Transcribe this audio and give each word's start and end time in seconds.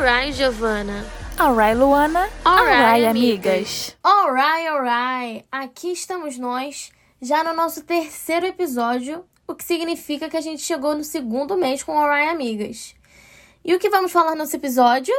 Alright, 0.00 0.32
Giovana. 0.32 1.04
Alright, 1.38 1.76
Luana. 1.76 2.30
Alright, 2.42 3.04
amigas. 3.04 3.94
Alright, 4.02 4.66
alright. 4.66 5.44
Aqui 5.52 5.92
estamos 5.92 6.38
nós, 6.38 6.90
já 7.20 7.44
no 7.44 7.52
nosso 7.52 7.84
terceiro 7.84 8.46
episódio, 8.46 9.26
o 9.46 9.54
que 9.54 9.62
significa 9.62 10.30
que 10.30 10.38
a 10.38 10.40
gente 10.40 10.62
chegou 10.62 10.94
no 10.94 11.04
segundo 11.04 11.54
mês 11.54 11.82
com 11.82 12.00
Alright, 12.00 12.30
amigas. 12.30 12.94
E 13.62 13.74
o 13.74 13.78
que 13.78 13.90
vamos 13.90 14.10
falar 14.10 14.34
nesse 14.34 14.56
episódio? 14.56 15.12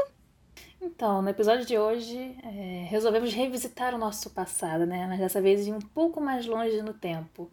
Então, 0.81 1.21
no 1.21 1.29
episódio 1.29 1.63
de 1.63 1.77
hoje, 1.77 2.35
é, 2.43 2.87
resolvemos 2.89 3.31
revisitar 3.35 3.93
o 3.93 3.99
nosso 3.99 4.31
passado, 4.31 4.87
né? 4.87 5.05
Mas 5.07 5.19
dessa 5.19 5.39
vez 5.39 5.67
ir 5.67 5.73
um 5.73 5.79
pouco 5.79 6.19
mais 6.19 6.47
longe 6.47 6.81
no 6.81 6.95
tempo. 6.95 7.51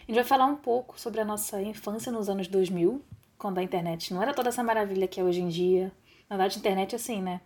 A 0.00 0.06
gente 0.10 0.16
vai 0.16 0.24
falar 0.24 0.46
um 0.46 0.56
pouco 0.56 0.98
sobre 1.00 1.20
a 1.20 1.24
nossa 1.24 1.62
infância 1.62 2.10
nos 2.10 2.28
anos 2.28 2.48
2000, 2.48 3.00
quando 3.38 3.58
a 3.58 3.62
internet 3.62 4.12
não 4.12 4.20
era 4.20 4.34
toda 4.34 4.48
essa 4.48 4.64
maravilha 4.64 5.06
que 5.06 5.20
é 5.20 5.22
hoje 5.22 5.40
em 5.40 5.48
dia. 5.48 5.92
Na 6.28 6.36
verdade, 6.36 6.56
a 6.56 6.58
internet, 6.58 6.96
assim, 6.96 7.22
né? 7.22 7.40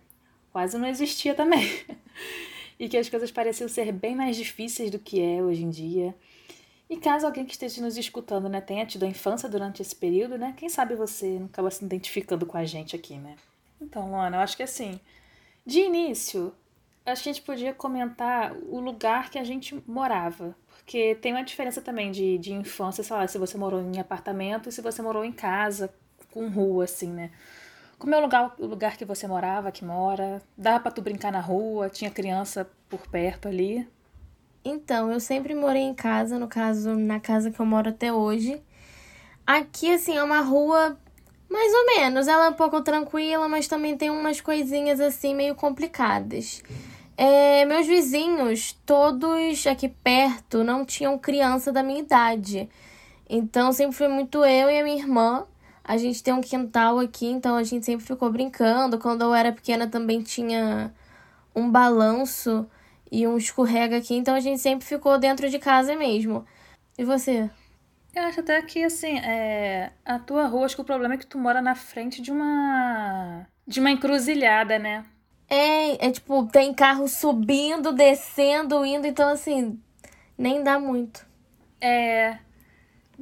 Quase 0.51 0.77
não 0.77 0.87
existia 0.87 1.33
também. 1.33 1.67
e 2.79 2.89
que 2.89 2.97
as 2.97 3.09
coisas 3.09 3.31
pareciam 3.31 3.69
ser 3.69 3.91
bem 3.91 4.15
mais 4.15 4.35
difíceis 4.35 4.89
do 4.89 4.99
que 4.99 5.21
é 5.21 5.41
hoje 5.41 5.63
em 5.63 5.69
dia. 5.69 6.15
E 6.89 6.97
caso 6.97 7.25
alguém 7.25 7.45
que 7.45 7.53
esteja 7.53 7.81
nos 7.81 7.95
escutando, 7.95 8.49
né, 8.49 8.59
tenha 8.59 8.85
tido 8.85 9.05
a 9.05 9.07
infância 9.07 9.47
durante 9.47 9.81
esse 9.81 9.95
período, 9.95 10.37
né? 10.37 10.53
Quem 10.57 10.67
sabe 10.67 10.93
você 10.93 11.39
não 11.39 11.45
acaba 11.45 11.71
se 11.71 11.85
identificando 11.85 12.45
com 12.45 12.57
a 12.57 12.65
gente 12.65 12.95
aqui, 12.95 13.17
né? 13.17 13.35
Então, 13.79 14.09
Luana, 14.09 14.37
eu 14.37 14.41
acho 14.41 14.57
que 14.57 14.63
assim, 14.63 14.99
de 15.65 15.79
início, 15.79 16.53
acho 17.05 17.23
que 17.23 17.29
a 17.29 17.33
gente 17.33 17.45
podia 17.45 17.73
comentar 17.73 18.53
o 18.67 18.79
lugar 18.79 19.29
que 19.29 19.39
a 19.39 19.43
gente 19.43 19.81
morava. 19.87 20.55
Porque 20.77 21.15
tem 21.15 21.31
uma 21.31 21.43
diferença 21.43 21.81
também 21.81 22.11
de, 22.11 22.37
de 22.37 22.51
infância, 22.51 23.03
sei 23.03 23.15
lá, 23.15 23.27
se 23.27 23.37
você 23.37 23.57
morou 23.57 23.79
em 23.81 23.99
apartamento 23.99 24.67
e 24.67 24.71
se 24.71 24.81
você 24.81 25.01
morou 25.01 25.23
em 25.23 25.31
casa, 25.31 25.93
com 26.31 26.49
rua, 26.49 26.83
assim, 26.83 27.11
né? 27.11 27.31
Como 28.01 28.15
é 28.15 28.17
o 28.17 28.21
lugar, 28.21 28.55
o 28.57 28.65
lugar 28.65 28.97
que 28.97 29.05
você 29.05 29.27
morava, 29.27 29.71
que 29.71 29.85
mora? 29.85 30.41
Dava 30.57 30.79
pra 30.79 30.91
tu 30.91 31.03
brincar 31.03 31.31
na 31.31 31.39
rua? 31.39 31.87
Tinha 31.87 32.09
criança 32.09 32.67
por 32.89 33.05
perto 33.05 33.47
ali? 33.47 33.87
Então, 34.65 35.11
eu 35.11 35.19
sempre 35.19 35.53
morei 35.53 35.83
em 35.83 35.93
casa, 35.93 36.39
no 36.39 36.47
caso, 36.47 36.95
na 36.95 37.19
casa 37.19 37.51
que 37.51 37.59
eu 37.59 37.65
moro 37.65 37.89
até 37.89 38.11
hoje. 38.11 38.59
Aqui, 39.45 39.93
assim, 39.93 40.17
é 40.17 40.23
uma 40.23 40.41
rua 40.41 40.97
mais 41.47 41.71
ou 41.71 41.85
menos. 41.95 42.27
Ela 42.27 42.47
é 42.47 42.49
um 42.49 42.53
pouco 42.53 42.81
tranquila, 42.81 43.47
mas 43.47 43.67
também 43.67 43.95
tem 43.95 44.09
umas 44.09 44.41
coisinhas, 44.41 44.99
assim, 44.99 45.35
meio 45.35 45.53
complicadas. 45.53 46.63
É, 47.15 47.65
meus 47.65 47.85
vizinhos, 47.85 48.73
todos 48.83 49.67
aqui 49.67 49.87
perto, 49.87 50.63
não 50.63 50.83
tinham 50.83 51.19
criança 51.19 51.71
da 51.71 51.83
minha 51.83 51.99
idade. 51.99 52.67
Então, 53.29 53.71
sempre 53.71 53.95
foi 53.95 54.07
muito 54.07 54.43
eu 54.43 54.71
e 54.71 54.79
a 54.79 54.83
minha 54.83 54.97
irmã. 54.97 55.45
A 55.83 55.97
gente 55.97 56.23
tem 56.23 56.33
um 56.33 56.41
quintal 56.41 56.99
aqui, 56.99 57.27
então 57.27 57.55
a 57.55 57.63
gente 57.63 57.85
sempre 57.85 58.05
ficou 58.05 58.31
brincando. 58.31 58.99
Quando 58.99 59.23
eu 59.23 59.33
era 59.33 59.51
pequena 59.51 59.87
também 59.87 60.21
tinha 60.21 60.93
um 61.55 61.69
balanço 61.69 62.67
e 63.11 63.27
um 63.27 63.37
escorrega 63.37 63.97
aqui, 63.97 64.15
então 64.15 64.33
a 64.35 64.39
gente 64.39 64.61
sempre 64.61 64.85
ficou 64.85 65.17
dentro 65.17 65.49
de 65.49 65.59
casa 65.59 65.95
mesmo. 65.95 66.45
E 66.97 67.03
você? 67.03 67.49
Eu 68.13 68.23
acho 68.23 68.41
até 68.41 68.61
que, 68.61 68.83
assim, 68.83 69.19
é... 69.19 69.91
a 70.05 70.19
tua 70.19 70.45
rua, 70.47 70.65
acho 70.65 70.75
que 70.75 70.81
o 70.81 70.85
problema 70.85 71.13
é 71.13 71.17
que 71.17 71.25
tu 71.25 71.37
mora 71.37 71.61
na 71.61 71.75
frente 71.75 72.21
de 72.21 72.31
uma. 72.31 73.47
de 73.65 73.79
uma 73.79 73.91
encruzilhada, 73.91 74.77
né? 74.77 75.05
É, 75.49 76.07
é 76.07 76.11
tipo, 76.11 76.45
tem 76.47 76.73
carro 76.73 77.07
subindo, 77.07 77.91
descendo, 77.91 78.85
indo, 78.85 79.05
então 79.05 79.29
assim, 79.29 79.77
nem 80.37 80.63
dá 80.63 80.79
muito. 80.79 81.25
É. 81.79 82.37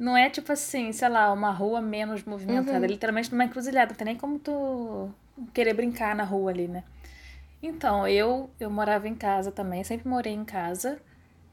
Não 0.00 0.16
é 0.16 0.30
tipo 0.30 0.50
assim, 0.50 0.92
sei 0.92 1.10
lá, 1.10 1.30
uma 1.30 1.50
rua 1.50 1.78
menos 1.82 2.24
movimentada. 2.24 2.78
Uhum. 2.78 2.84
É 2.84 2.88
literalmente 2.88 3.30
numa 3.30 3.44
encruzilhada. 3.44 3.90
Não 3.90 3.98
tem 3.98 4.06
nem 4.06 4.16
como 4.16 4.38
tu 4.38 5.10
querer 5.52 5.74
brincar 5.74 6.16
na 6.16 6.24
rua 6.24 6.50
ali, 6.50 6.66
né? 6.66 6.84
Então, 7.62 8.08
eu, 8.08 8.48
eu 8.58 8.70
morava 8.70 9.06
em 9.06 9.14
casa 9.14 9.52
também, 9.52 9.84
sempre 9.84 10.08
morei 10.08 10.32
em 10.32 10.42
casa. 10.42 10.98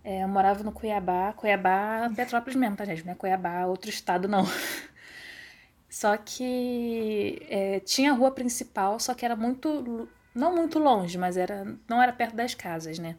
É, 0.01 0.23
eu 0.23 0.29
morava 0.29 0.63
no 0.63 0.71
Cuiabá. 0.71 1.33
Cuiabá, 1.33 2.09
Petrópolis 2.15 2.55
mesmo, 2.55 2.77
tá, 2.77 2.85
gente? 2.85 3.05
Não 3.05 3.11
é 3.11 3.15
Cuiabá, 3.15 3.65
outro 3.65 3.89
estado, 3.89 4.29
não. 4.29 4.45
Só 5.89 6.15
que 6.15 7.45
é, 7.49 7.81
tinha 7.81 8.11
a 8.11 8.15
rua 8.15 8.31
principal, 8.31 8.97
só 8.97 9.13
que 9.13 9.25
era 9.25 9.35
muito. 9.35 10.07
Não 10.33 10.55
muito 10.55 10.79
longe, 10.79 11.17
mas 11.17 11.35
era 11.35 11.65
não 11.87 12.01
era 12.01 12.13
perto 12.13 12.35
das 12.35 12.53
casas, 12.53 12.99
né? 12.99 13.15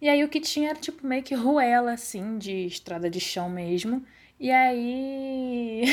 E 0.00 0.08
aí 0.08 0.22
o 0.22 0.28
que 0.28 0.40
tinha 0.40 0.70
era 0.70 0.78
tipo 0.78 1.06
meio 1.06 1.22
que 1.22 1.34
ruela, 1.34 1.92
assim, 1.92 2.38
de 2.38 2.66
estrada 2.66 3.10
de 3.10 3.18
chão 3.18 3.50
mesmo. 3.50 4.04
E 4.38 4.50
aí. 4.50 5.84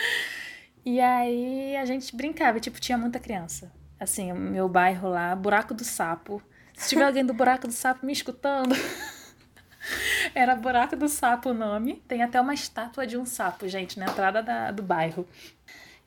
e 0.84 1.00
aí 1.00 1.76
a 1.76 1.84
gente 1.84 2.14
brincava, 2.14 2.60
tipo, 2.60 2.80
tinha 2.80 2.98
muita 2.98 3.18
criança. 3.18 3.72
Assim, 3.98 4.32
o 4.32 4.36
meu 4.36 4.68
bairro 4.68 5.08
lá, 5.08 5.34
Buraco 5.34 5.72
do 5.74 5.84
Sapo. 5.84 6.42
Se 6.74 6.90
tiver 6.90 7.04
alguém 7.04 7.24
do 7.24 7.34
Buraco 7.34 7.66
do 7.66 7.72
Sapo 7.72 8.04
me 8.04 8.12
escutando. 8.12 8.74
Era 10.34 10.54
Buraco 10.54 10.96
do 10.96 11.08
Sapo 11.08 11.50
o 11.50 11.54
nome. 11.54 12.02
Tem 12.06 12.22
até 12.22 12.40
uma 12.40 12.54
estátua 12.54 13.06
de 13.06 13.16
um 13.16 13.24
sapo, 13.24 13.68
gente, 13.68 13.98
na 13.98 14.06
entrada 14.06 14.42
da, 14.42 14.70
do 14.70 14.82
bairro. 14.82 15.26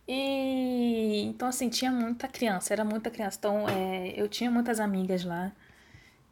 E 0.07 1.23
então, 1.23 1.47
assim, 1.47 1.69
tinha 1.69 1.91
muita 1.91 2.27
criança, 2.27 2.73
era 2.73 2.83
muita 2.83 3.09
criança. 3.09 3.37
Então, 3.39 3.67
é, 3.67 4.13
eu 4.15 4.27
tinha 4.27 4.51
muitas 4.51 4.79
amigas 4.79 5.23
lá. 5.23 5.51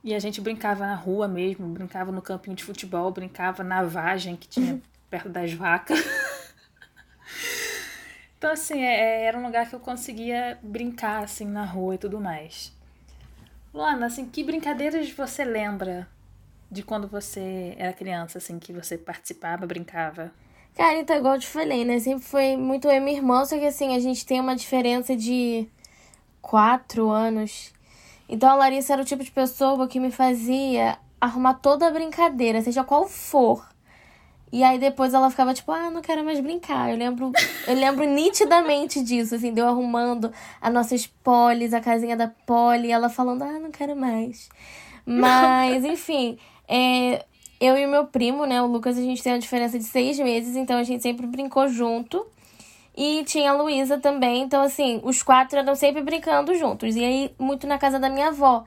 E 0.04 0.14
a 0.14 0.20
gente 0.20 0.42
brincava 0.42 0.86
na 0.86 0.96
rua 0.96 1.28
mesmo, 1.28 1.68
brincava 1.68 2.12
no 2.12 2.22
campinho 2.22 2.56
de 2.56 2.64
futebol, 2.64 3.10
brincava 3.12 3.64
na 3.64 3.84
vagem 3.84 4.36
que 4.36 4.48
tinha 4.48 4.82
perto 5.14 5.30
das 5.30 5.54
vacas. 5.54 6.00
então, 8.36 8.50
assim, 8.50 8.82
é, 8.82 9.26
era 9.26 9.38
um 9.38 9.46
lugar 9.46 9.70
que 9.70 9.76
eu 9.76 9.80
conseguia 9.80 10.58
brincar, 10.64 11.24
assim, 11.24 11.46
na 11.46 11.64
rua 11.64 11.94
e 11.94 11.98
tudo 12.00 12.20
mais. 12.20 12.74
Luana, 13.72 14.08
assim, 14.08 14.28
que 14.28 14.44
brincadeiras 14.44 15.12
você 15.12 15.44
lembra 15.44 16.08
de 16.72 16.82
quando 16.82 17.08
você 17.08 17.76
era 17.78 17.94
criança, 17.94 18.40
assim, 18.40 18.58
que 18.58 18.74
você 18.74 18.98
participava, 18.98 19.68
brincava? 19.68 20.32
Cara, 20.76 20.98
então, 20.98 21.16
igual 21.16 21.36
eu 21.36 21.40
te 21.40 21.48
falei, 21.48 21.86
né? 21.86 22.00
Sempre 22.00 22.24
foi 22.24 22.58
muito 22.58 22.88
eu 22.88 22.94
e 22.94 23.00
minha 23.00 23.16
irmã, 23.16 23.46
só 23.46 23.56
que 23.56 23.68
assim, 23.68 23.96
a 23.96 24.00
gente 24.00 24.26
tem 24.26 24.40
uma 24.40 24.56
diferença 24.56 25.16
de 25.16 25.70
quatro 26.42 27.12
anos. 27.12 27.72
Então 28.28 28.50
a 28.50 28.56
Larissa 28.56 28.94
era 28.94 29.04
o 29.04 29.06
tipo 29.06 29.24
de 29.24 29.30
pessoa 29.30 29.88
que 29.88 30.00
me 30.00 30.10
fazia 30.10 30.98
arrumar 31.22 31.54
toda 31.54 31.88
a 31.88 31.92
brincadeira, 31.92 32.64
seja 32.64 32.84
qual 32.84 33.08
for. 33.08 33.73
E 34.54 34.64
aí 34.64 34.78
depois 34.78 35.16
ela 35.16 35.32
ficava 35.32 35.52
tipo, 35.52 35.72
ah, 35.72 35.90
não 35.90 36.00
quero 36.00 36.24
mais 36.24 36.40
brincar. 36.40 36.92
Eu 36.92 36.96
lembro, 36.96 37.32
eu 37.68 37.74
lembro 37.74 38.06
nitidamente 38.06 39.04
disso, 39.04 39.34
assim, 39.34 39.52
deu 39.52 39.68
arrumando 39.68 40.32
as 40.62 40.72
nossas 40.72 41.08
polis, 41.08 41.74
a 41.74 41.82
casinha 41.82 42.16
da 42.16 42.28
poli, 42.28 42.90
e 42.90 42.92
ela 42.92 43.10
falando, 43.10 43.42
ah, 43.42 43.58
não 43.60 43.72
quero 43.72 43.96
mais. 43.96 44.50
Mas, 45.04 45.84
enfim, 45.84 46.38
é, 46.68 47.26
eu 47.60 47.76
e 47.76 47.84
o 47.84 47.90
meu 47.90 48.06
primo, 48.06 48.46
né, 48.46 48.62
o 48.62 48.68
Lucas, 48.68 48.96
a 48.96 49.02
gente 49.02 49.24
tem 49.24 49.34
uma 49.34 49.40
diferença 49.40 49.80
de 49.80 49.86
seis 49.86 50.20
meses, 50.20 50.56
então 50.56 50.78
a 50.78 50.84
gente 50.84 51.02
sempre 51.02 51.26
brincou 51.26 51.68
junto. 51.68 52.24
E 52.96 53.24
tinha 53.24 53.50
a 53.50 53.56
Luísa 53.56 53.98
também, 53.98 54.44
então 54.44 54.62
assim, 54.62 55.02
os 55.04 55.24
quatro 55.24 55.58
eram 55.58 55.74
sempre 55.74 56.04
brincando 56.04 56.54
juntos. 56.54 56.96
E 56.96 57.04
aí, 57.04 57.32
muito 57.40 57.66
na 57.66 57.80
casa 57.80 58.00
da 58.00 58.08
minha 58.08 58.28
avó. 58.28 58.66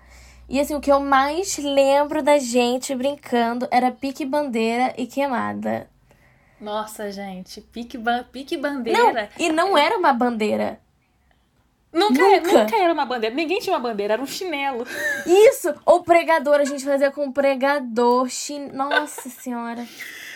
E 0.49 0.61
assim, 0.61 0.75
o 0.75 0.81
que 0.81 0.93
eu 0.93 1.01
mais 1.01 1.59
lembro 1.59 2.23
da 2.23 2.39
gente 2.39 2.95
brincando 2.95 3.67
era 3.71 3.91
pique-bandeira 3.91 4.95
e 4.97 5.07
queimada. 5.07 5.91
Nossa, 6.61 7.11
gente, 7.11 7.61
pique, 7.61 7.99
ba 7.99 8.25
pique 8.31 8.57
bandeira. 8.57 9.31
Não, 9.39 9.45
e 9.45 9.53
não 9.53 9.77
era 9.77 9.99
uma 9.99 10.13
bandeira. 10.13 10.81
Nunca, 11.93 12.23
Nunca. 12.23 12.53
nunca 12.53 12.77
era 12.77 12.93
uma 12.93 13.07
bandeira. 13.07 13.35
Ninguém 13.35 13.59
tinha 13.59 13.75
uma 13.75 13.81
bandeira, 13.81 14.15
era 14.15 14.23
um 14.23 14.27
chinelo. 14.27 14.87
Isso! 15.27 15.75
Ou 15.85 16.03
pregador, 16.03 16.61
a 16.61 16.65
gente 16.65 16.85
fazia 16.85 17.11
com 17.11 17.33
pregador. 17.33 18.29
Chin... 18.29 18.69
Nossa 18.73 19.29
senhora. 19.31 19.87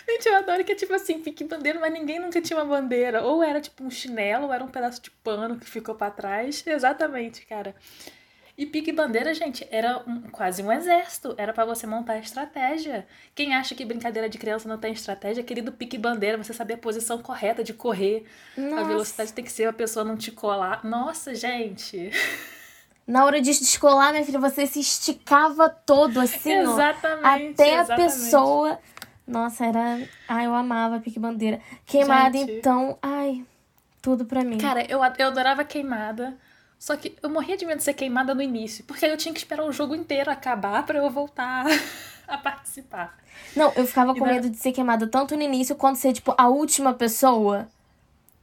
Gente, 0.08 0.26
eu 0.26 0.36
adoro 0.36 0.64
que 0.64 0.72
é 0.72 0.74
tipo 0.74 0.94
assim, 0.94 1.20
pique 1.20 1.44
bandeira, 1.44 1.78
mas 1.78 1.92
ninguém 1.92 2.18
nunca 2.18 2.40
tinha 2.40 2.58
uma 2.58 2.64
bandeira. 2.64 3.22
Ou 3.22 3.42
era 3.42 3.60
tipo 3.60 3.84
um 3.84 3.90
chinelo, 3.90 4.46
ou 4.46 4.52
era 4.52 4.64
um 4.64 4.68
pedaço 4.68 5.02
de 5.02 5.10
pano 5.10 5.56
que 5.56 5.66
ficou 5.68 5.94
para 5.94 6.10
trás. 6.10 6.64
Exatamente, 6.66 7.44
cara. 7.44 7.74
E 8.60 8.66
pique 8.66 8.92
bandeira, 8.92 9.32
gente, 9.32 9.66
era 9.70 10.02
um, 10.06 10.20
quase 10.30 10.62
um 10.62 10.70
exército. 10.70 11.34
Era 11.38 11.50
para 11.50 11.64
você 11.64 11.86
montar 11.86 12.12
a 12.12 12.18
estratégia. 12.18 13.06
Quem 13.34 13.54
acha 13.54 13.74
que 13.74 13.86
brincadeira 13.86 14.28
de 14.28 14.36
criança 14.36 14.68
não 14.68 14.76
tem 14.76 14.92
estratégia, 14.92 15.42
querido 15.42 15.72
pique 15.72 15.96
bandeira, 15.96 16.36
você 16.36 16.52
saber 16.52 16.74
a 16.74 16.76
posição 16.76 17.22
correta 17.22 17.64
de 17.64 17.72
correr. 17.72 18.26
Nossa. 18.54 18.80
A 18.82 18.84
velocidade 18.84 19.32
tem 19.32 19.42
que 19.42 19.50
ser 19.50 19.66
a 19.66 19.72
pessoa 19.72 20.04
não 20.04 20.14
te 20.14 20.30
colar. 20.30 20.84
Nossa, 20.84 21.34
gente. 21.34 22.10
Na 23.06 23.24
hora 23.24 23.40
de 23.40 23.50
descolar, 23.50 24.12
minha 24.12 24.26
filha, 24.26 24.38
você 24.38 24.66
se 24.66 24.80
esticava 24.80 25.70
todo 25.70 26.20
assim, 26.20 26.58
ó. 26.58 26.72
Exatamente. 26.74 27.52
Até 27.54 27.78
a 27.78 27.80
exatamente. 27.80 28.12
pessoa. 28.12 28.78
Nossa, 29.26 29.64
era. 29.64 30.06
Ai, 30.28 30.44
eu 30.44 30.54
amava 30.54 31.00
pique 31.00 31.18
bandeira. 31.18 31.62
Queimada, 31.86 32.36
Gente. 32.36 32.52
então. 32.58 32.98
Ai, 33.00 33.42
tudo 34.02 34.26
pra 34.26 34.44
mim. 34.44 34.58
Cara, 34.58 34.82
eu, 34.82 35.00
eu 35.18 35.28
adorava 35.28 35.64
queimada. 35.64 36.36
Só 36.80 36.96
que 36.96 37.14
eu 37.22 37.28
morria 37.28 37.58
de 37.58 37.66
medo 37.66 37.76
de 37.76 37.84
ser 37.84 37.92
queimada 37.92 38.34
no 38.34 38.40
início. 38.40 38.82
Porque 38.84 39.04
aí 39.04 39.10
eu 39.10 39.16
tinha 39.18 39.34
que 39.34 39.38
esperar 39.38 39.64
o 39.66 39.70
jogo 39.72 39.94
inteiro 39.94 40.30
acabar 40.30 40.82
pra 40.86 40.98
eu 40.98 41.10
voltar 41.10 41.66
a 42.26 42.38
participar. 42.38 43.18
Não, 43.54 43.70
eu 43.76 43.86
ficava 43.86 44.14
com 44.14 44.24
medo 44.24 44.48
de 44.48 44.56
ser 44.56 44.72
queimada 44.72 45.06
tanto 45.06 45.36
no 45.36 45.42
início 45.42 45.76
quanto 45.76 45.98
ser, 45.98 46.14
tipo, 46.14 46.34
a 46.38 46.48
última 46.48 46.94
pessoa. 46.94 47.68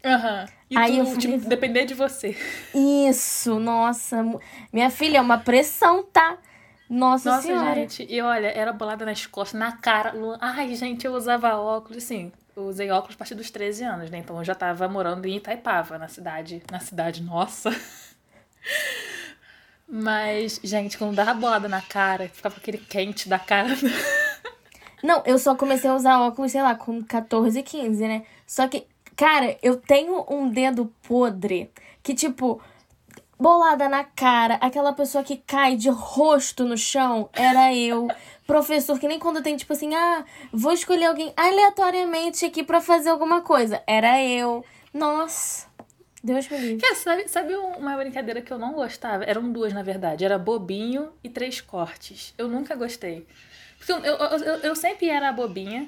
Aham. 0.06 0.46
E 0.70 0.78
Aí 0.78 1.00
eu 1.00 1.06
falei- 1.08 1.20
tipo, 1.20 1.50
depender 1.50 1.86
de 1.86 1.96
você. 1.96 2.38
Isso, 2.76 3.60
nossa. 3.60 4.24
Minha 4.72 4.92
filha, 4.92 5.18
é 5.18 5.22
uma 5.22 5.40
pressão, 5.40 6.04
tá? 6.04 6.38
Nossa, 6.88 7.32
Nossa, 7.32 7.42
senhora. 7.42 7.74
gente. 7.76 8.06
E 8.08 8.22
olha, 8.22 8.48
era 8.48 8.72
bolada 8.72 9.04
nas 9.04 9.26
costas, 9.26 9.60
na 9.60 9.72
cara. 9.72 10.14
Ai, 10.40 10.76
gente, 10.76 11.06
eu 11.08 11.14
usava 11.14 11.56
óculos, 11.58 12.04
assim. 12.04 12.32
Eu 12.56 12.64
usei 12.64 12.90
óculos 12.92 13.16
a 13.16 13.18
partir 13.18 13.36
dos 13.36 13.50
13 13.52 13.84
anos, 13.84 14.10
né? 14.10 14.20
Então 14.20 14.38
eu 14.38 14.44
já 14.44 14.56
tava 14.56 14.88
morando 14.88 15.26
em 15.26 15.38
Itaipava, 15.38 15.98
na 15.98 16.08
cidade. 16.08 16.62
Na 16.72 16.80
cidade, 16.80 17.24
nossa. 17.24 17.72
Mas, 19.88 20.60
gente, 20.64 20.98
quando 20.98 21.16
dava 21.16 21.34
bolada 21.34 21.70
na 21.70 21.82
cara, 21.82 22.28
ficava 22.28 22.58
aquele 22.58 22.78
quente 22.78 23.30
da 23.30 23.40
cara. 23.40 23.70
Não, 25.02 25.24
eu 25.26 25.38
só 25.38 25.56
comecei 25.56 25.90
a 25.90 25.96
usar 25.96 26.20
óculos, 26.20 26.52
sei 26.52 26.62
lá, 26.62 26.76
com 26.76 27.04
14, 27.04 27.62
15, 27.64 28.08
né? 28.08 28.24
Só 28.46 28.68
que, 28.68 28.86
cara, 29.16 29.58
eu 29.62 29.78
tenho 29.78 30.26
um 30.30 30.50
dedo 30.50 30.92
podre 31.08 31.72
que, 32.04 32.14
tipo, 32.14 32.62
bolada 33.40 33.88
na 33.88 34.04
cara, 34.04 34.56
aquela 34.56 34.92
pessoa 34.92 35.24
que 35.24 35.38
cai 35.38 35.76
de 35.76 35.90
rosto 35.90 36.66
no 36.66 36.78
chão, 36.78 37.30
era 37.34 37.74
eu. 37.74 38.08
Professor, 38.46 39.00
que 39.00 39.08
nem 39.08 39.20
quando 39.20 39.44
tem, 39.44 39.56
tipo 39.56 39.74
assim, 39.74 39.94
ah, 39.94 40.26
vou 40.52 40.72
escolher 40.72 41.06
alguém 41.06 41.32
aleatoriamente 41.38 42.46
aqui 42.46 42.64
pra 42.64 42.82
fazer 42.82 43.10
alguma 43.10 43.42
coisa. 43.42 43.82
Era 43.86 44.22
eu. 44.24 44.66
Nossa, 44.94 45.67
Deus 46.28 46.50
me 46.50 46.58
livre. 46.58 46.82
Cara, 46.82 46.96
sabe, 46.96 47.28
sabe 47.30 47.56
uma 47.56 47.96
brincadeira 47.96 48.42
que 48.42 48.52
eu 48.52 48.60
não 48.60 48.74
gostava? 48.74 49.24
Eram 49.24 49.50
duas, 49.50 49.72
na 49.72 49.82
verdade. 49.82 50.26
Era 50.26 50.38
bobinho 50.38 51.14
e 51.24 51.30
três 51.30 51.62
cortes. 51.62 52.34
Eu 52.38 52.50
nunca 52.50 52.76
gostei. 52.76 53.26
Porque 53.78 53.92
eu, 53.94 54.00
eu, 54.00 54.16
eu, 54.16 54.56
eu 54.58 54.76
sempre 54.76 55.10
era 55.10 55.30
a 55.30 55.32
bobinha. 55.32 55.88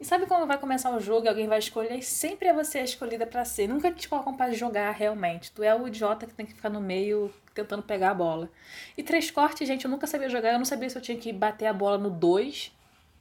E 0.00 0.04
sabe 0.04 0.26
quando 0.26 0.46
vai 0.46 0.58
começar 0.58 0.90
o 0.94 1.00
jogo 1.00 1.26
e 1.26 1.28
alguém 1.28 1.46
vai 1.46 1.58
escolher? 1.58 1.96
E 1.96 2.02
sempre 2.02 2.48
é 2.48 2.52
você 2.52 2.78
a 2.78 2.84
escolhida 2.84 3.24
pra 3.26 3.44
ser. 3.44 3.68
Nunca 3.68 3.90
te 3.92 4.08
colocam 4.08 4.36
pra 4.36 4.50
jogar 4.52 4.90
realmente. 4.92 5.52
Tu 5.52 5.62
é 5.62 5.74
o 5.74 5.86
idiota 5.86 6.26
que 6.26 6.34
tem 6.34 6.46
que 6.46 6.54
ficar 6.54 6.70
no 6.70 6.80
meio 6.80 7.32
tentando 7.54 7.82
pegar 7.82 8.10
a 8.10 8.14
bola. 8.14 8.50
E 8.96 9.02
três 9.02 9.30
cortes, 9.30 9.66
gente, 9.66 9.84
eu 9.84 9.90
nunca 9.90 10.06
sabia 10.06 10.28
jogar. 10.28 10.52
Eu 10.52 10.58
não 10.58 10.64
sabia 10.64 10.90
se 10.90 10.96
eu 10.96 11.02
tinha 11.02 11.16
que 11.16 11.32
bater 11.32 11.66
a 11.66 11.72
bola 11.72 11.98
no 11.98 12.10
2 12.10 12.72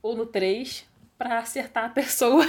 ou 0.02 0.16
no 0.16 0.26
3 0.26 0.86
pra 1.18 1.40
acertar 1.40 1.86
a 1.86 1.90
pessoa. 1.94 2.46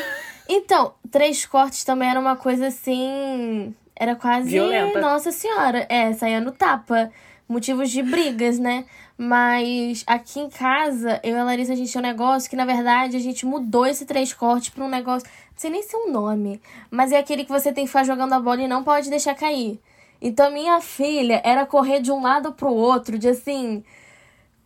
Então, 0.49 0.95
três 1.11 1.45
cortes 1.45 1.85
também 1.85 2.11
era 2.11 2.21
uma 2.21 2.37
coisa 2.37 2.69
assim. 2.69 3.75
Era 3.99 4.15
quase. 4.15 4.49
Violenta. 4.49 5.01
Nossa 5.01 5.33
senhora. 5.33 5.85
É, 5.89 6.13
saía 6.13 6.41
no 6.41 6.53
tapa. 6.53 7.11
Motivos 7.49 7.91
de 7.91 8.03
brigas, 8.03 8.59
né? 8.59 8.85
Mas 9.17 10.05
aqui 10.07 10.39
em 10.39 10.51
casa, 10.51 11.19
eu 11.25 11.35
e 11.35 11.39
a 11.39 11.43
Larissa, 11.43 11.73
a 11.73 11.77
gente 11.77 11.91
tinha 11.91 12.01
um 12.01 12.07
negócio 12.07 12.49
que, 12.49 12.55
na 12.55 12.67
verdade, 12.67 13.17
a 13.17 13.21
gente 13.21 13.45
mudou 13.47 13.87
esse 13.87 14.05
três 14.05 14.33
cortes 14.33 14.69
pra 14.69 14.85
um 14.85 14.89
negócio. 14.89 15.27
Não 15.27 15.57
sei 15.57 15.71
nem 15.71 15.83
se 15.83 15.97
é 15.97 15.99
um 15.99 16.13
nome. 16.13 16.61
Mas 16.91 17.11
é 17.11 17.19
aquele 17.19 17.45
que 17.45 17.51
você 17.51 17.73
tem 17.73 17.85
que 17.85 17.89
ficar 17.89 18.05
jogando 18.05 18.35
a 18.35 18.41
bola 18.41 18.63
e 18.63 18.69
não 18.69 18.85
pode 18.85 19.11
deixar 19.11 19.35
cair. 19.35 19.81
Então, 20.21 20.53
minha 20.53 20.81
filha 20.81 21.41
era 21.45 21.65
correr 21.65 22.01
de 22.01 22.13
um 22.13 22.23
lado 22.23 22.53
pro 22.53 22.71
outro, 22.71 23.19
de 23.19 23.29
assim. 23.29 23.83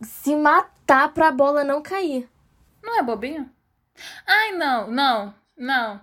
Se 0.01 0.35
matar 0.35 1.13
pra 1.13 1.31
bola 1.31 1.63
não 1.63 1.81
cair. 1.81 2.29
Não 2.83 2.99
é 2.99 3.01
bobinho? 3.01 3.49
Ai, 4.27 4.51
não, 4.51 4.91
não, 4.91 5.33
não. 5.57 6.01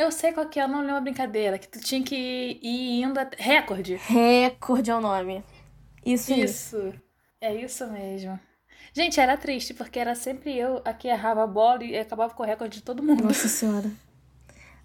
Eu 0.00 0.10
sei 0.10 0.32
qual 0.32 0.48
que 0.48 0.58
é, 0.58 0.62
eu 0.62 0.68
não 0.68 0.80
lembro 0.80 0.96
a 0.96 1.00
brincadeira. 1.02 1.58
Que 1.58 1.68
tu 1.68 1.78
tinha 1.78 2.02
que 2.02 2.58
ir 2.62 3.02
indo 3.02 3.20
até... 3.20 3.36
Recorde. 3.42 3.96
Recorde 3.96 4.90
é 4.90 4.96
o 4.96 5.00
nome. 5.00 5.44
Isso, 6.02 6.32
isso. 6.32 6.78
Isso. 6.78 6.94
É 7.38 7.54
isso 7.54 7.86
mesmo. 7.86 8.40
Gente, 8.94 9.20
era 9.20 9.36
triste, 9.36 9.74
porque 9.74 9.98
era 9.98 10.14
sempre 10.14 10.56
eu 10.56 10.80
a 10.86 10.94
que 10.94 11.06
errava 11.06 11.44
a 11.44 11.46
bola 11.46 11.84
e 11.84 11.98
acabava 11.98 12.32
com 12.32 12.42
o 12.42 12.46
recorde 12.46 12.78
de 12.78 12.82
todo 12.82 13.02
mundo. 13.02 13.24
Nossa 13.24 13.46
senhora. 13.46 13.90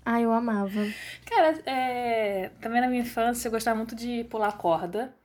Ai, 0.06 0.26
eu 0.26 0.34
amava. 0.34 0.82
Cara, 1.26 1.62
é, 1.66 2.52
também 2.60 2.82
na 2.82 2.88
minha 2.90 3.02
infância 3.02 3.48
eu 3.48 3.52
gostava 3.54 3.78
muito 3.78 3.96
de 3.96 4.26
pular 4.26 4.52
corda. 4.58 5.16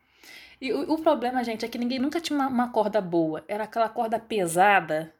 E 0.61 0.73
o, 0.73 0.93
o 0.93 0.99
problema, 1.03 1.43
gente, 1.43 1.65
é 1.65 1.69
que 1.69 1.79
ninguém 1.79 1.99
nunca 1.99 2.21
tinha 2.21 2.39
uma, 2.39 2.47
uma 2.47 2.69
corda 2.71 3.01
boa. 3.01 3.45
Era 3.49 3.65
aquela 3.65 3.89
corda 3.89 4.21
pesada, 4.21 5.13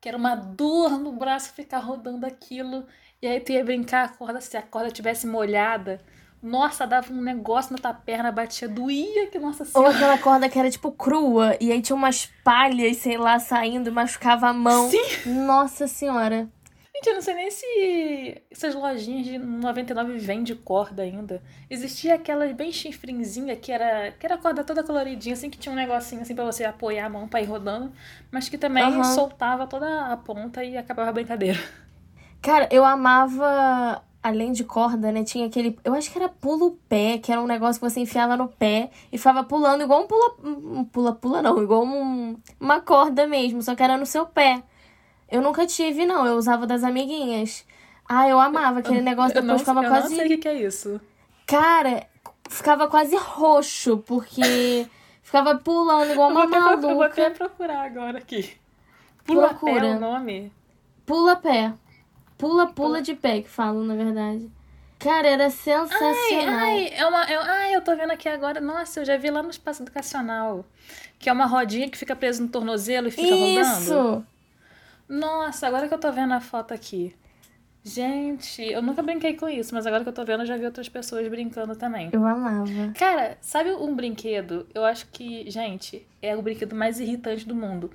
que 0.00 0.08
era 0.08 0.18
uma 0.18 0.34
dor 0.34 0.98
no 0.98 1.12
braço 1.12 1.52
ficar 1.52 1.78
rodando 1.78 2.26
aquilo. 2.26 2.84
E 3.24 3.26
aí 3.26 3.40
tu 3.40 3.52
ia 3.52 3.64
brincar 3.64 4.04
a 4.04 4.08
corda, 4.08 4.38
se 4.38 4.54
a 4.54 4.60
corda 4.60 4.90
tivesse 4.90 5.26
molhada. 5.26 5.98
Nossa, 6.42 6.86
dava 6.86 7.10
um 7.10 7.22
negócio 7.22 7.72
na 7.72 7.78
tua 7.78 7.94
perna, 7.94 8.30
batia, 8.30 8.68
doía, 8.68 9.28
que 9.28 9.38
nossa 9.38 9.62
Ou 9.62 9.70
senhora. 9.70 9.94
aquela 9.94 10.18
corda 10.18 10.46
que 10.46 10.58
era 10.58 10.70
tipo 10.70 10.92
crua 10.92 11.56
e 11.58 11.72
aí 11.72 11.80
tinha 11.80 11.96
umas 11.96 12.26
palhas, 12.44 12.98
sei 12.98 13.16
lá, 13.16 13.38
saindo 13.38 13.90
machucava 13.90 14.48
a 14.48 14.52
mão. 14.52 14.90
Sim. 14.90 15.30
Nossa 15.46 15.86
senhora. 15.88 16.46
Gente, 16.94 17.06
eu 17.08 17.14
não 17.14 17.22
sei 17.22 17.34
nem 17.34 17.50
se 17.50 18.42
essas 18.50 18.74
lojinhas 18.74 19.24
de 19.24 19.38
99 19.38 20.18
vendem 20.18 20.54
corda 20.56 21.02
ainda. 21.02 21.42
Existia 21.70 22.16
aquela 22.16 22.46
bem 22.52 22.70
chifrinzinha 22.70 23.56
que 23.56 23.72
era, 23.72 24.12
que 24.12 24.26
era 24.26 24.34
a 24.34 24.38
corda 24.38 24.62
toda 24.62 24.84
coloridinha, 24.84 25.32
assim, 25.32 25.48
que 25.48 25.56
tinha 25.56 25.72
um 25.72 25.76
negocinho 25.76 26.20
assim 26.20 26.34
pra 26.34 26.44
você 26.44 26.62
apoiar 26.62 27.06
a 27.06 27.08
mão 27.08 27.26
pra 27.26 27.40
ir 27.40 27.46
rodando, 27.46 27.90
mas 28.30 28.50
que 28.50 28.58
também 28.58 28.84
Aham. 28.84 29.02
soltava 29.02 29.66
toda 29.66 30.12
a 30.12 30.16
ponta 30.18 30.62
e 30.62 30.76
acabava 30.76 31.08
a 31.08 31.12
brincadeira. 31.14 31.58
Cara, 32.44 32.68
eu 32.70 32.84
amava, 32.84 34.02
além 34.22 34.52
de 34.52 34.64
corda, 34.64 35.10
né? 35.10 35.24
Tinha 35.24 35.46
aquele. 35.46 35.78
Eu 35.82 35.94
acho 35.94 36.12
que 36.12 36.18
era 36.18 36.28
pulo-pé, 36.28 37.16
que 37.16 37.32
era 37.32 37.40
um 37.40 37.46
negócio 37.46 37.80
que 37.80 37.88
você 37.88 38.00
enfiava 38.00 38.36
no 38.36 38.48
pé 38.48 38.90
e 39.10 39.16
ficava 39.16 39.42
pulando 39.42 39.82
igual 39.82 40.02
um 40.02 40.06
pula. 40.06 40.84
Pula-pula, 40.92 41.40
não, 41.40 41.62
igual 41.62 41.82
um, 41.86 42.36
uma 42.60 42.82
corda 42.82 43.26
mesmo, 43.26 43.62
só 43.62 43.74
que 43.74 43.82
era 43.82 43.96
no 43.96 44.04
seu 44.04 44.26
pé. 44.26 44.62
Eu 45.30 45.40
nunca 45.40 45.66
tive, 45.66 46.04
não. 46.04 46.26
Eu 46.26 46.36
usava 46.36 46.66
das 46.66 46.84
amiguinhas. 46.84 47.64
Ah, 48.06 48.28
eu 48.28 48.38
amava 48.38 48.80
aquele 48.80 49.00
negócio, 49.00 49.30
eu 49.30 49.40
depois 49.40 49.52
não, 49.52 49.58
ficava 49.60 49.82
eu 49.82 49.88
quase. 49.88 50.10
não 50.10 50.16
sei 50.16 50.26
o 50.26 50.28
que 50.28 50.36
que 50.36 50.48
é 50.48 50.54
isso. 50.54 51.00
Cara, 51.46 52.06
ficava 52.50 52.88
quase 52.88 53.16
roxo, 53.16 54.04
porque 54.06 54.86
ficava 55.24 55.56
pulando 55.56 56.12
igual 56.12 56.28
Eu 56.28 56.34
vou, 56.34 56.44
uma 56.44 56.44
até, 56.44 56.58
eu 56.58 56.94
vou 56.94 57.02
até 57.02 57.22
maluca. 57.22 57.30
procurar 57.30 57.86
agora 57.86 58.18
aqui. 58.18 58.54
Pula 59.24 59.54
pé 59.54 59.78
é 59.78 59.96
o 59.96 59.98
nome? 59.98 60.52
Pula 61.06 61.36
pé. 61.36 61.72
Pula, 62.36 62.66
pula 62.66 63.00
de 63.00 63.14
pé, 63.14 63.42
que 63.42 63.48
falam, 63.48 63.84
na 63.84 63.94
verdade. 63.94 64.50
Cara, 64.98 65.28
era 65.28 65.44
Ai, 65.44 65.50
sensacional. 65.50 66.54
ai, 66.54 66.88
é 66.94 67.06
uma, 67.06 67.24
é- 67.24 67.36
ai, 67.36 67.74
eu 67.76 67.82
tô 67.82 67.94
vendo 67.94 68.10
aqui 68.10 68.28
agora. 68.28 68.60
Nossa, 68.60 69.00
eu 69.00 69.04
já 69.04 69.16
vi 69.16 69.30
lá 69.30 69.42
no 69.42 69.50
espaço 69.50 69.82
educacional. 69.82 70.64
Que 71.18 71.28
é 71.28 71.32
uma 71.32 71.46
rodinha 71.46 71.88
que 71.90 71.98
fica 71.98 72.16
presa 72.16 72.42
no 72.42 72.48
tornozelo 72.48 73.08
e 73.08 73.10
fica 73.10 73.34
rodando. 73.34 73.60
Isso! 73.60 74.24
Nossa, 75.08 75.66
agora 75.66 75.88
que 75.88 75.94
eu 75.94 75.98
tô 75.98 76.10
vendo 76.10 76.32
a 76.32 76.40
foto 76.40 76.72
aqui. 76.72 77.14
Gente, 77.86 78.62
eu 78.62 78.80
nunca 78.80 79.02
brinquei 79.02 79.34
com 79.34 79.46
isso, 79.46 79.74
mas 79.74 79.86
agora 79.86 80.02
que 80.02 80.08
eu 80.08 80.12
tô 80.14 80.24
vendo, 80.24 80.40
eu 80.40 80.46
já 80.46 80.56
vi 80.56 80.64
outras 80.64 80.88
pessoas 80.88 81.28
brincando 81.28 81.76
também. 81.76 82.08
Eu 82.12 82.24
amava. 82.26 82.92
Cara, 82.94 83.36
sabe 83.42 83.72
um 83.74 83.94
brinquedo? 83.94 84.66
Eu 84.74 84.86
acho 84.86 85.06
que, 85.08 85.50
gente, 85.50 86.06
é 86.22 86.34
o 86.34 86.40
brinquedo 86.40 86.74
mais 86.74 86.98
irritante 86.98 87.46
do 87.46 87.54
mundo. 87.54 87.90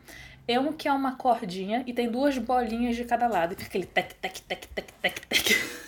É 0.50 0.60
um 0.60 0.74
que 0.74 0.88
é 0.88 0.91
uma 0.91 1.15
cordinha 1.15 1.84
e 1.86 1.94
tem 1.94 2.10
duas 2.10 2.36
bolinhas 2.39 2.96
de 2.96 3.06
cada 3.06 3.27
lado. 3.27 3.53
E 3.53 3.56
fica 3.56 3.68
aquele 3.68 3.86
tec, 3.86 4.15
tec, 4.15 4.41
tec, 4.41 4.65
tec, 4.65 4.91
tec, 5.00 5.27
tec. 5.27 5.51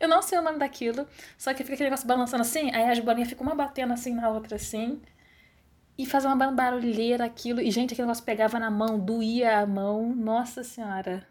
Eu 0.00 0.08
não 0.08 0.20
sei 0.20 0.36
o 0.36 0.42
nome 0.42 0.58
daquilo, 0.58 1.06
só 1.38 1.54
que 1.54 1.62
fica 1.62 1.74
aquele 1.74 1.90
negócio 1.90 2.08
balançando 2.08 2.42
assim, 2.42 2.74
aí 2.74 2.90
as 2.90 2.98
bolinhas 2.98 3.28
ficam 3.28 3.46
uma 3.46 3.54
batendo 3.54 3.92
assim 3.92 4.12
na 4.12 4.28
outra 4.28 4.56
assim. 4.56 5.00
E 5.96 6.04
faz 6.04 6.24
uma 6.24 6.34
barulheira 6.50 7.24
aquilo. 7.24 7.60
E, 7.60 7.70
gente, 7.70 7.92
aquele 7.92 8.06
negócio 8.06 8.24
pegava 8.24 8.58
na 8.58 8.68
mão, 8.68 8.98
doía 8.98 9.60
a 9.60 9.66
mão. 9.66 10.12
Nossa 10.12 10.64
senhora. 10.64 11.24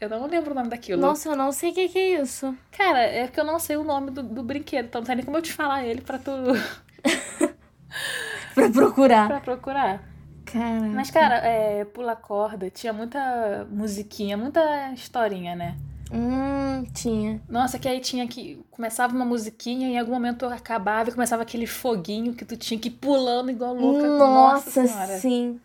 Eu 0.00 0.08
não 0.08 0.24
lembro 0.28 0.52
o 0.52 0.54
nome 0.54 0.68
daquilo. 0.68 1.02
Nossa, 1.02 1.30
eu 1.30 1.34
não 1.34 1.50
sei 1.50 1.72
o 1.72 1.74
que, 1.74 1.88
que 1.88 1.98
é 1.98 2.22
isso. 2.22 2.56
Cara, 2.70 3.00
é 3.00 3.26
porque 3.26 3.40
eu 3.40 3.44
não 3.44 3.58
sei 3.58 3.76
o 3.76 3.82
nome 3.82 4.12
do, 4.12 4.22
do 4.22 4.44
brinquedo, 4.44 4.86
então 4.86 5.00
não 5.00 5.06
tem 5.06 5.16
nem 5.16 5.24
como 5.24 5.36
eu 5.36 5.42
te 5.42 5.52
falar 5.52 5.84
ele 5.84 6.00
pra 6.00 6.16
tu 6.16 6.30
Pra 8.54 8.70
procurar. 8.70 9.26
pra 9.26 9.40
procurar. 9.40 10.07
Cara. 10.52 10.80
Mas, 10.80 11.10
cara, 11.10 11.36
é, 11.36 11.84
pula 11.84 12.16
corda, 12.16 12.70
tinha 12.70 12.92
muita 12.92 13.66
musiquinha, 13.70 14.36
muita 14.36 14.92
historinha, 14.92 15.54
né? 15.54 15.76
Hum, 16.10 16.84
tinha. 16.94 17.40
Nossa, 17.48 17.78
que 17.78 17.86
aí 17.86 18.00
tinha 18.00 18.26
que. 18.26 18.64
Começava 18.70 19.14
uma 19.14 19.24
musiquinha 19.24 19.88
e 19.88 19.92
em 19.92 19.98
algum 19.98 20.12
momento 20.12 20.46
acabava 20.46 21.10
e 21.10 21.12
começava 21.12 21.42
aquele 21.42 21.66
foguinho 21.66 22.34
que 22.34 22.44
tu 22.44 22.56
tinha 22.56 22.80
que 22.80 22.88
ir 22.88 22.92
pulando 22.92 23.50
igual 23.50 23.74
louca. 23.74 24.06
Nossa, 24.06 24.86
senhora. 24.86 25.18
sim. 25.18 25.60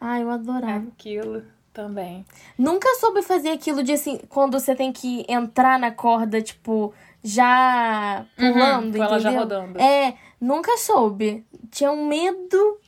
Ai, 0.00 0.22
eu 0.22 0.30
adorava. 0.30 0.86
Aquilo 0.88 1.42
também. 1.72 2.24
Nunca 2.56 2.88
soube 3.00 3.22
fazer 3.22 3.50
aquilo 3.50 3.82
de 3.82 3.92
assim, 3.92 4.20
quando 4.28 4.58
você 4.58 4.74
tem 4.74 4.92
que 4.92 5.24
entrar 5.28 5.78
na 5.78 5.90
corda, 5.90 6.40
tipo, 6.40 6.92
já 7.22 8.24
pulando, 8.36 8.96
com 8.96 9.02
ela 9.02 9.18
já 9.18 9.30
entendeu? 9.30 9.40
rodando. 9.40 9.80
É, 9.80 10.14
nunca 10.40 10.76
soube. 10.76 11.44
Tinha 11.70 11.90
um 11.90 12.06
medo. 12.06 12.79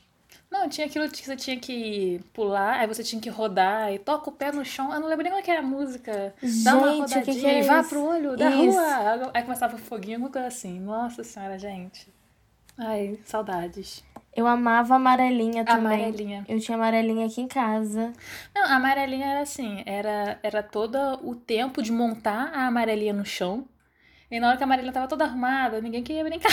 Não, 0.53 0.69
tinha 0.69 0.85
aquilo 0.85 1.09
que 1.09 1.25
você 1.25 1.35
tinha 1.35 1.57
que 1.59 2.21
pular, 2.31 2.79
aí 2.79 2.85
você 2.85 3.03
tinha 3.03 3.19
que 3.19 3.27
rodar 3.27 3.91
e 3.91 3.97
toca 3.97 4.29
o 4.29 4.31
pé 4.31 4.51
no 4.51 4.63
chão. 4.63 4.93
Eu 4.93 4.99
não 4.99 5.07
lembro 5.07 5.23
nem 5.23 5.33
qual 5.33 5.41
que 5.41 5.49
era 5.49 5.61
a 5.61 5.63
música. 5.63 6.31
Dá 6.63 6.75
uma 6.75 6.91
Gente, 6.91 7.01
o 7.01 7.05
que 7.07 7.15
rodadinha 7.15 7.39
que 7.41 7.45
é 7.47 7.59
e 7.59 7.63
vá 7.63 7.83
pro 7.83 8.03
olho 8.05 8.37
da 8.37 8.51
Isso. 8.51 8.77
rua. 8.77 9.31
Aí 9.33 9.41
começava 9.41 9.75
o 9.75 9.79
foguinho, 9.79 10.17
alguma 10.17 10.31
coisa 10.31 10.47
assim. 10.47 10.79
Nossa 10.79 11.23
senhora, 11.23 11.57
gente. 11.57 12.07
Ai, 12.77 13.17
saudades. 13.25 14.03
Eu 14.35 14.45
amava 14.45 14.93
a 14.93 14.97
amarelinha 14.97 15.65
também. 15.65 16.05
Amarelinha. 16.05 16.45
Eu 16.47 16.59
tinha 16.59 16.77
amarelinha 16.77 17.25
aqui 17.25 17.41
em 17.41 17.47
casa. 17.47 18.13
Não, 18.53 18.63
a 18.63 18.75
amarelinha 18.75 19.25
era 19.25 19.41
assim, 19.41 19.81
era, 19.87 20.39
era 20.43 20.61
todo 20.61 20.97
o 21.23 21.33
tempo 21.33 21.81
de 21.81 21.91
montar 21.91 22.51
a 22.53 22.67
amarelinha 22.67 23.13
no 23.13 23.25
chão. 23.25 23.65
E 24.29 24.39
na 24.39 24.49
hora 24.49 24.57
que 24.57 24.63
a 24.63 24.67
Marília 24.67 24.91
tava 24.91 25.07
toda 25.07 25.25
arrumada, 25.25 25.81
ninguém 25.81 26.03
queria 26.03 26.23
brincar. 26.23 26.51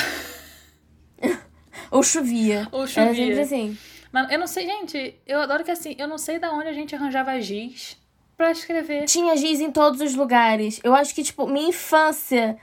Ou 1.90 2.02
chovia. 2.02 2.66
Ou 2.73 2.83
Era 2.83 2.88
chovia. 2.88 3.14
sempre 3.14 3.40
assim. 3.40 3.78
Mas 4.12 4.31
eu 4.31 4.38
não 4.38 4.47
sei, 4.47 4.67
gente, 4.67 5.21
eu 5.26 5.40
adoro 5.40 5.62
que 5.62 5.71
assim, 5.71 5.95
eu 5.99 6.09
não 6.09 6.19
sei 6.19 6.38
da 6.38 6.52
onde 6.52 6.69
a 6.69 6.73
gente 6.73 6.95
arranjava 6.95 7.40
giz 7.40 7.97
pra 8.37 8.50
escrever. 8.50 9.05
Tinha 9.05 9.37
giz 9.37 9.61
em 9.61 9.71
todos 9.71 10.00
os 10.00 10.14
lugares. 10.14 10.81
Eu 10.83 10.95
acho 10.95 11.14
que, 11.14 11.23
tipo, 11.23 11.47
minha 11.47 11.69
infância 11.69 12.57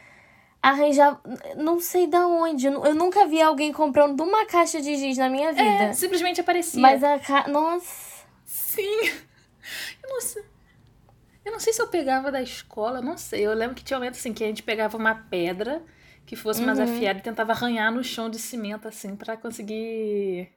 arranjava. 0.62 1.22
Não 1.56 1.80
sei 1.80 2.08
da 2.08 2.28
onde. 2.28 2.66
Eu 2.66 2.96
nunca 2.96 3.28
vi 3.28 3.42
alguém 3.42 3.72
comprando 3.72 4.20
uma 4.22 4.46
caixa 4.46 4.82
de 4.82 4.96
giz 4.96 5.18
na 5.18 5.30
minha 5.30 5.52
vida. 5.52 5.64
É, 5.64 5.94
simplesmente 5.94 6.42
aparecia. 6.42 6.82
Mas 6.82 7.04
a 7.04 7.20
ca... 7.20 7.48
Nossa. 7.48 8.26
Sim. 8.44 8.82
Eu 10.04 10.10
não 10.10 10.22
sei. 10.22 10.44
Eu 11.46 11.52
não 11.54 11.60
sei 11.62 11.72
se 11.72 11.82
eu 11.82 11.88
pegava 11.88 12.30
da 12.30 12.42
escola, 12.42 13.02
não 13.02 13.18
sei. 13.18 13.46
Eu 13.46 13.54
lembro 13.54 13.74
que 13.74 13.84
tinha 13.84 13.98
um 13.98 14.02
momento 14.02 14.16
assim 14.16 14.34
que 14.34 14.44
a 14.44 14.48
gente 14.48 14.64
pegava 14.64 14.98
uma 14.98 15.16
pedra 15.16 15.82
que 16.26 16.36
fosse 16.36 16.62
mais 16.62 16.78
afiada 16.78 17.20
e 17.20 17.22
tentava 17.22 17.54
arranhar 17.54 17.90
no 17.90 18.04
chão 18.04 18.30
de 18.30 18.38
cimento 18.38 18.86
assim 18.86 19.16
pra 19.16 19.38
conseguir 19.38 20.50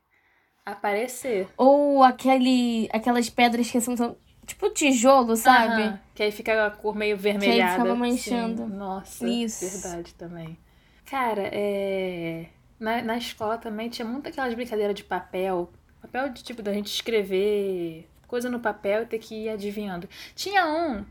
aparecer. 0.73 1.49
Ou 1.57 2.03
aquele, 2.03 2.89
aquelas 2.93 3.29
pedras 3.31 3.71
que 3.71 3.81
são, 3.81 3.97
são 3.97 4.17
tipo 4.47 4.71
tijolo, 4.71 5.37
sabe? 5.37 5.83
Aham, 5.83 6.00
Que 6.15 6.23
aí 6.25 6.33
fica 6.33 6.67
a 6.67 6.71
cor 6.71 6.95
meio 6.95 7.17
vermelhada. 7.17 7.73
ficava 7.73 7.93
Sim. 7.93 7.99
manchando. 7.99 8.67
Nossa, 8.67 9.29
Isso. 9.29 9.83
verdade 9.83 10.15
também. 10.15 10.59
Cara, 11.07 11.49
é... 11.53 12.47
na, 12.79 13.03
na 13.03 13.17
escola 13.17 13.59
também 13.59 13.89
tinha 13.89 14.07
muito 14.07 14.29
aquelas 14.29 14.55
brincadeiras 14.55 14.95
de 14.95 15.05
papel. 15.05 15.71
Papel 16.00 16.31
de 16.31 16.43
tipo 16.43 16.62
da 16.62 16.73
gente 16.73 16.87
escrever 16.93 18.09
coisa 18.27 18.49
no 18.49 18.61
papel 18.61 19.03
e 19.03 19.07
ter 19.07 19.19
que 19.19 19.35
ir 19.35 19.49
adivinhando. 19.49 20.09
Tinha 20.35 20.67
um. 20.67 21.05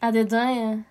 A 0.00 0.10
dedanha? 0.10 0.84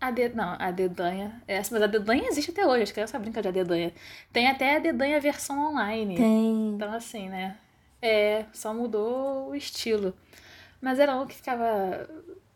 A 0.00 0.10
de... 0.10 0.28
Não, 0.30 0.56
a 0.58 0.70
dedanha. 0.70 1.40
Essa, 1.46 1.74
mas 1.74 1.82
a 1.84 1.86
dedanha 1.86 2.28
existe 2.28 2.50
até 2.50 2.66
hoje. 2.66 2.82
As 2.82 2.92
crianças 2.92 3.20
brincam 3.20 3.40
de 3.40 3.48
a 3.48 3.52
dedanha. 3.52 3.92
Tem 4.32 4.48
até 4.48 4.76
a 4.76 4.78
dedanha 4.80 5.20
versão 5.20 5.70
online. 5.70 6.16
Tem. 6.16 6.72
Então, 6.74 6.92
assim, 6.92 7.28
né? 7.28 7.56
É, 8.02 8.46
só 8.52 8.74
mudou 8.74 9.50
o 9.50 9.54
estilo. 9.54 10.12
Mas 10.80 10.98
era 10.98 11.14
um 11.16 11.26
que 11.26 11.36
ficava. 11.36 12.08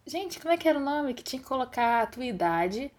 Gente, 0.04 0.40
como 0.40 0.52
é 0.52 0.56
que 0.56 0.68
era 0.68 0.78
o 0.78 0.82
nome? 0.82 1.14
Que 1.14 1.22
tinha 1.22 1.40
que 1.40 1.46
colocar 1.46 2.02
a 2.02 2.06
tua 2.06 2.24
idade. 2.24 2.90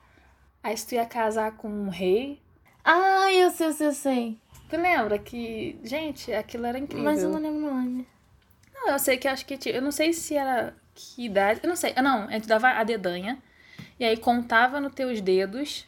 Aí 0.64 0.76
se 0.76 0.88
tu 0.88 0.96
ia 0.96 1.06
casar 1.06 1.58
com 1.58 1.70
um 1.70 1.90
rei. 1.90 2.42
Ah, 2.84 3.32
eu 3.34 3.52
sei, 3.52 3.68
eu 3.68 3.74
sei, 3.74 3.88
eu 3.88 3.94
sei. 3.94 4.38
Tu 4.70 4.78
lembra 4.78 5.20
que. 5.20 5.78
Gente, 5.84 6.32
aquilo 6.32 6.66
era 6.66 6.80
incrível. 6.80 7.04
Mas 7.04 7.22
eu 7.22 7.30
não 7.30 7.40
lembro 7.40 7.68
o 7.68 7.74
nome. 7.74 8.08
Não, 8.74 8.90
eu 8.90 9.00
sei 9.00 9.18
que 9.18 9.28
acho 9.28 9.46
que 9.46 9.58
tinha. 9.58 9.76
Eu 9.76 9.82
não 9.82 9.92
sei 9.92 10.14
se 10.14 10.36
era 10.36 10.74
que 10.96 11.26
idade. 11.26 11.60
Eu 11.62 11.68
não 11.70 11.76
sei. 11.76 11.94
Não, 12.02 12.24
a 12.24 12.32
gente 12.32 12.48
dava 12.48 12.70
a 12.70 12.84
dedanha. 12.84 13.38
E 14.00 14.06
aí 14.06 14.16
contava 14.16 14.80
nos 14.80 14.94
teus 14.94 15.20
dedos. 15.20 15.86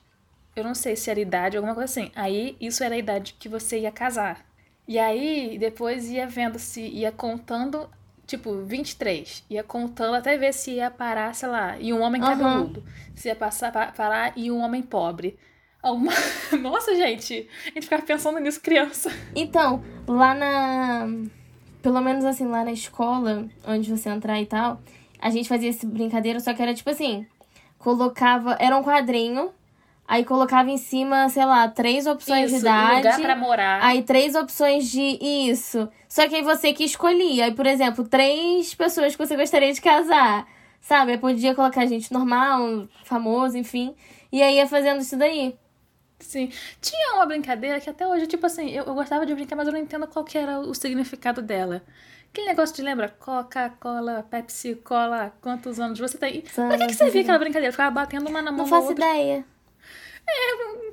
Eu 0.55 0.63
não 0.63 0.75
sei 0.75 0.95
se 0.97 1.09
era 1.09 1.19
idade, 1.19 1.55
alguma 1.55 1.73
coisa 1.73 1.89
assim. 1.89 2.11
Aí 2.15 2.57
isso 2.59 2.83
era 2.83 2.95
a 2.95 2.97
idade 2.97 3.35
que 3.39 3.47
você 3.47 3.79
ia 3.79 3.91
casar. 3.91 4.48
E 4.89 4.97
aí 4.97 5.55
depois 5.59 6.09
ia 6.09 6.27
vendo 6.27 6.57
se 6.57 6.81
ia 6.81 7.11
contando, 7.11 7.87
tipo, 8.25 8.63
23. 8.63 9.43
Ia 9.47 9.63
contando 9.63 10.15
até 10.15 10.35
ver 10.35 10.51
se 10.51 10.71
ia 10.71 10.89
parar, 10.89 11.35
sei 11.35 11.47
lá, 11.47 11.77
e 11.79 11.93
um 11.93 12.01
homem 12.01 12.19
Aham. 12.19 12.29
cabeludo. 12.35 12.83
Se 13.13 13.27
ia 13.27 13.35
passar, 13.35 13.71
pa- 13.71 13.91
parar 13.95 14.33
e 14.35 14.49
um 14.49 14.57
homem 14.57 14.81
pobre. 14.81 15.37
Alguma... 15.83 16.11
Nossa, 16.59 16.95
gente, 16.95 17.47
a 17.67 17.69
gente 17.69 17.83
ficava 17.83 18.01
pensando 18.01 18.39
nisso 18.39 18.59
criança. 18.61 19.11
Então, 19.35 19.83
lá 20.07 20.33
na. 20.33 21.05
Pelo 21.83 22.01
menos 22.01 22.25
assim, 22.25 22.47
lá 22.47 22.65
na 22.65 22.71
escola, 22.71 23.47
onde 23.67 23.91
você 23.95 24.09
entrar 24.09 24.41
e 24.41 24.47
tal, 24.47 24.81
a 25.21 25.29
gente 25.29 25.47
fazia 25.47 25.69
esse 25.69 25.85
brincadeira, 25.85 26.39
só 26.39 26.51
que 26.51 26.63
era 26.63 26.73
tipo 26.73 26.89
assim: 26.89 27.27
colocava. 27.77 28.57
Era 28.59 28.75
um 28.75 28.83
quadrinho, 28.83 29.51
aí 30.09 30.25
colocava 30.25 30.69
em 30.71 30.77
cima, 30.77 31.29
sei 31.29 31.45
lá, 31.45 31.67
três 31.69 32.07
opções 32.07 32.49
de 32.49 32.55
Isso, 32.57 32.65
um 32.65 32.69
lugar 32.71 32.99
idade. 32.99 33.21
pra 33.21 33.35
morar. 33.35 33.79
Aí 33.83 34.01
três 34.01 34.33
opções 34.33 34.89
de 34.89 35.19
isso. 35.21 35.87
Só 36.09 36.27
que 36.27 36.35
aí 36.35 36.41
você 36.41 36.73
que 36.73 36.83
escolhia. 36.83 37.45
Aí, 37.45 37.53
por 37.53 37.67
exemplo, 37.67 38.03
três 38.07 38.73
pessoas 38.73 39.15
que 39.15 39.23
você 39.25 39.37
gostaria 39.37 39.71
de 39.71 39.79
casar. 39.79 40.47
Sabe? 40.81 41.11
Aí 41.11 41.17
podia 41.19 41.53
colocar 41.53 41.85
gente 41.85 42.11
normal, 42.11 42.87
famoso, 43.03 43.55
enfim. 43.57 43.93
E 44.31 44.41
aí 44.41 44.55
ia 44.55 44.67
fazendo 44.67 45.01
isso 45.01 45.15
daí. 45.15 45.55
Sim. 46.19 46.51
Tinha 46.81 47.13
uma 47.15 47.25
brincadeira 47.25 47.79
que 47.79 47.89
até 47.89 48.05
hoje, 48.07 48.27
tipo 48.27 48.45
assim, 48.45 48.69
eu, 48.71 48.85
eu 48.85 48.93
gostava 48.95 49.25
de 49.25 49.33
brincar, 49.35 49.55
mas 49.55 49.67
eu 49.67 49.73
não 49.73 49.79
entendo 49.79 50.07
qual 50.07 50.25
que 50.25 50.37
era 50.37 50.59
o 50.59 50.73
significado 50.73 51.41
dela. 51.41 51.81
Aquele 52.31 52.47
negócio 52.47 52.75
de 52.75 52.81
lembra? 52.81 53.09
Coca-Cola, 53.09 54.25
Pepsi, 54.29 54.75
Cola, 54.75 55.33
quantos 55.41 55.79
anos 55.79 55.97
você 55.99 56.17
tem? 56.17 56.41
Pra 56.41 56.77
que, 56.77 56.87
que 56.87 56.93
você 56.93 57.09
via 57.09 57.21
aquela 57.21 57.39
brincadeira? 57.39 57.71
Ficava 57.71 57.91
batendo 57.91 58.27
uma 58.29 58.41
na 58.41 58.51
mão 58.51 58.59
Não 58.61 58.67
faço 58.67 58.89
outra. 58.89 59.05
ideia. 59.05 59.45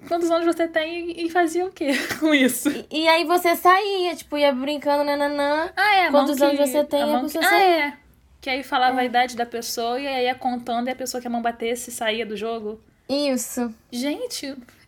Quantos 0.09 0.31
anos 0.31 0.47
você 0.47 0.69
tem 0.69 1.21
e 1.25 1.29
fazia 1.31 1.67
o 1.67 1.73
quê 1.73 1.93
com 2.21 2.33
isso? 2.33 2.69
E, 2.91 3.03
e 3.03 3.09
aí 3.09 3.25
você 3.25 3.57
saía, 3.57 4.15
tipo, 4.15 4.39
ia 4.39 4.53
brincando, 4.53 5.03
nananã. 5.05 5.71
Ah, 5.77 5.97
é, 5.97 6.11
Quantos 6.11 6.39
mão 6.39 6.51
que, 6.51 6.57
anos 6.57 6.71
você 6.71 6.85
tem, 6.85 7.03
a 7.03 7.19
a 7.19 7.21
pessoa 7.23 7.31
que, 7.31 7.39
Ah, 7.39 7.51
sai. 7.51 7.81
é. 7.81 7.93
Que 8.41 8.51
aí 8.51 8.63
falava 8.63 9.01
a 9.01 9.05
idade 9.05 9.37
da 9.37 9.45
pessoa 9.45 9.99
e 9.99 10.07
aí 10.07 10.25
ia 10.27 10.35
contando 10.35 10.87
e 10.87 10.91
a 10.91 10.97
pessoa 10.97 11.21
que 11.21 11.27
a 11.27 11.31
mão 11.31 11.43
batesse 11.43 11.91
saía 11.91 12.25
do 12.25 12.37
jogo. 12.37 12.81
Isso. 13.09 13.75
Gente, 13.91 14.47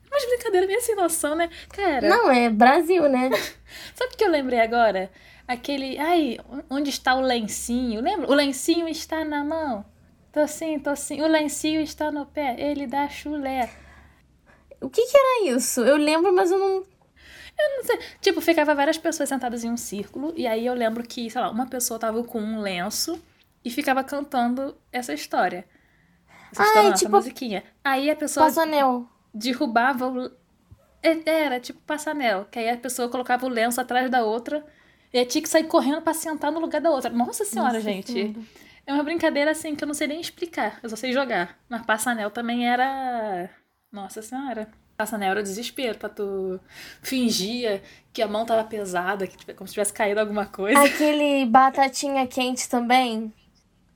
umas 0.08 0.26
brincadeiras 0.28 0.68
meio 0.68 0.80
sem 0.80 0.94
noção, 0.94 1.34
né? 1.34 1.50
Cara, 1.70 2.08
Não, 2.08 2.30
é 2.30 2.48
Brasil, 2.48 3.08
né? 3.08 3.30
sabe 3.96 4.14
o 4.14 4.16
que 4.16 4.22
eu 4.24 4.30
lembrei 4.30 4.60
agora? 4.60 5.10
Aquele. 5.48 5.98
Ai, 5.98 6.38
onde 6.70 6.90
está 6.90 7.14
o 7.14 7.20
lencinho? 7.20 8.00
Lembra? 8.00 8.30
O 8.30 8.34
lencinho 8.34 8.86
está 8.88 9.24
na 9.24 9.42
mão. 9.42 9.84
Tô 10.30 10.40
assim, 10.40 10.78
tô 10.78 10.90
assim. 10.90 11.20
O 11.22 11.26
lencinho 11.26 11.80
está 11.80 12.12
no 12.12 12.26
pé. 12.26 12.54
Ele 12.58 12.86
dá 12.86 13.08
chulé. 13.08 13.68
O 14.80 14.88
que 14.88 15.02
que 15.06 15.16
era 15.16 15.56
isso? 15.56 15.80
Eu 15.82 15.96
lembro, 15.96 16.32
mas 16.32 16.50
eu 16.50 16.58
não. 16.58 16.76
Eu 17.60 17.76
não 17.76 17.84
sei. 17.84 17.98
Tipo, 18.20 18.40
ficava 18.40 18.74
várias 18.74 18.96
pessoas 18.98 19.28
sentadas 19.28 19.64
em 19.64 19.70
um 19.70 19.76
círculo. 19.76 20.32
E 20.36 20.46
aí 20.46 20.64
eu 20.66 20.74
lembro 20.74 21.02
que, 21.02 21.28
sei 21.28 21.40
lá, 21.40 21.50
uma 21.50 21.66
pessoa 21.66 21.98
tava 21.98 22.22
com 22.22 22.40
um 22.40 22.60
lenço 22.60 23.20
e 23.64 23.70
ficava 23.70 24.04
cantando 24.04 24.76
essa 24.92 25.12
história. 25.12 25.64
Essa 26.52 26.62
Ah, 26.62 26.66
história, 26.66 26.92
tipo- 26.94 27.10
musiquinha. 27.10 27.64
Aí 27.84 28.08
a 28.10 28.16
pessoa 28.16 28.46
Passo 28.46 28.60
anel. 28.60 29.06
derrubava 29.34 30.06
o. 30.08 30.30
É, 31.02 31.18
Era 31.26 31.60
tipo 31.60 31.80
passanel, 31.82 32.46
que 32.50 32.58
aí 32.58 32.68
a 32.70 32.76
pessoa 32.76 33.08
colocava 33.08 33.46
o 33.46 33.48
lenço 33.48 33.80
atrás 33.80 34.10
da 34.10 34.24
outra 34.24 34.64
e 35.12 35.24
tinha 35.24 35.42
que 35.42 35.48
sair 35.48 35.64
correndo 35.64 36.02
pra 36.02 36.12
sentar 36.14 36.50
no 36.50 36.58
lugar 36.60 36.80
da 36.80 36.90
outra. 36.90 37.08
Nossa 37.10 37.44
senhora, 37.44 37.74
Nossa 37.74 37.80
gente. 37.82 38.36
É 38.86 38.92
uma 38.92 39.02
brincadeira 39.04 39.50
assim 39.50 39.74
que 39.76 39.84
eu 39.84 39.86
não 39.86 39.94
sei 39.94 40.06
nem 40.08 40.20
explicar, 40.20 40.78
eu 40.82 40.88
só 40.88 40.96
sei 40.96 41.12
jogar. 41.12 41.58
Mas 41.68 41.84
passanel 41.84 42.30
também 42.30 42.66
era. 42.68 43.50
Nossa 43.92 44.20
senhora. 44.22 44.68
Passanel 44.96 45.30
era 45.30 45.42
desespero 45.42 45.96
pra 45.96 46.08
tu 46.08 46.58
fingia 47.00 47.80
que 48.12 48.20
a 48.20 48.26
mão 48.26 48.44
tava 48.44 48.64
pesada, 48.64 49.26
que 49.28 49.54
como 49.54 49.68
se 49.68 49.74
tivesse 49.74 49.92
caído 49.92 50.18
alguma 50.18 50.46
coisa. 50.46 50.80
Aquele 50.82 51.46
batatinha 51.46 52.26
quente 52.26 52.68
também. 52.68 53.32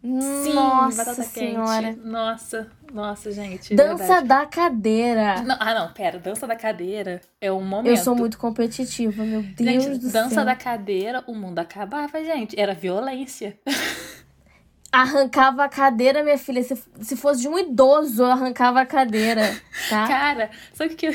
Sim, 0.00 0.54
Nossa 0.54 1.04
batata 1.04 1.22
senhora. 1.22 1.88
quente. 1.94 2.00
Nossa, 2.06 2.70
nossa, 2.92 3.30
gente. 3.30 3.75
Dança 3.75 3.96
verdade. 3.99 4.26
da 4.28 4.46
cadeira. 4.46 5.42
Não, 5.42 5.56
ah, 5.58 5.75
não, 5.75 5.92
pera. 5.92 6.18
Dança 6.18 6.46
da 6.46 6.56
cadeira 6.56 7.20
é 7.40 7.50
um 7.52 7.64
momento. 7.64 7.90
Eu 7.90 7.96
sou 7.96 8.14
muito 8.14 8.37
competitiva, 8.37 9.25
meu 9.25 9.42
Deus 9.42 9.84
Gente, 9.84 9.99
do 9.99 10.11
dança 10.11 10.34
céu. 10.37 10.44
da 10.44 10.56
cadeira, 10.56 11.22
o 11.26 11.34
mundo 11.34 11.58
acabava, 11.58 12.22
gente. 12.25 12.58
Era 12.58 12.75
violência. 12.75 13.58
Arrancava 14.92 15.64
a 15.64 15.68
cadeira, 15.68 16.22
minha 16.22 16.37
filha. 16.37 16.62
Se, 16.62 16.76
se 17.00 17.16
fosse 17.16 17.40
de 17.40 17.49
um 17.49 17.58
idoso, 17.58 18.22
eu 18.22 18.26
arrancava 18.30 18.82
a 18.82 18.87
cadeira, 18.87 19.42
tá? 19.88 20.06
Cara, 20.06 20.50
sabe 20.75 20.92
o 20.92 20.96
que. 20.96 21.11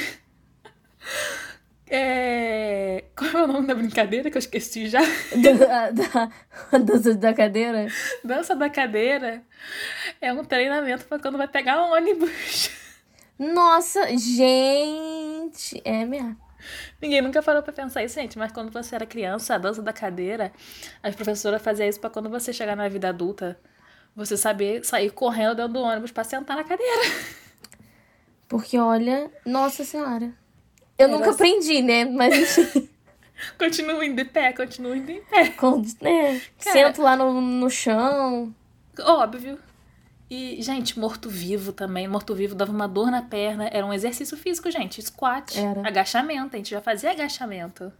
É... 1.89 3.05
Qual 3.15 3.29
é 3.31 3.43
o 3.43 3.47
nome 3.47 3.67
da 3.67 3.75
brincadeira 3.75 4.29
que 4.29 4.37
eu 4.37 4.39
esqueci 4.39 4.87
já? 4.87 4.99
da, 5.61 5.91
da, 5.91 6.79
dança 6.79 7.13
da 7.15 7.33
cadeira. 7.33 7.87
Dança 8.23 8.55
da 8.55 8.69
cadeira 8.69 9.43
é 10.19 10.33
um 10.33 10.43
treinamento 10.43 11.05
pra 11.05 11.19
quando 11.19 11.37
vai 11.37 11.47
pegar 11.47 11.83
um 11.83 11.93
ônibus. 11.93 12.71
Nossa, 13.39 14.07
gente. 14.17 15.79
É 15.85 16.03
mesmo. 16.03 16.46
Ninguém 17.01 17.21
nunca 17.21 17.41
parou 17.43 17.61
pra 17.61 17.71
pensar 17.73 18.03
isso, 18.03 18.15
gente. 18.15 18.37
Mas 18.37 18.51
quando 18.51 18.71
você 18.71 18.95
era 18.95 19.05
criança, 19.05 19.55
a 19.55 19.57
dança 19.57 19.81
da 19.81 19.93
cadeira, 19.93 20.51
as 21.01 21.15
professoras 21.15 21.61
faziam 21.61 21.87
isso 21.87 21.99
pra 21.99 22.09
quando 22.09 22.29
você 22.29 22.51
chegar 22.53 22.75
na 22.75 22.87
vida 22.89 23.09
adulta, 23.09 23.59
você 24.15 24.35
saber 24.35 24.83
sair 24.85 25.11
correndo 25.11 25.55
dentro 25.55 25.73
do 25.73 25.79
ônibus 25.81 26.11
pra 26.11 26.23
sentar 26.23 26.57
na 26.57 26.63
cadeira. 26.63 27.01
Porque 28.47 28.77
olha, 28.77 29.29
nossa 29.45 29.83
senhora. 29.83 30.33
Eu 30.97 31.07
Era 31.07 31.09
nunca 31.09 31.29
assim. 31.29 31.35
aprendi, 31.35 31.81
né? 31.81 32.05
Mas 32.05 32.57
enfim. 32.57 32.89
Continua 33.59 34.03
indo 34.03 34.15
de 34.15 34.25
pé, 34.25 34.51
continua 34.51 34.97
indo 34.97 35.11
em 35.11 35.21
pé. 35.21 35.43
né? 36.01 36.41
Cara. 36.59 36.71
Sento 36.73 37.03
lá 37.03 37.15
no, 37.15 37.39
no 37.39 37.69
chão. 37.69 38.51
Óbvio. 38.99 39.59
E, 40.29 40.61
gente, 40.61 40.99
morto-vivo 40.99 41.71
também. 41.71 42.07
Morto-vivo 42.07 42.53
dava 42.53 42.71
uma 42.71 42.87
dor 42.87 43.09
na 43.09 43.21
perna. 43.21 43.69
Era 43.71 43.85
um 43.85 43.93
exercício 43.93 44.35
físico, 44.35 44.69
gente. 44.69 45.01
Squat. 45.01 45.57
Era. 45.57 45.87
Agachamento. 45.87 46.55
A 46.55 46.57
gente 46.57 46.71
já 46.71 46.81
fazia 46.81 47.11
agachamento. 47.11 47.91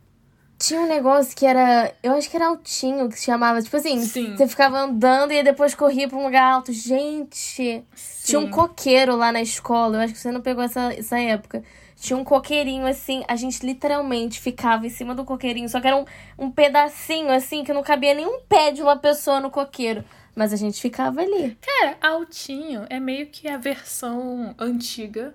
Tinha 0.60 0.82
um 0.82 0.88
negócio 0.88 1.36
que 1.36 1.46
era. 1.46 1.94
Eu 2.02 2.14
acho 2.14 2.30
que 2.30 2.36
era 2.36 2.48
altinho 2.48 3.08
que 3.08 3.18
se 3.18 3.26
chamava. 3.26 3.62
Tipo 3.62 3.78
assim, 3.78 4.02
Sim. 4.02 4.36
você 4.36 4.48
ficava 4.48 4.80
andando 4.80 5.32
e 5.32 5.42
depois 5.42 5.74
corria 5.74 6.10
pra 6.10 6.18
um 6.18 6.26
lugar 6.26 6.52
alto. 6.52 6.74
Gente! 6.74 7.86
Tinha 8.26 8.40
um 8.40 8.46
Sim. 8.46 8.52
coqueiro 8.52 9.16
lá 9.16 9.32
na 9.32 9.42
escola. 9.42 9.98
Eu 9.98 10.02
acho 10.02 10.14
que 10.14 10.20
você 10.20 10.32
não 10.32 10.42
pegou 10.42 10.64
essa, 10.64 10.92
essa 10.94 11.18
época. 11.20 11.64
Tinha 11.96 12.18
um 12.18 12.24
coqueirinho 12.24 12.88
assim. 12.88 13.24
A 13.28 13.36
gente 13.36 13.66
literalmente 13.66 14.42
ficava 14.42 14.86
em 14.86 14.90
cima 14.90 15.16
do 15.16 15.24
coqueirinho. 15.24 15.70
Só 15.70 15.80
que 15.80 15.88
era 15.88 15.96
um, 15.96 16.06
um 16.38 16.52
pedacinho 16.52 17.32
assim 17.32 17.64
que 17.64 17.72
não 17.72 17.84
cabia 17.84 18.16
nenhum 18.16 18.42
pé 18.50 18.72
de 18.72 18.82
uma 18.82 18.98
pessoa 18.98 19.40
no 19.40 19.52
coqueiro. 19.52 20.04
Mas 20.38 20.54
a 20.54 20.56
gente 20.56 20.80
ficava 20.80 21.20
ali. 21.20 21.58
Cara, 21.60 21.98
altinho 22.00 22.86
é 22.92 23.00
meio 23.00 23.26
que 23.26 23.48
a 23.48 23.58
versão 23.58 24.54
antiga. 24.60 25.34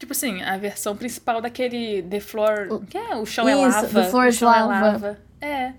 Tipo 0.00 0.10
assim, 0.12 0.42
a 0.42 0.58
versão 0.58 0.96
principal 0.96 1.40
daquele 1.40 2.02
The 2.02 2.18
Floor. 2.18 2.84
Que 2.86 2.98
é? 2.98 3.14
O 3.14 3.24
chão 3.24 3.48
é 3.48 3.52
Isso, 3.52 3.62
lava. 3.62 3.86
The 3.86 4.10
Floor 4.10 4.26
o 4.26 4.32
chão 4.32 4.52
é 4.52 4.62
lava. 4.62 4.86
lava. 4.90 5.18
É. 5.40 5.74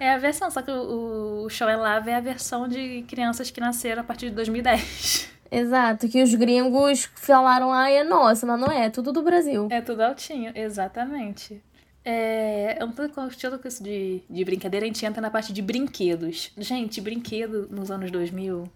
É 0.00 0.12
a 0.12 0.18
versão, 0.18 0.50
só 0.50 0.60
que 0.60 0.72
o, 0.72 1.44
o 1.44 1.48
chão 1.48 1.68
é 1.68 1.76
lava 1.76 2.10
é 2.10 2.14
a 2.16 2.20
versão 2.20 2.66
de 2.66 3.02
crianças 3.02 3.48
que 3.48 3.60
nasceram 3.60 4.00
a 4.02 4.04
partir 4.04 4.30
de 4.30 4.34
2010. 4.34 5.30
Exato. 5.48 6.08
Que 6.08 6.20
os 6.20 6.34
gringos 6.34 7.08
falaram, 7.14 7.72
ai, 7.72 7.98
é 7.98 8.02
nossa, 8.02 8.44
mas 8.44 8.58
não 8.58 8.72
é. 8.72 8.86
É 8.86 8.90
tudo 8.90 9.12
do 9.12 9.22
Brasil. 9.22 9.68
É 9.70 9.80
tudo 9.80 10.00
altinho, 10.00 10.50
exatamente. 10.52 11.62
É, 12.04 12.78
eu 12.80 12.86
não 12.86 12.94
tô 12.94 13.06
gostando 13.08 13.58
com 13.58 13.68
isso 13.68 13.82
de, 13.82 14.22
de 14.28 14.44
brincadeira, 14.44 14.84
a 14.84 14.88
gente 14.88 15.04
entra 15.04 15.20
na 15.20 15.30
parte 15.30 15.52
de 15.52 15.60
brinquedos. 15.60 16.50
Gente, 16.56 17.00
brinquedo 17.00 17.68
nos 17.70 17.90
anos 17.90 18.10
2000 18.10 18.70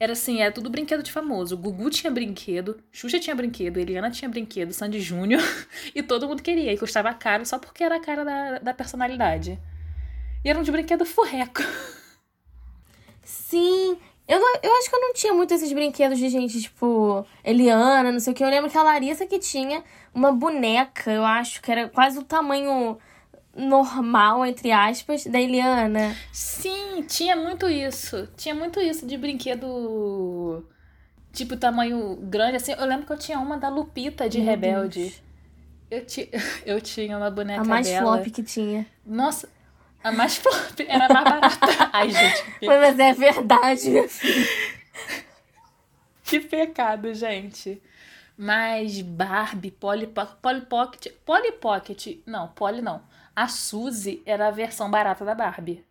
era 0.00 0.14
assim, 0.14 0.40
era 0.40 0.50
tudo 0.50 0.70
brinquedo 0.70 1.02
de 1.02 1.12
famoso. 1.12 1.58
Gugu 1.58 1.90
tinha 1.90 2.10
brinquedo, 2.10 2.82
Xuxa 2.90 3.20
tinha 3.20 3.36
brinquedo, 3.36 3.76
Eliana 3.76 4.10
tinha 4.10 4.30
brinquedo, 4.30 4.72
Sandy 4.72 4.98
Júnior, 4.98 5.42
e 5.94 6.02
todo 6.02 6.26
mundo 6.26 6.42
queria. 6.42 6.72
E 6.72 6.78
custava 6.78 7.12
caro 7.12 7.44
só 7.44 7.58
porque 7.58 7.84
era 7.84 7.96
a 7.96 8.00
cara 8.00 8.24
da, 8.24 8.58
da 8.60 8.74
personalidade. 8.74 9.58
E 10.42 10.48
eram 10.48 10.62
de 10.62 10.72
brinquedo 10.72 11.04
furreco. 11.04 11.62
Sim. 13.22 13.98
Eu, 14.30 14.38
não- 14.40 14.60
eu 14.62 14.72
acho 14.78 14.88
que 14.88 14.94
eu 14.96 15.00
não 15.00 15.12
tinha 15.12 15.32
muito 15.34 15.52
esses 15.52 15.72
brinquedos 15.72 16.18
de 16.18 16.28
gente, 16.28 16.60
tipo, 16.60 17.26
Eliana, 17.44 18.12
não 18.12 18.20
sei 18.20 18.32
o 18.32 18.36
que. 18.36 18.44
Eu 18.44 18.48
lembro 18.48 18.70
que 18.70 18.78
a 18.78 18.82
Larissa 18.82 19.26
que 19.26 19.38
tinha 19.38 19.82
uma 20.14 20.30
boneca, 20.32 21.10
eu 21.10 21.24
acho, 21.24 21.60
que 21.60 21.70
era 21.72 21.88
quase 21.88 22.18
o 22.18 22.22
tamanho 22.22 22.96
normal, 23.56 24.46
entre 24.46 24.70
aspas, 24.70 25.24
da 25.26 25.40
Eliana. 25.40 26.14
Sim, 26.32 27.02
tinha 27.08 27.34
muito 27.34 27.68
isso. 27.68 28.28
Tinha 28.36 28.54
muito 28.54 28.80
isso 28.80 29.04
de 29.06 29.16
brinquedo. 29.16 30.64
Tipo, 31.32 31.56
tamanho 31.56 32.16
grande, 32.22 32.56
assim. 32.56 32.72
Eu 32.72 32.86
lembro 32.86 33.06
que 33.06 33.12
eu 33.12 33.18
tinha 33.18 33.38
uma 33.38 33.56
da 33.56 33.68
Lupita 33.68 34.28
de 34.28 34.38
Meu 34.38 34.46
Rebelde. 34.50 35.00
Deus. 35.00 35.22
Eu, 35.90 36.06
ti... 36.06 36.30
eu 36.64 36.80
tinha 36.80 37.16
uma 37.18 37.30
boneca 37.30 37.62
A 37.62 37.64
mais 37.64 37.86
dela. 37.86 38.16
flop 38.16 38.30
que 38.32 38.42
tinha. 38.42 38.86
Nossa, 39.04 39.48
a 40.02 40.12
mais 40.12 40.36
flop 40.36 40.80
era 40.86 41.06
a 41.06 41.08
mais 41.08 41.26
barata. 41.28 41.66
Ai, 41.92 42.10
gente, 42.10 42.42
que, 42.58 42.66
Mas 42.66 42.98
é 42.98 43.12
verdade, 43.12 43.90
minha 43.90 44.08
filha. 44.08 44.46
que 46.24 46.40
pecado, 46.40 47.12
gente. 47.14 47.82
Mas 48.36 49.00
Barbie, 49.02 49.70
Polly, 49.70 50.06
Po- 50.06 50.26
Polly 50.42 50.62
Pocket. 50.62 51.12
Polly 51.26 51.52
Pocket. 51.52 52.22
Não, 52.26 52.48
Polly 52.48 52.80
não. 52.82 53.02
A 53.36 53.48
Suzy 53.48 54.22
era 54.26 54.48
a 54.48 54.50
versão 54.50 54.90
barata 54.90 55.24
da 55.24 55.34
Barbie. 55.34 55.84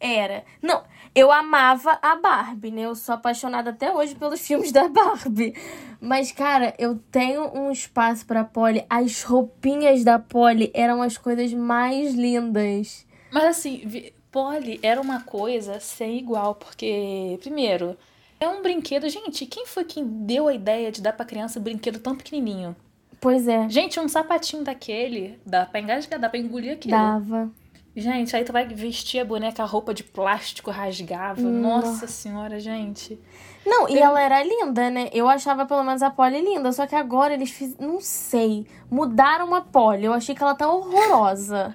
Era. 0.00 0.44
Não, 0.62 0.82
eu 1.14 1.32
amava 1.32 1.98
a 2.00 2.16
Barbie, 2.16 2.70
né? 2.70 2.82
Eu 2.82 2.94
sou 2.94 3.14
apaixonada 3.14 3.70
até 3.70 3.92
hoje 3.92 4.14
pelos 4.14 4.40
filmes 4.46 4.70
da 4.70 4.88
Barbie. 4.88 5.54
Mas, 6.00 6.30
cara, 6.30 6.74
eu 6.78 6.98
tenho 7.10 7.50
um 7.56 7.70
espaço 7.72 8.24
pra 8.24 8.44
Polly. 8.44 8.84
As 8.88 9.22
roupinhas 9.24 10.04
da 10.04 10.18
Polly 10.18 10.70
eram 10.72 11.02
as 11.02 11.18
coisas 11.18 11.52
mais 11.52 12.14
lindas. 12.14 13.04
Mas 13.32 13.44
assim, 13.44 14.12
Polly 14.30 14.78
era 14.82 15.00
uma 15.00 15.20
coisa 15.22 15.80
sem 15.80 16.18
igual, 16.18 16.54
porque, 16.54 17.36
primeiro, 17.40 17.96
é 18.38 18.48
um 18.48 18.62
brinquedo. 18.62 19.08
Gente, 19.08 19.46
quem 19.46 19.66
foi 19.66 19.84
quem 19.84 20.04
deu 20.06 20.46
a 20.46 20.54
ideia 20.54 20.92
de 20.92 21.02
dar 21.02 21.12
pra 21.12 21.26
criança 21.26 21.58
um 21.58 21.62
brinquedo 21.62 21.98
tão 21.98 22.16
pequenininho? 22.16 22.76
Pois 23.20 23.48
é, 23.48 23.68
Gente, 23.68 23.98
um 23.98 24.06
sapatinho 24.06 24.62
daquele, 24.62 25.40
dá 25.44 25.66
pra 25.66 25.80
engasgar, 25.80 26.20
dá 26.20 26.28
pra 26.28 26.38
engolir 26.38 26.74
aquilo. 26.74 26.92
dava. 26.96 27.50
Gente, 28.00 28.36
aí 28.36 28.44
tu 28.44 28.52
vai 28.52 28.66
vestir 28.66 29.20
a 29.20 29.24
boneca, 29.24 29.62
a 29.62 29.66
roupa 29.66 29.92
de 29.92 30.04
plástico 30.04 30.70
rasgava. 30.70 31.40
Hum, 31.40 31.60
Nossa 31.60 32.06
senhora, 32.06 32.60
gente. 32.60 33.18
Não, 33.66 33.88
e 33.88 33.94
Eu- 33.96 34.04
ela 34.04 34.20
era 34.22 34.42
linda, 34.42 34.88
né? 34.88 35.10
Eu 35.12 35.28
achava 35.28 35.66
pelo 35.66 35.82
menos 35.82 36.02
a 36.02 36.10
Polly 36.10 36.40
linda. 36.40 36.70
Só 36.72 36.86
que 36.86 36.94
agora 36.94 37.34
eles 37.34 37.50
fiz... 37.50 37.76
Não 37.76 38.00
sei. 38.00 38.66
Mudaram 38.90 39.54
a 39.54 39.60
Polly. 39.60 40.04
Eu 40.04 40.12
achei 40.12 40.34
que 40.34 40.42
ela 40.42 40.54
tá 40.54 40.70
horrorosa. 40.70 41.74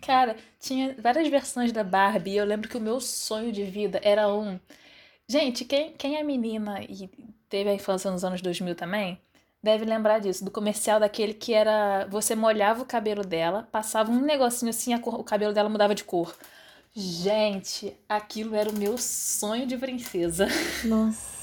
Cara, 0.00 0.36
tinha 0.58 0.96
várias 0.98 1.28
versões 1.28 1.72
da 1.72 1.84
Barbie 1.84 2.30
e 2.32 2.36
eu 2.36 2.44
lembro 2.44 2.68
que 2.68 2.76
o 2.76 2.80
meu 2.80 3.00
sonho 3.00 3.52
de 3.52 3.64
vida 3.64 4.00
era 4.02 4.32
um. 4.32 4.58
Gente, 5.28 5.64
quem, 5.66 5.92
quem 5.92 6.16
é 6.16 6.22
menina 6.22 6.80
e 6.82 7.10
teve 7.48 7.68
a 7.68 7.74
infância 7.74 8.10
nos 8.10 8.24
anos 8.24 8.40
2000 8.40 8.74
também, 8.74 9.20
deve 9.62 9.84
lembrar 9.84 10.18
disso, 10.20 10.44
do 10.44 10.50
comercial 10.50 11.00
daquele 11.00 11.34
que 11.34 11.52
era. 11.54 12.06
Você 12.10 12.34
molhava 12.34 12.82
o 12.82 12.86
cabelo 12.86 13.22
dela, 13.24 13.68
passava 13.72 14.10
um 14.10 14.20
negocinho 14.20 14.70
assim, 14.70 14.96
cor- 14.98 15.18
o 15.20 15.24
cabelo 15.24 15.52
dela 15.52 15.68
mudava 15.68 15.94
de 15.94 16.04
cor. 16.04 16.34
Gente, 16.94 17.94
aquilo 18.08 18.54
era 18.56 18.68
o 18.70 18.76
meu 18.76 18.98
sonho 18.98 19.66
de 19.66 19.76
princesa. 19.76 20.48
Nossa. 20.84 21.38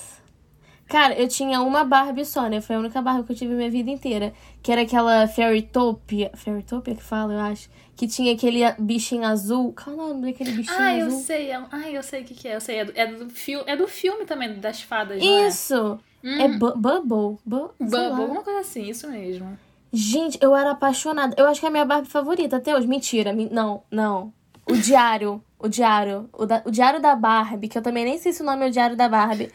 Cara, 0.87 1.15
eu 1.15 1.27
tinha 1.27 1.61
uma 1.61 1.83
Barbie 1.83 2.25
só, 2.25 2.47
né? 2.47 2.61
Foi 2.61 2.75
a 2.75 2.79
única 2.79 3.01
Barbie 3.01 3.23
que 3.25 3.31
eu 3.31 3.35
tive 3.35 3.53
minha 3.55 3.71
vida 3.71 3.89
inteira. 3.89 4.33
Que 4.61 4.71
era 4.71 4.81
aquela 4.81 5.27
Fairytopia. 5.27 6.29
Fairytopia 6.35 6.93
que 6.93 7.01
fala, 7.01 7.33
eu 7.33 7.39
acho. 7.39 7.69
Que 7.95 8.07
tinha 8.07 8.33
aquele 8.33 8.59
bichinho 8.77 9.25
azul. 9.25 9.73
Qual 9.73 9.95
é 9.95 9.99
o 9.99 10.07
nome 10.09 10.31
daquele 10.31 10.51
bichinho 10.51 10.77
Ah, 10.77 10.95
eu 10.95 11.07
azul? 11.07 11.19
sei. 11.21 11.49
é 11.49 11.57
um- 11.59 11.65
Ah, 11.71 11.89
eu 11.89 12.03
sei 12.03 12.21
o 12.21 12.25
que, 12.25 12.35
que 12.35 12.47
é. 12.47 12.55
Eu 12.55 12.61
sei. 12.61 12.79
É 12.79 12.85
do, 12.85 12.93
é 12.95 13.07
do, 13.07 13.27
é 13.65 13.75
do 13.75 13.87
filme 13.87 14.25
também, 14.25 14.59
das 14.59 14.81
fadas, 14.81 15.19
não 15.23 15.37
é? 15.39 15.47
Hum, 16.25 16.41
É 16.41 16.47
Bu- 16.47 16.75
Bubble. 16.75 17.37
Bu 17.45 17.71
Bubble, 17.79 17.97
alguma 18.21 18.41
coisa 18.41 18.61
assim, 18.61 18.89
isso 18.89 19.07
mesmo. 19.09 19.57
Gente, 19.93 20.37
eu 20.41 20.55
era 20.55 20.71
apaixonada. 20.71 21.35
Eu 21.37 21.47
acho 21.47 21.59
que 21.59 21.65
é 21.65 21.69
a 21.69 21.71
minha 21.71 21.85
Barbie 21.85 22.09
favorita 22.09 22.57
até 22.57 22.75
hoje. 22.75 22.87
Mentira. 22.87 23.31
mi- 23.31 23.49
Não, 23.51 23.83
não. 23.91 24.33
O 24.67 24.73
diário. 24.75 25.41
O 25.59 25.67
diário. 25.69 26.27
O, 26.33 26.45
da- 26.45 26.63
o 26.65 26.71
diário 26.71 26.99
da 26.99 27.15
Barbie, 27.15 27.67
que 27.67 27.77
eu 27.77 27.81
também 27.83 28.03
nem 28.03 28.17
sei 28.17 28.33
se 28.33 28.41
o 28.41 28.45
nome 28.45 28.65
é 28.65 28.67
o 28.69 28.71
diário 28.71 28.95
da 28.97 29.07
Barbie. 29.07 29.51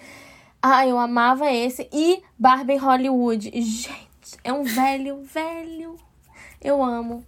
Ah, 0.62 0.86
eu 0.86 0.96
amava 0.98 1.50
esse. 1.50 1.88
E 1.92 2.22
Barbie 2.38 2.74
em 2.74 2.78
Hollywood. 2.78 3.50
Gente, 3.52 4.38
é 4.44 4.52
um 4.52 4.62
velho, 4.62 5.22
velho. 5.24 5.96
Eu 6.62 6.82
amo. 6.82 7.24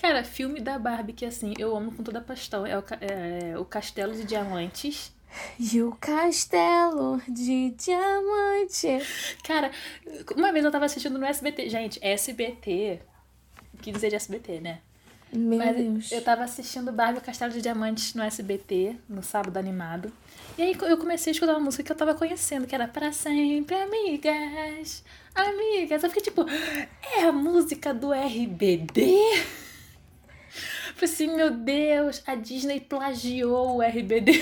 Cara, 0.00 0.24
filme 0.24 0.60
da 0.60 0.78
Barbie 0.78 1.12
que 1.12 1.24
assim, 1.24 1.54
eu 1.58 1.76
amo 1.76 1.92
com 1.92 2.02
toda 2.02 2.18
a 2.18 2.22
paixão. 2.22 2.66
É 2.66 2.76
o, 2.76 2.82
ca- 2.82 2.98
é 3.00 3.56
o 3.56 3.64
Castelo 3.64 4.12
de 4.12 4.24
Diamantes. 4.24 5.12
E 5.58 5.82
o 5.82 5.92
castelo 6.00 7.20
de 7.28 7.70
diamante. 7.70 8.88
Cara, 9.44 9.70
uma 10.36 10.52
vez 10.52 10.64
eu 10.64 10.70
tava 10.70 10.84
assistindo 10.84 11.18
no 11.18 11.24
SBT. 11.24 11.68
Gente, 11.68 11.98
SBT. 12.02 13.00
O 13.74 13.78
que 13.78 13.92
dizer 13.92 14.10
de 14.10 14.16
SBT, 14.16 14.60
né? 14.60 14.80
Meu 15.32 15.58
Mas 15.58 15.76
Deus. 15.76 16.12
eu 16.12 16.22
tava 16.22 16.44
assistindo 16.44 16.92
Barbie 16.92 17.18
o 17.18 17.22
Castelo 17.22 17.50
de 17.50 17.62
Diamantes 17.62 18.12
no 18.12 18.22
SBT, 18.22 18.96
no 19.08 19.22
sábado 19.22 19.56
animado. 19.56 20.12
E 20.58 20.62
aí 20.62 20.76
eu 20.82 20.98
comecei 20.98 21.30
a 21.30 21.32
escutar 21.32 21.52
uma 21.52 21.60
música 21.60 21.82
que 21.82 21.90
eu 21.90 21.96
tava 21.96 22.14
conhecendo, 22.14 22.66
que 22.66 22.74
era 22.74 22.86
Pra 22.86 23.12
Sempre 23.12 23.74
Amigas. 23.74 25.02
Amigas. 25.34 26.02
Eu 26.02 26.10
fiquei 26.10 26.22
tipo, 26.22 26.44
é 27.16 27.22
a 27.24 27.32
música 27.32 27.94
do 27.94 28.12
RBD? 28.12 29.06
Falei 30.94 31.14
assim, 31.14 31.34
meu 31.34 31.50
Deus, 31.50 32.22
a 32.26 32.34
Disney 32.34 32.80
plagiou 32.80 33.78
o 33.78 33.82
RBD. 33.82 34.32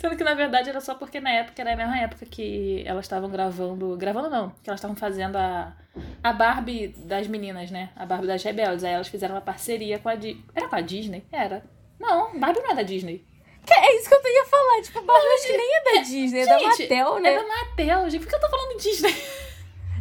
Sendo 0.00 0.16
que 0.16 0.24
na 0.24 0.32
verdade 0.32 0.70
era 0.70 0.80
só 0.80 0.94
porque 0.94 1.20
na 1.20 1.30
época 1.30 1.60
era 1.60 1.74
a 1.74 1.76
mesma 1.76 1.98
época 1.98 2.24
que 2.24 2.82
elas 2.86 3.04
estavam 3.04 3.28
gravando. 3.28 3.94
Gravando 3.98 4.30
não, 4.30 4.48
que 4.62 4.70
elas 4.70 4.78
estavam 4.78 4.96
fazendo 4.96 5.36
a, 5.36 5.76
a 6.22 6.32
Barbie 6.32 6.88
das 6.88 7.26
meninas, 7.26 7.70
né? 7.70 7.90
A 7.94 8.06
Barbie 8.06 8.26
das 8.26 8.42
Rebeldes. 8.42 8.82
Aí 8.82 8.94
elas 8.94 9.08
fizeram 9.08 9.34
uma 9.34 9.42
parceria 9.42 9.98
com 9.98 10.08
a 10.08 10.14
Disney. 10.14 10.42
Era 10.54 10.68
com 10.68 10.76
a 10.76 10.80
Disney? 10.80 11.22
Era. 11.30 11.62
Não, 11.98 12.38
Barbie 12.40 12.60
não 12.60 12.70
é 12.70 12.74
da 12.76 12.82
Disney. 12.82 13.22
É 13.70 13.96
isso 13.96 14.08
que 14.08 14.14
eu 14.14 14.32
ia 14.32 14.44
falar. 14.46 14.82
Tipo, 14.82 15.02
Barbie 15.02 15.26
acho 15.34 15.46
que 15.46 15.56
nem 15.58 15.74
é 15.76 15.84
da 15.84 16.00
Disney, 16.00 16.40
é 16.40 16.46
da 16.46 16.60
Mattel, 16.60 17.20
né? 17.20 17.34
É 17.34 17.38
da 17.38 17.46
Mattel, 17.46 18.10
gente. 18.10 18.22
Por 18.22 18.28
que 18.30 18.36
eu 18.36 18.40
tô 18.40 18.48
falando 18.48 18.80
Disney? 18.80 19.14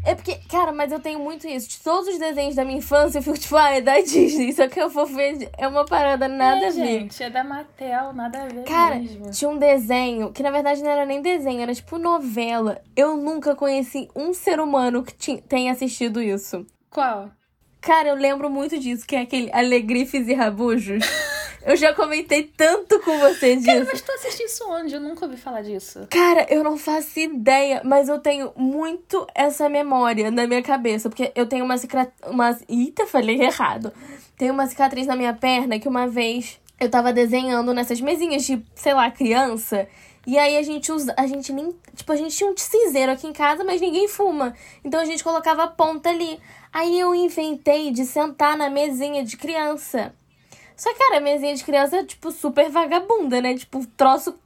É 0.06 0.16
porque, 0.16 0.36
cara, 0.50 0.72
mas 0.72 0.92
eu 0.92 1.00
tenho 1.00 1.20
muito 1.20 1.48
isso. 1.48 1.70
De 1.70 1.80
todos 1.82 2.08
os 2.08 2.18
desenhos 2.18 2.56
da 2.56 2.64
minha 2.66 2.78
infância, 2.80 3.20
eu 3.20 3.24
fico 3.24 3.38
tipo, 3.38 3.56
ah, 3.56 3.72
é 3.72 3.82
da 3.82 4.00
Disney. 4.02 4.52
Só 4.54 4.68
que 4.68 4.80
eu 4.80 4.90
vou 4.90 5.06
ver, 5.06 5.50
é 5.58 5.68
uma 5.68 5.86
parada 5.86 6.28
nada 6.28 6.66
é, 6.66 6.68
a 6.68 6.72
ver. 6.72 6.86
gente, 6.86 7.22
é 7.24 7.30
da 7.30 7.44
Mattel, 7.44 8.14
nada 8.14 8.44
a 8.44 8.48
ver 8.48 8.64
Cara, 8.64 8.96
mesmo. 8.96 9.30
tinha 9.32 9.50
um 9.50 9.58
desenho, 9.58 10.32
que 10.32 10.42
na 10.44 10.52
verdade 10.52 10.82
não 10.82 10.90
era 10.90 11.06
nem 11.06 11.22
desenho, 11.22 11.62
era 11.62 11.74
tipo 11.74 11.98
novela. 11.98 12.82
Eu 12.96 13.18
nunca 13.18 13.56
conheci 13.56 14.10
um 14.16 14.34
ser 14.34 14.60
humano 14.60 15.04
que 15.04 15.42
tenha 15.42 15.72
assistido 15.72 16.22
isso. 16.22 16.66
Qual? 16.90 17.30
Cara, 17.82 18.10
eu 18.10 18.16
lembro 18.16 18.50
muito 18.50 18.78
disso, 18.78 19.08
que 19.08 19.16
é 19.16 19.22
aquele 19.22 19.50
Alegrifes 19.54 20.28
e 20.28 20.34
Rabujos. 20.34 21.04
Eu 21.66 21.76
já 21.76 21.94
comentei 21.94 22.44
tanto 22.44 23.00
com 23.02 23.20
você 23.20 23.56
disso. 23.56 23.68
Cara, 23.68 23.86
mas 23.86 24.02
tu 24.02 24.12
assiste 24.14 24.44
isso 24.44 24.64
onde? 24.70 24.96
Eu 24.96 25.02
nunca 25.02 25.26
ouvi 25.26 25.38
falar 25.38 25.62
disso. 25.62 26.08
Cara, 26.10 26.46
eu 26.50 26.64
não 26.64 26.78
faço 26.78 27.20
ideia, 27.20 27.82
mas 27.84 28.08
eu 28.08 28.20
tenho 28.20 28.52
muito 28.56 29.28
essa 29.36 29.68
memória 29.68 30.32
na 30.32 30.48
minha 30.48 30.64
cabeça. 30.64 31.10
Porque 31.10 31.32
eu 31.36 31.46
tenho 31.46 31.66
uma 31.66 31.78
cicatriz. 31.78 32.14
Uma... 32.26 32.58
Eita, 32.68 33.06
falei 33.06 33.42
errado. 33.42 33.92
Tem 34.38 34.50
uma 34.50 34.68
cicatriz 34.68 35.06
na 35.06 35.16
minha 35.16 35.34
perna 35.34 35.80
que 35.80 35.88
uma 35.88 36.08
vez 36.08 36.60
eu 36.80 36.90
tava 36.90 37.12
desenhando 37.12 37.74
nessas 37.74 38.00
mesinhas 38.00 38.46
de, 38.46 38.64
sei 38.74 38.94
lá, 38.94 39.12
criança. 39.12 39.88
E 40.26 40.38
aí 40.38 40.58
a 40.58 40.64
gente 40.64 40.92
usa. 40.92 41.14
A 41.18 41.28
gente 41.28 41.52
nem. 41.52 41.76
Tipo, 41.94 42.14
a 42.14 42.16
gente 42.16 42.36
tinha 42.36 42.50
um 42.50 42.56
cinzeiro 42.56 43.12
aqui 43.12 43.28
em 43.28 43.34
casa, 43.34 43.64
mas 43.64 43.82
ninguém 43.82 44.08
fuma. 44.08 44.56
Então 44.84 45.00
a 45.02 45.06
gente 45.06 45.24
colocava 45.24 45.64
a 45.64 45.68
ponta 45.68 46.10
ali. 46.10 46.40
Aí 46.72 47.00
eu 47.00 47.14
inventei 47.14 47.92
de 47.92 48.06
sentar 48.06 48.56
na 48.56 48.70
mesinha 48.70 49.24
de 49.24 49.36
criança. 49.36 50.14
Só 50.80 50.94
que, 50.94 51.00
cara, 51.00 51.18
a 51.18 51.20
mesinha 51.20 51.54
de 51.54 51.62
criança 51.62 51.98
é, 51.98 52.06
tipo, 52.06 52.32
super 52.32 52.70
vagabunda, 52.70 53.42
né? 53.42 53.54
Tipo, 53.54 53.80
o 53.80 53.86
troço 53.86 54.40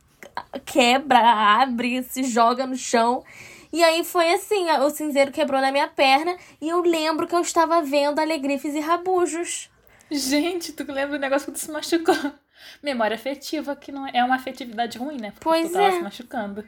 quebra, 0.66 1.20
abre, 1.20 2.02
se 2.02 2.24
joga 2.24 2.66
no 2.66 2.76
chão. 2.76 3.24
E 3.72 3.84
aí 3.84 4.04
foi 4.04 4.34
assim, 4.34 4.68
o 4.72 4.90
cinzeiro 4.90 5.32
quebrou 5.32 5.62
na 5.62 5.72
minha 5.72 5.88
perna 5.88 6.36
e 6.60 6.70
eu 6.70 6.82
lembro 6.82 7.28
que 7.28 7.36
eu 7.36 7.42
estava 7.42 7.84
vendo 7.84 8.18
Alegrifes 8.20 8.74
e 8.74 8.80
Rabujos. 8.80 9.70
Gente, 10.10 10.74
tu 10.74 10.84
lembra 10.92 11.18
do 11.18 11.22
negócio 11.22 11.46
que 11.46 11.60
tu 11.60 11.64
se 11.64 11.70
machucou. 11.72 12.16
Memória 12.82 13.14
afetiva, 13.14 13.76
que 13.76 13.92
não 13.92 14.08
é 14.08 14.24
uma 14.24 14.36
afetividade 14.36 14.98
ruim, 14.98 15.18
né? 15.18 15.32
Porque 15.32 15.44
Pois 15.44 15.68
tu 15.70 15.74
tava 15.74 15.86
é. 15.86 15.92
se 15.92 16.02
machucando. 16.02 16.66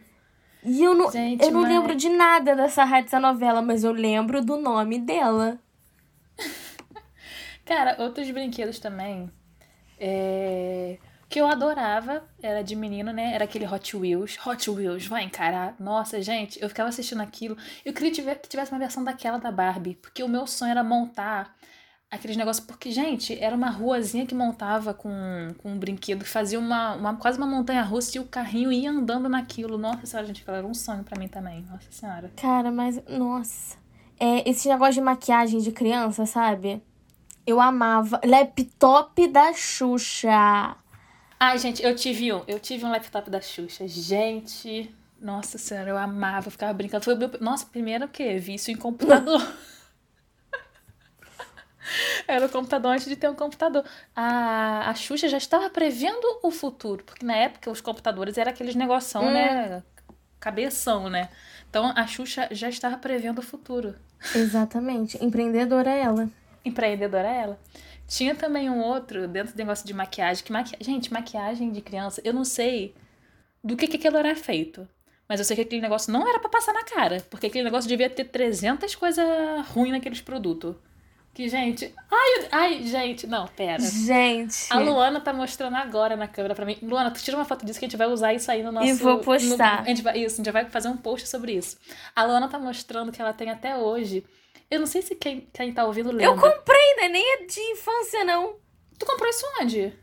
E 0.64 0.84
eu 0.84 0.94
não, 0.94 1.12
Gente, 1.12 1.44
eu 1.44 1.50
não 1.52 1.62
mas- 1.62 1.72
lembro 1.72 1.96
de 1.96 2.10
nada 2.10 2.56
dessa 2.56 2.86
dessa 2.86 3.20
novela, 3.20 3.64
mas 3.64 3.84
eu 3.84 3.92
lembro 3.92 4.44
do 4.46 4.58
nome 4.58 5.00
dela. 5.00 5.60
Cara, 7.66 7.96
outros 8.00 8.30
brinquedos 8.30 8.78
também. 8.80 9.32
É... 10.00 10.98
Que 11.28 11.42
eu 11.42 11.48
adorava, 11.48 12.24
era 12.42 12.64
de 12.64 12.76
menino, 12.76 13.12
né? 13.12 13.34
Era 13.34 13.46
aquele 13.46 13.66
Hot 13.68 13.98
Wheels. 13.98 14.38
Hot 14.46 14.70
Wheels, 14.70 15.08
vai 15.08 15.24
encarar. 15.24 15.76
Nossa, 15.80 16.22
gente, 16.22 16.62
eu 16.62 16.70
ficava 16.70 16.90
assistindo 16.90 17.22
aquilo. 17.22 17.58
Eu 17.84 17.94
queria 17.94 18.36
que 18.36 18.48
tivesse 18.48 18.72
uma 18.72 18.80
versão 18.80 19.04
daquela 19.04 19.38
da 19.38 19.52
Barbie. 19.52 19.96
Porque 19.96 20.22
o 20.22 20.30
meu 20.30 20.46
sonho 20.46 20.72
era 20.72 20.84
montar 20.84 21.56
aqueles 22.12 22.38
negócios. 22.38 22.66
Porque, 22.66 22.92
gente, 22.92 23.38
era 23.42 23.56
uma 23.56 23.70
ruazinha 23.70 24.26
que 24.26 24.36
montava 24.36 24.94
com, 24.94 25.10
com 25.58 25.72
um 25.72 25.80
brinquedo, 25.80 26.24
que 26.24 26.30
fazia 26.30 26.60
uma, 26.60 26.94
uma, 26.94 27.16
quase 27.16 27.38
uma 27.38 27.48
montanha 27.48 27.82
russa 27.82 28.18
e 28.18 28.22
o 28.22 28.26
carrinho 28.26 28.72
ia 28.72 28.92
andando 28.92 29.28
naquilo. 29.28 29.78
Nossa 29.78 30.06
senhora, 30.06 30.28
gente, 30.28 30.42
aquilo 30.42 30.58
era 30.58 30.68
um 30.68 30.74
sonho 30.76 31.04
pra 31.04 31.18
mim 31.20 31.28
também. 31.28 31.64
Nossa 31.64 31.92
senhora. 31.92 32.32
Cara, 32.38 32.72
mas, 32.72 33.02
nossa. 33.10 33.78
É, 34.20 34.48
esse 34.50 34.70
negócio 34.70 34.94
de 34.94 35.02
maquiagem 35.02 35.60
de 35.60 35.72
criança, 35.72 36.26
sabe? 36.26 36.82
Eu 37.46 37.62
amava. 37.62 38.20
Laptop 38.26 39.28
da 39.28 39.54
Xuxa. 39.54 40.76
Ai, 41.40 41.60
gente, 41.60 41.84
eu 41.84 41.96
tive 41.96 42.34
um. 42.34 42.44
Eu 42.48 42.60
tive 42.60 42.86
um 42.86 42.90
laptop 42.90 43.30
da 43.30 43.42
Xuxa. 43.42 43.88
Gente, 43.88 44.94
nossa 45.20 45.58
senhora, 45.58 45.90
eu 45.90 45.98
amava, 45.98 46.48
eu 46.48 46.52
ficava 46.52 46.74
brincando. 46.74 47.04
Foi 47.04 47.14
o 47.14 47.18
meu. 47.18 47.30
Nossa, 47.40 47.66
primeiro 47.66 48.06
o 48.06 48.08
quê? 48.08 48.38
Vício 48.38 48.72
em 48.72 48.76
computador. 48.76 49.42
Era 52.28 52.46
o 52.46 52.50
computador 52.50 52.92
antes 52.92 53.06
de 53.06 53.16
ter 53.16 53.30
um 53.30 53.36
computador. 53.36 53.86
A, 54.16 54.90
a 54.90 54.96
Xuxa 54.96 55.30
já 55.30 55.38
estava 55.38 55.70
prevendo 55.70 56.26
o 56.42 56.50
futuro, 56.50 57.04
porque 57.04 57.26
na 57.26 57.36
época 57.36 57.70
os 57.70 57.80
computadores 57.80 58.38
eram 58.38 58.52
aqueles 58.52 58.76
negoção, 58.76 59.32
né? 59.32 59.84
Cabeção, 60.40 61.10
né? 61.10 61.30
Então 61.70 61.94
a 61.96 62.08
Xuxa 62.08 62.48
já 62.52 62.70
estava 62.70 62.98
prevendo 62.98 63.40
o 63.40 63.44
futuro. 63.44 63.96
Exatamente. 64.34 65.24
Empreendedora 65.24 65.92
ela. 65.92 66.28
Empreendedora 66.66 67.28
ela. 67.30 67.60
Tinha 68.08 68.36
também 68.36 68.70
um 68.70 68.82
outro 68.82 69.28
dentro 69.28 69.54
do 69.54 69.58
negócio 69.58 69.86
de 69.86 69.94
maquiagem. 69.94 70.44
Que 70.44 70.52
maqui... 70.52 70.76
Gente, 70.80 71.12
maquiagem 71.14 71.72
de 71.72 71.82
criança, 71.82 72.22
eu 72.24 72.34
não 72.34 72.44
sei 72.44 72.94
do 73.64 73.76
que, 73.76 73.88
que 73.88 73.98
aquilo 73.98 74.18
era 74.18 74.36
feito. 74.36 74.88
Mas 75.28 75.40
eu 75.40 75.46
sei 75.46 75.56
que 75.56 75.64
aquele 75.64 75.82
negócio 75.82 76.14
não 76.14 76.28
era 76.28 76.40
pra 76.40 76.50
passar 76.50 76.72
na 76.74 76.84
cara. 76.84 77.26
Porque 77.32 77.48
aquele 77.48 77.64
negócio 77.64 77.88
devia 77.88 78.10
ter 78.10 78.26
300 78.26 78.94
coisas 78.96 79.26
ruins 79.70 79.92
naqueles 79.92 80.22
produtos. 80.22 80.76
Que, 81.34 81.50
gente. 81.50 81.94
Ai, 82.10 82.48
ai, 82.52 82.84
gente. 82.84 83.26
Não, 83.28 83.46
pera. 83.48 83.82
Gente. 83.82 84.68
A 84.72 84.78
Luana 84.80 85.20
tá 85.20 85.34
mostrando 85.34 85.76
agora 85.76 86.16
na 86.16 86.28
câmera 86.28 86.54
pra 86.56 86.64
mim. 86.66 86.78
Luana, 86.82 87.12
tu 87.12 87.22
tira 87.22 87.36
uma 87.36 87.44
foto 87.44 87.66
disso 87.66 87.78
que 87.80 87.86
a 87.86 87.90
gente 87.90 87.98
vai 87.98 88.08
usar 88.08 88.34
isso 88.34 88.50
aí 88.52 88.62
no 88.64 88.72
nosso. 88.72 88.88
E 88.88 88.94
vou 88.94 89.18
postar. 89.20 89.78
no- 89.78 89.82
a 89.82 89.88
gente 89.90 90.02
vai, 90.02 90.18
isso, 90.20 90.36
a 90.36 90.38
gente 90.44 90.52
vai 90.54 90.66
fazer 90.70 90.88
um 90.88 90.96
post 90.96 91.28
sobre 91.28 91.54
isso. 91.54 91.76
A 92.16 92.24
Luana 92.24 92.48
tá 92.48 92.58
mostrando 92.60 93.12
que 93.12 93.20
ela 93.22 93.34
tem 93.34 93.50
até 93.50 93.76
hoje. 93.76 94.24
Eu 94.70 94.80
não 94.80 94.88
sei 94.88 95.02
se 95.02 95.16
quem, 95.16 95.48
quem 95.54 95.74
tá 95.74 95.86
ouvindo 95.86 96.10
lembra. 96.12 96.26
Eu 96.26 96.36
comprei, 96.36 96.96
né? 96.98 97.08
Nem 97.10 97.34
é 97.34 97.46
de 97.46 97.60
infância, 97.72 98.24
não. 98.24 98.56
Tu 98.98 99.06
comprou 99.06 99.30
isso 99.30 99.46
onde? 99.62 99.94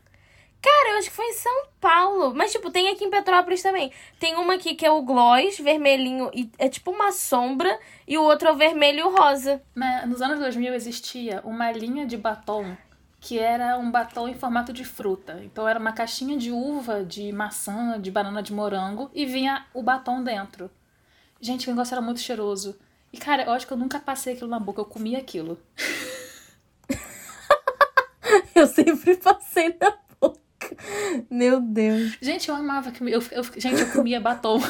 Cara, 0.61 0.91
eu 0.91 0.97
acho 0.99 1.09
que 1.09 1.15
foi 1.15 1.25
em 1.25 1.33
São 1.33 1.65
Paulo. 1.81 2.33
Mas, 2.33 2.51
tipo, 2.53 2.71
tem 2.71 2.87
aqui 2.87 3.03
em 3.03 3.09
Petrópolis 3.09 3.61
também. 3.61 3.91
Tem 4.17 4.35
uma 4.35 4.53
aqui 4.53 4.75
que 4.75 4.85
é 4.85 4.91
o 4.91 5.01
gloss, 5.01 5.57
vermelhinho, 5.59 6.31
e 6.33 6.49
é 6.57 6.69
tipo 6.69 6.91
uma 6.91 7.11
sombra. 7.11 7.77
E 8.07 8.17
o 8.17 8.23
outro 8.23 8.47
é 8.47 8.51
o 8.51 8.55
vermelho 8.55 8.99
e 8.99 9.03
o 9.03 9.13
rosa. 9.15 9.61
Na- 9.75 10.05
nos 10.05 10.21
anos 10.21 10.39
2000 10.39 10.73
existia 10.73 11.41
uma 11.43 11.69
linha 11.71 12.05
de 12.05 12.15
batom 12.17 12.77
que 13.19 13.39
era 13.39 13.77
um 13.77 13.89
batom 13.91 14.27
em 14.27 14.33
formato 14.35 14.71
de 14.73 14.83
fruta. 14.85 15.39
Então 15.43 15.67
era 15.67 15.79
uma 15.79 15.91
caixinha 15.93 16.37
de 16.37 16.51
uva, 16.51 17.03
de 17.03 17.31
maçã, 17.31 17.99
de 17.99 18.11
banana 18.11 18.41
de 18.43 18.51
morango 18.53 19.09
e 19.13 19.25
vinha 19.25 19.65
o 19.73 19.81
batom 19.83 20.21
dentro. 20.23 20.69
Gente, 21.41 21.67
o 21.67 21.71
negócio 21.71 21.93
era 21.93 22.01
muito 22.01 22.19
cheiroso. 22.21 22.77
E 23.13 23.17
cara, 23.17 23.43
eu 23.43 23.51
acho 23.53 23.65
que 23.67 23.73
eu 23.73 23.77
nunca 23.77 23.99
passei 23.99 24.33
aquilo 24.33 24.49
na 24.49 24.59
boca, 24.59 24.81
eu 24.81 24.85
comia 24.85 25.19
aquilo. 25.19 25.57
Eu 28.55 28.65
sempre 28.67 29.15
passei 29.17 29.75
na 29.79 29.91
boca. 30.19 30.39
Meu 31.29 31.59
Deus. 31.59 32.17
Gente, 32.21 32.47
eu 32.49 32.55
amava 32.55 32.91
que 32.91 33.03
eu, 33.03 33.21
eu- 33.31 33.43
gente, 33.57 33.81
eu 33.81 33.91
comia 33.91 34.19
batom. 34.21 34.59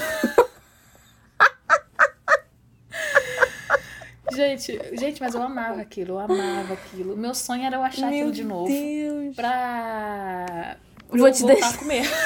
gente, 4.34 4.80
gente, 4.98 5.22
mas 5.22 5.36
eu 5.36 5.42
amava 5.42 5.82
aquilo, 5.82 6.14
eu 6.14 6.20
amava 6.20 6.74
aquilo. 6.74 7.16
Meu 7.16 7.34
sonho 7.36 7.64
era 7.64 7.76
eu 7.78 7.84
achar 7.84 8.08
Meu 8.10 8.20
aquilo 8.20 8.32
de 8.32 8.44
novo. 8.44 8.68
Deus. 8.68 9.36
pra 9.36 10.78
Vou 11.10 11.28
eu 11.28 11.34
te 11.34 11.46
deixar- 11.46 11.78
comer. 11.78 12.10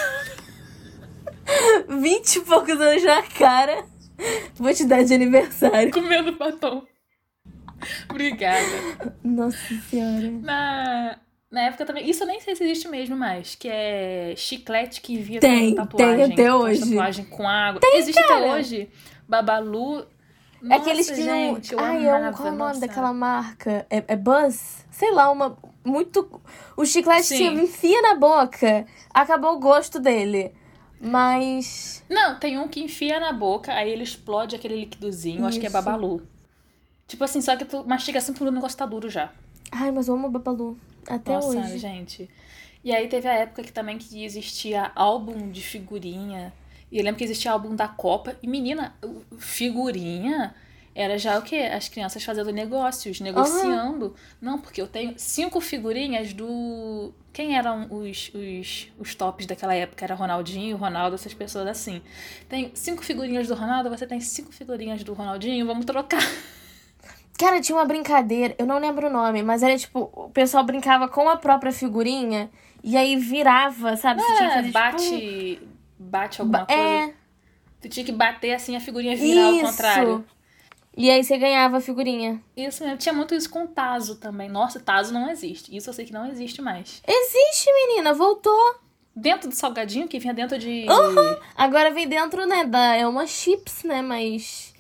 Vinte 2.02 2.38
e 2.38 2.42
poucos 2.42 2.80
anos 2.80 3.04
na 3.04 3.22
cara. 3.24 3.86
Vou 4.56 4.74
te 4.74 4.86
dar 4.86 5.04
de 5.04 5.14
aniversário. 5.14 5.92
Comendo 5.92 6.34
batom. 6.36 6.84
Obrigada. 8.10 9.16
Nossa 9.24 9.58
senhora. 9.90 10.32
Na, 10.42 11.18
na 11.52 11.62
época 11.62 11.86
também. 11.86 12.10
Isso 12.10 12.24
eu 12.24 12.28
nem 12.28 12.40
sei 12.40 12.56
se 12.56 12.64
existe 12.64 12.88
mesmo 12.88 13.16
mais. 13.16 13.56
Que 13.56 13.68
é 13.70 14.34
chiclete 14.36 15.02
que 15.02 15.18
via 15.18 15.40
Tem, 15.40 15.76
tatuagem. 15.76 16.16
tem 16.16 16.34
até 16.34 16.54
hoje. 16.54 16.80
Tatuagem 16.82 17.26
com 17.26 17.48
água. 17.48 17.80
existe 17.94 18.22
cara. 18.22 18.38
até 18.38 18.54
hoje. 18.54 18.90
Babalu. 19.28 20.00
É 20.00 20.06
Nossa, 20.70 20.82
Aqueles 20.82 21.10
que 21.10 21.22
gente, 21.22 21.76
não. 21.76 21.80
eu 21.80 21.86
Ai, 21.86 22.08
é 22.08 22.12
um, 22.12 22.16
amava, 22.16 22.38
qual 22.38 22.50
é 22.50 22.52
o 22.52 22.56
nome 22.56 22.80
daquela 22.80 23.14
marca? 23.14 23.86
É, 23.92 24.04
é 24.08 24.16
Buzz? 24.16 24.86
Sei 24.90 25.12
lá, 25.12 25.30
uma. 25.30 25.56
Muito. 25.86 26.42
O 26.76 26.84
chiclete 26.84 27.28
se 27.28 27.38
Sim. 27.38 27.62
enfia 27.62 28.02
na 28.02 28.16
boca. 28.16 28.86
Acabou 29.14 29.56
o 29.56 29.60
gosto 29.60 30.00
dele. 30.00 30.52
Mas. 31.00 32.04
Não, 32.10 32.40
tem 32.40 32.58
um 32.58 32.68
que 32.68 32.82
enfia 32.82 33.20
na 33.20 33.32
boca, 33.32 33.74
aí 33.74 33.90
ele 33.90 34.04
explode 34.04 34.56
aquele 34.56 34.76
liquidozinho. 34.76 35.46
Acho 35.46 35.60
que 35.60 35.68
é 35.68 35.70
babalu. 35.70 36.22
Tipo 37.08 37.24
assim, 37.24 37.40
só 37.40 37.56
que 37.56 37.66
tu 37.66 37.86
mastiga 37.88 38.18
assim 38.18 38.34
porque 38.34 38.44
o 38.44 38.52
negócio 38.52 38.78
tá 38.78 38.86
duro 38.86 39.10
já. 39.10 39.32
Ai, 39.72 39.92
mas 39.92 40.08
eu 40.08 40.16
amo 40.16 40.28
o 40.28 40.32
Babalu. 40.32 40.78
Até 41.08 41.34
Nossa, 41.34 41.58
hoje. 41.60 41.78
gente. 41.78 42.30
E 42.84 42.94
aí 42.94 43.08
teve 43.08 43.28
a 43.28 43.34
época 43.34 43.64
que 43.64 43.72
também 43.72 43.98
que 43.98 44.24
existia 44.24 44.92
álbum 44.96 45.50
de 45.50 45.62
figurinha. 45.62 46.54
E 46.92 46.98
eu 46.98 47.04
lembro 47.04 47.18
que 47.18 47.24
existia 47.24 47.52
álbum 47.52 47.76
da 47.76 47.88
Copa. 47.88 48.36
E 48.42 48.48
menina, 48.48 48.96
figurinha 49.38 50.54
era 50.98 51.18
já 51.18 51.38
o 51.38 51.42
quê? 51.44 51.58
As 51.58 51.88
crianças 51.88 52.24
fazendo 52.24 52.52
negócios, 52.52 53.20
negociando. 53.20 54.16
Não, 54.42 54.60
porque 54.60 54.82
eu 54.82 54.88
tenho 54.88 55.14
cinco 55.18 55.62
figurinhas 55.62 56.34
do. 56.34 57.14
Quem 57.32 57.56
eram 57.56 57.88
os, 57.92 58.32
os, 58.34 58.88
os 58.98 59.14
tops 59.16 59.46
daquela 59.46 59.76
época? 59.76 60.04
Era 60.04 60.16
Ronaldinho, 60.16 60.76
Ronaldo, 60.76 61.16
essas 61.16 61.34
pessoas 61.34 61.68
assim. 61.68 62.02
Tem 62.50 62.72
cinco 62.74 63.04
figurinhas 63.04 63.48
do 63.48 63.54
Ronaldo, 63.54 63.90
você 63.90 64.08
tem 64.08 64.20
cinco 64.20 64.52
figurinhas 64.52 65.04
do 65.04 65.14
Ronaldinho, 65.14 65.66
vamos 65.68 65.86
trocar. 65.86 66.22
Cara, 67.38 67.62
tinha 67.62 67.78
uma 67.78 67.86
brincadeira, 67.86 68.56
eu 68.58 68.66
não 68.66 68.80
lembro 68.80 69.08
o 69.08 69.10
nome, 69.12 69.44
mas 69.44 69.62
era 69.62 69.78
tipo, 69.78 70.10
o 70.14 70.30
pessoal 70.32 70.64
brincava 70.64 71.08
com 71.08 71.30
a 71.30 71.38
própria 71.38 71.72
figurinha 71.72 72.50
e 72.84 72.98
aí 72.98 73.16
virava, 73.16 73.96
sabe? 73.96 74.22
Você 74.24 74.34
tinha 74.34 74.50
que 74.50 74.54
É, 74.54 74.56
fazer, 74.56 74.72
bate. 74.72 75.62
Bate 76.00 76.42
alguma 76.42 76.66
tipo, 76.66 76.74
coisa. 76.74 77.06
É, 77.10 77.14
Tu 77.80 77.90
tinha 77.90 78.06
que 78.06 78.12
bater 78.12 78.54
assim 78.54 78.76
a 78.76 78.80
figurinha 78.80 79.16
virar 79.16 79.46
ao 79.46 79.60
contrário. 79.60 80.26
E 80.98 81.12
aí 81.12 81.24
você 81.24 81.38
ganhava 81.38 81.78
a 81.78 81.82
figurinha. 81.82 82.42
Isso 82.56 82.84
mesmo. 82.84 82.98
Tinha 82.98 83.14
muito 83.14 83.36
isso 83.36 83.48
com 83.52 83.66
o 83.66 83.68
Tazo 83.68 84.16
também. 84.16 84.50
Nossa, 84.50 84.80
Tazo 84.80 85.14
não 85.14 85.30
existe. 85.30 85.76
Isso 85.78 85.88
eu 85.92 85.94
sei 85.94 86.06
que 86.06 86.12
não 86.12 86.26
existe 86.26 86.60
mais. 86.60 87.04
Existe, 87.08 87.72
menina, 87.72 88.16
voltou. 88.16 88.76
Dentro 89.16 89.48
do 89.48 89.54
salgadinho, 89.56 90.08
que 90.08 90.18
vinha 90.18 90.34
dentro 90.34 90.58
de. 90.58 90.88
Agora 91.56 91.92
vem 91.92 92.08
dentro, 92.08 92.48
né, 92.48 92.66
da 92.66 92.96
é 92.96 93.08
uma 93.08 93.28
chips, 93.28 93.84
né, 93.84 94.02
mas 94.02 94.74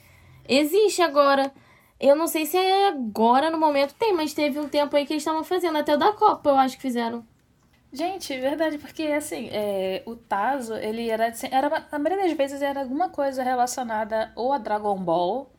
existe 0.47 1.03
agora. 1.03 1.51
Eu 1.99 2.15
não 2.15 2.27
sei 2.27 2.45
se 2.45 2.57
é 2.57 2.87
agora 2.87 3.49
no 3.49 3.59
momento 3.59 3.95
tem, 3.95 4.13
mas 4.13 4.33
teve 4.33 4.59
um 4.59 4.67
tempo 4.67 4.95
aí 4.95 5.05
que 5.05 5.13
eles 5.13 5.21
estavam 5.21 5.43
fazendo 5.43 5.77
até 5.77 5.95
o 5.95 5.97
da 5.97 6.13
Copa, 6.13 6.49
eu 6.49 6.55
acho 6.55 6.75
que 6.75 6.81
fizeram. 6.83 7.25
Gente, 7.91 8.37
verdade, 8.39 8.77
porque 8.77 9.03
assim, 9.03 9.49
é, 9.51 10.03
o 10.05 10.15
Tazo, 10.15 10.75
ele 10.75 11.09
era, 11.09 11.33
era. 11.49 11.87
A 11.91 11.97
maioria 11.97 12.27
das 12.27 12.37
vezes 12.37 12.61
era 12.61 12.81
alguma 12.81 13.09
coisa 13.09 13.41
relacionada 13.41 14.31
ou 14.35 14.53
a 14.53 14.59
Dragon 14.59 14.97
Ball, 14.97 15.49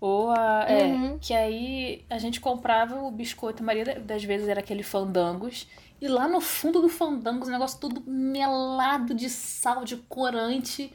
ou 0.00 0.30
a. 0.30 0.64
É, 0.68 0.84
Uhum. 0.84 1.18
que 1.18 1.32
aí 1.34 2.04
a 2.10 2.18
gente 2.18 2.40
comprava 2.40 2.96
o 3.02 3.10
biscoito, 3.10 3.62
a 3.62 3.66
maioria 3.66 3.98
das 4.00 4.22
vezes 4.24 4.48
era 4.48 4.60
aquele 4.60 4.82
fandangos. 4.82 5.66
E 6.00 6.08
lá 6.08 6.28
no 6.28 6.40
fundo 6.40 6.80
do 6.82 6.88
fandangos, 6.90 7.48
o 7.48 7.50
negócio 7.50 7.80
todo 7.80 8.02
melado 8.06 9.14
de 9.14 9.30
sal, 9.30 9.82
de 9.84 9.96
corante, 9.96 10.92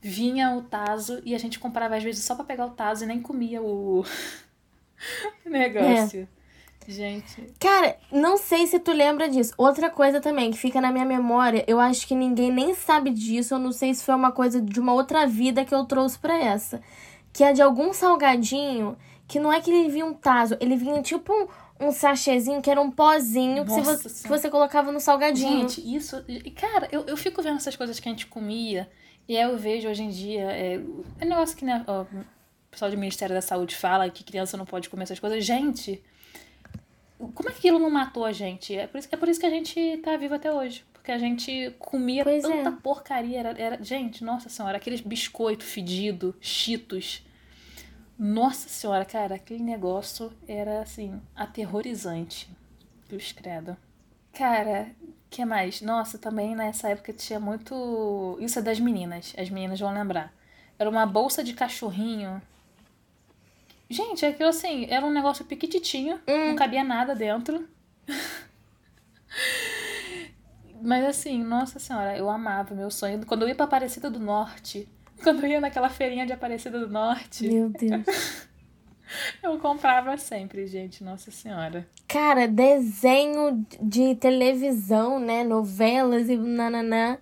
vinha 0.00 0.52
o 0.56 0.62
Tazo. 0.62 1.20
E 1.24 1.34
a 1.34 1.38
gente 1.38 1.58
comprava 1.58 1.96
às 1.96 2.02
vezes 2.04 2.24
só 2.24 2.34
pra 2.36 2.44
pegar 2.44 2.66
o 2.66 2.70
Tazo 2.70 3.02
e 3.04 3.06
nem 3.06 3.20
comia 3.20 3.60
o 3.60 4.04
negócio. 5.44 6.28
Gente. 6.86 7.54
Cara, 7.58 7.96
não 8.12 8.36
sei 8.36 8.66
se 8.66 8.78
tu 8.78 8.92
lembra 8.92 9.28
disso. 9.28 9.54
Outra 9.56 9.88
coisa 9.88 10.20
também 10.20 10.50
que 10.50 10.58
fica 10.58 10.80
na 10.82 10.92
minha 10.92 11.04
memória, 11.06 11.64
eu 11.66 11.80
acho 11.80 12.06
que 12.06 12.14
ninguém 12.14 12.52
nem 12.52 12.74
sabe 12.74 13.10
disso, 13.10 13.54
eu 13.54 13.58
não 13.58 13.72
sei 13.72 13.94
se 13.94 14.04
foi 14.04 14.14
uma 14.14 14.30
coisa 14.32 14.60
de 14.60 14.78
uma 14.78 14.92
outra 14.92 15.26
vida 15.26 15.64
que 15.64 15.74
eu 15.74 15.84
trouxe 15.86 16.18
pra 16.18 16.38
essa. 16.38 16.82
Que 17.34 17.44
é 17.44 17.52
de 17.52 17.60
algum 17.60 17.92
salgadinho, 17.92 18.96
que 19.28 19.38
não 19.38 19.52
é 19.52 19.60
que 19.60 19.70
ele 19.70 19.90
vinha 19.90 20.06
um 20.06 20.14
taso, 20.14 20.56
ele 20.60 20.76
vinha 20.76 21.02
tipo 21.02 21.32
um, 21.32 21.88
um 21.88 21.92
sachêzinho 21.92 22.62
que 22.62 22.70
era 22.70 22.80
um 22.80 22.90
pozinho 22.90 23.64
que, 23.64 23.72
você, 23.72 24.22
que 24.22 24.28
você 24.28 24.48
colocava 24.48 24.92
no 24.92 25.00
salgadinho. 25.00 25.68
Gente, 25.68 25.96
isso. 25.96 26.24
Cara, 26.54 26.88
eu, 26.92 27.04
eu 27.06 27.16
fico 27.16 27.42
vendo 27.42 27.56
essas 27.56 27.76
coisas 27.76 27.98
que 28.00 28.08
a 28.08 28.12
gente 28.12 28.26
comia. 28.26 28.88
E 29.28 29.36
aí 29.36 29.42
eu 29.42 29.58
vejo 29.58 29.88
hoje 29.88 30.04
em 30.04 30.10
dia. 30.10 30.50
É, 30.52 30.74
é 31.20 31.24
um 31.24 31.28
negócio 31.28 31.56
que 31.56 31.64
né, 31.64 31.84
ó, 31.86 32.02
o 32.02 32.06
pessoal 32.70 32.90
do 32.90 32.96
Ministério 32.96 33.34
da 33.34 33.42
Saúde 33.42 33.76
fala 33.76 34.08
que 34.08 34.22
criança 34.22 34.56
não 34.56 34.64
pode 34.64 34.88
comer 34.88 35.02
essas 35.02 35.18
coisas. 35.18 35.44
Gente, 35.44 36.02
como 37.18 37.48
é 37.48 37.52
que 37.52 37.58
aquilo 37.58 37.78
não 37.78 37.90
matou 37.90 38.24
a 38.24 38.32
gente? 38.32 38.76
É 38.76 38.86
por 38.86 38.98
isso, 38.98 39.08
é 39.10 39.16
por 39.16 39.28
isso 39.28 39.40
que 39.40 39.46
a 39.46 39.50
gente 39.50 39.98
tá 40.04 40.16
vivo 40.16 40.34
até 40.34 40.52
hoje. 40.52 40.84
Porque 41.04 41.12
a 41.12 41.18
gente 41.18 41.70
comia 41.78 42.24
Pois 42.24 42.42
é. 42.42 42.48
tanta 42.48 42.72
porcaria. 42.72 43.38
Era, 43.38 43.50
era- 43.60 43.84
gente, 43.84 44.24
nossa 44.24 44.48
senhora, 44.48 44.78
aqueles 44.78 45.02
biscoito 45.02 45.62
fedido, 45.62 46.34
cheetos. 46.40 47.22
Nossa 48.18 48.70
senhora, 48.70 49.04
cara, 49.04 49.34
aquele 49.34 49.62
negócio 49.62 50.32
era 50.48 50.80
assim, 50.80 51.20
aterrorizante. 51.36 52.48
Cruz 53.06 53.32
credo. 53.32 53.76
Cara, 54.32 54.88
que 55.28 55.44
mais? 55.44 55.82
Nossa, 55.82 56.16
também 56.16 56.56
nessa 56.56 56.88
época 56.88 57.12
tinha 57.12 57.38
muito. 57.38 58.38
Isso 58.40 58.58
é 58.58 58.62
das 58.62 58.80
meninas, 58.80 59.34
as 59.36 59.50
meninas 59.50 59.78
vão 59.78 59.92
lembrar. 59.92 60.32
Era 60.78 60.88
uma 60.88 61.04
bolsa 61.04 61.44
de 61.44 61.52
cachorrinho. 61.52 62.40
Gente, 63.90 64.24
aquilo 64.24 64.48
assim, 64.48 64.86
era 64.88 65.04
um 65.04 65.12
negócio 65.12 65.44
piquititinho, 65.44 66.18
não 66.26 66.56
cabia 66.56 66.82
nada 66.82 67.14
dentro. 67.14 67.68
Mas 70.84 71.04
assim, 71.04 71.42
nossa 71.42 71.78
senhora, 71.78 72.16
eu 72.16 72.28
amava 72.28 72.74
meu 72.74 72.90
sonho. 72.90 73.24
Quando 73.26 73.42
eu 73.42 73.48
ia 73.48 73.54
pra 73.54 73.64
Aparecida 73.64 74.10
do 74.10 74.18
Norte, 74.20 74.88
quando 75.22 75.42
eu 75.44 75.50
ia 75.50 75.60
naquela 75.60 75.88
feirinha 75.88 76.26
de 76.26 76.32
Aparecida 76.32 76.78
do 76.78 76.88
Norte, 76.88 77.46
Meu 77.48 77.68
Deus. 77.70 78.04
eu 79.42 79.58
comprava 79.58 80.16
sempre, 80.16 80.66
gente, 80.66 81.02
nossa 81.04 81.30
senhora. 81.30 81.86
Cara, 82.08 82.46
desenho 82.46 83.64
de 83.80 84.14
televisão, 84.16 85.18
né? 85.18 85.42
Novelas 85.44 86.28
e 86.28 86.36
nananã 86.36 87.18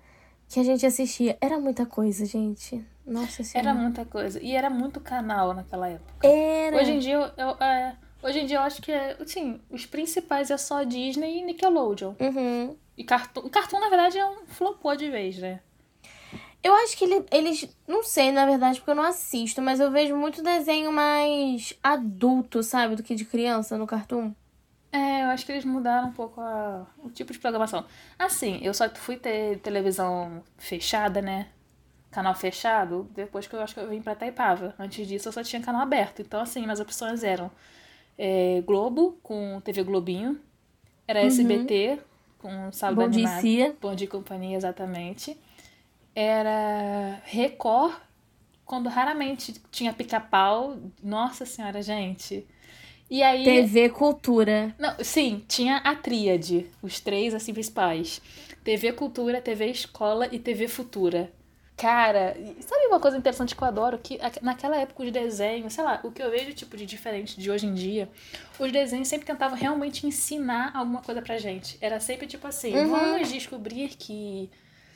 que 0.48 0.60
a 0.60 0.64
gente 0.64 0.84
assistia. 0.84 1.36
Era 1.40 1.58
muita 1.58 1.86
coisa, 1.86 2.26
gente. 2.26 2.84
Nossa 3.06 3.42
senhora. 3.42 3.70
Era 3.70 3.78
muita 3.78 4.04
coisa. 4.04 4.40
E 4.42 4.54
era 4.54 4.68
muito 4.70 5.00
canal 5.00 5.54
naquela 5.54 5.88
época. 5.88 6.26
Era. 6.26 6.76
Hoje 6.76 6.92
em 6.92 6.98
dia, 6.98 7.14
eu, 7.14 7.22
eu- 7.36 7.56
é, 7.60 7.96
hoje 8.22 8.40
em 8.40 8.46
dia 8.46 8.58
eu 8.58 8.62
acho 8.62 8.80
que, 8.82 8.92
é, 8.92 9.16
assim, 9.20 9.60
os 9.70 9.86
principais 9.86 10.50
é 10.50 10.56
só 10.56 10.82
Disney 10.84 11.38
e 11.38 11.42
Nickelodeon. 11.44 12.14
Uhum. 12.20 12.76
E 12.96 13.04
Cartoon, 13.04 13.48
Cartoon 13.48 13.80
na 13.80 13.88
verdade, 13.88 14.18
é 14.18 14.26
um 14.26 14.46
flopou 14.46 14.94
de 14.96 15.10
vez, 15.10 15.38
né? 15.38 15.60
Eu 16.62 16.74
acho 16.74 16.96
que 16.96 17.04
ele- 17.04 17.26
eles. 17.32 17.76
Não 17.88 18.02
sei, 18.04 18.30
na 18.30 18.46
verdade, 18.46 18.78
porque 18.78 18.90
eu 18.92 18.94
não 18.94 19.02
assisto, 19.02 19.60
mas 19.60 19.80
eu 19.80 19.90
vejo 19.90 20.16
muito 20.16 20.42
desenho 20.42 20.92
mais 20.92 21.74
adulto, 21.82 22.62
sabe? 22.62 22.94
Do 22.94 23.02
que 23.02 23.14
de 23.16 23.24
criança 23.24 23.76
no 23.76 23.86
Cartoon. 23.86 24.32
É, 24.92 25.22
eu 25.24 25.28
acho 25.30 25.44
que 25.46 25.52
eles 25.52 25.64
mudaram 25.64 26.08
um 26.08 26.12
pouco 26.12 26.40
a- 26.40 26.86
o 26.98 27.10
tipo 27.10 27.32
de 27.32 27.38
programação. 27.38 27.84
Assim, 28.18 28.60
eu 28.62 28.72
só 28.74 28.88
fui 28.90 29.16
ter 29.16 29.58
televisão 29.60 30.44
fechada, 30.58 31.20
né? 31.22 31.48
Canal 32.10 32.34
fechado, 32.34 33.08
depois 33.14 33.46
que 33.46 33.56
eu 33.56 33.60
acho 33.62 33.74
que 33.74 33.80
eu 33.80 33.88
vim 33.88 34.02
pra 34.02 34.14
Taipava. 34.14 34.74
Antes 34.78 35.06
disso, 35.08 35.28
eu 35.28 35.32
só 35.32 35.42
tinha 35.42 35.62
canal 35.62 35.80
aberto. 35.80 36.20
Então, 36.20 36.40
assim, 36.42 36.60
minhas 36.60 36.78
opções 36.78 37.24
eram 37.24 37.50
é, 38.18 38.60
Globo, 38.66 39.18
com 39.22 39.60
TV 39.64 39.82
Globinho. 39.82 40.38
Era 41.08 41.20
SBT, 41.22 41.98
com 42.42 42.72
Sábado 42.72 42.96
Bom 42.96 43.08
dia, 43.08 43.24
Animado. 43.24 43.40
Cia. 43.40 43.76
Bom 43.80 43.94
dia 43.94 44.08
Companhia, 44.08 44.56
exatamente. 44.56 45.38
Era 46.14 47.22
Record, 47.24 47.94
quando 48.66 48.88
raramente 48.88 49.54
tinha 49.70 49.92
pica-pau. 49.92 50.76
Nossa 51.02 51.46
senhora, 51.46 51.80
gente. 51.80 52.44
E 53.08 53.22
aí... 53.22 53.44
TV 53.44 53.88
Cultura. 53.88 54.74
Não, 54.78 54.96
sim, 55.02 55.42
tinha 55.46 55.76
a 55.76 55.94
tríade, 55.94 56.66
os 56.82 56.98
três 56.98 57.32
assim 57.32 57.54
principais. 57.54 58.20
TV 58.64 58.92
Cultura, 58.92 59.40
TV 59.40 59.66
Escola 59.66 60.28
e 60.32 60.38
TV 60.38 60.66
Futura. 60.66 61.30
Cara, 61.82 62.36
sabe 62.60 62.86
uma 62.86 63.00
coisa 63.00 63.16
interessante 63.16 63.56
que 63.56 63.60
eu 63.62 63.66
adoro? 63.66 63.98
Que 63.98 64.16
naquela 64.40 64.76
época 64.76 65.02
os 65.02 65.10
desenhos, 65.10 65.72
sei 65.72 65.82
lá, 65.82 65.98
o 66.04 66.12
que 66.12 66.22
eu 66.22 66.30
vejo 66.30 66.54
tipo 66.54 66.76
de 66.76 66.86
diferente 66.86 67.40
de 67.40 67.50
hoje 67.50 67.66
em 67.66 67.74
dia, 67.74 68.08
os 68.56 68.70
desenhos 68.70 69.08
sempre 69.08 69.26
tentavam 69.26 69.58
realmente 69.58 70.06
ensinar 70.06 70.70
alguma 70.76 71.02
coisa 71.02 71.20
pra 71.20 71.38
gente. 71.38 71.76
Era 71.80 71.98
sempre 71.98 72.28
tipo 72.28 72.46
assim, 72.46 72.72
Uhum. 72.72 72.86
vamos 72.88 73.32
descobrir 73.32 73.88
que, 73.96 74.48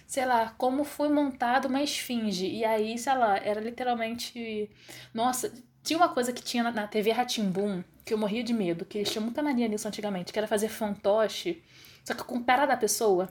sei 0.06 0.24
lá, 0.24 0.54
como 0.56 0.84
foi 0.84 1.08
montado 1.08 1.66
uma 1.66 1.82
esfinge. 1.82 2.46
E 2.46 2.64
aí, 2.64 2.96
sei 2.96 3.14
lá, 3.16 3.36
era 3.36 3.60
literalmente. 3.60 4.70
Nossa, 5.12 5.52
tinha 5.82 5.96
uma 5.96 6.10
coisa 6.10 6.32
que 6.32 6.40
tinha 6.40 6.62
na, 6.62 6.70
na 6.70 6.86
TV 6.86 7.10
Ratimbum 7.10 7.82
que 8.04 8.14
eu 8.14 8.18
morria 8.18 8.44
de 8.44 8.52
medo, 8.52 8.84
que 8.84 8.98
eles 8.98 9.10
tinham 9.10 9.24
muita 9.24 9.42
mania 9.42 9.66
nisso 9.66 9.88
antigamente, 9.88 10.32
que 10.32 10.38
era 10.38 10.46
fazer 10.46 10.68
fantoche, 10.68 11.64
só 12.04 12.14
que 12.14 12.22
com 12.22 12.40
cara 12.44 12.64
da 12.64 12.76
pessoa, 12.76 13.28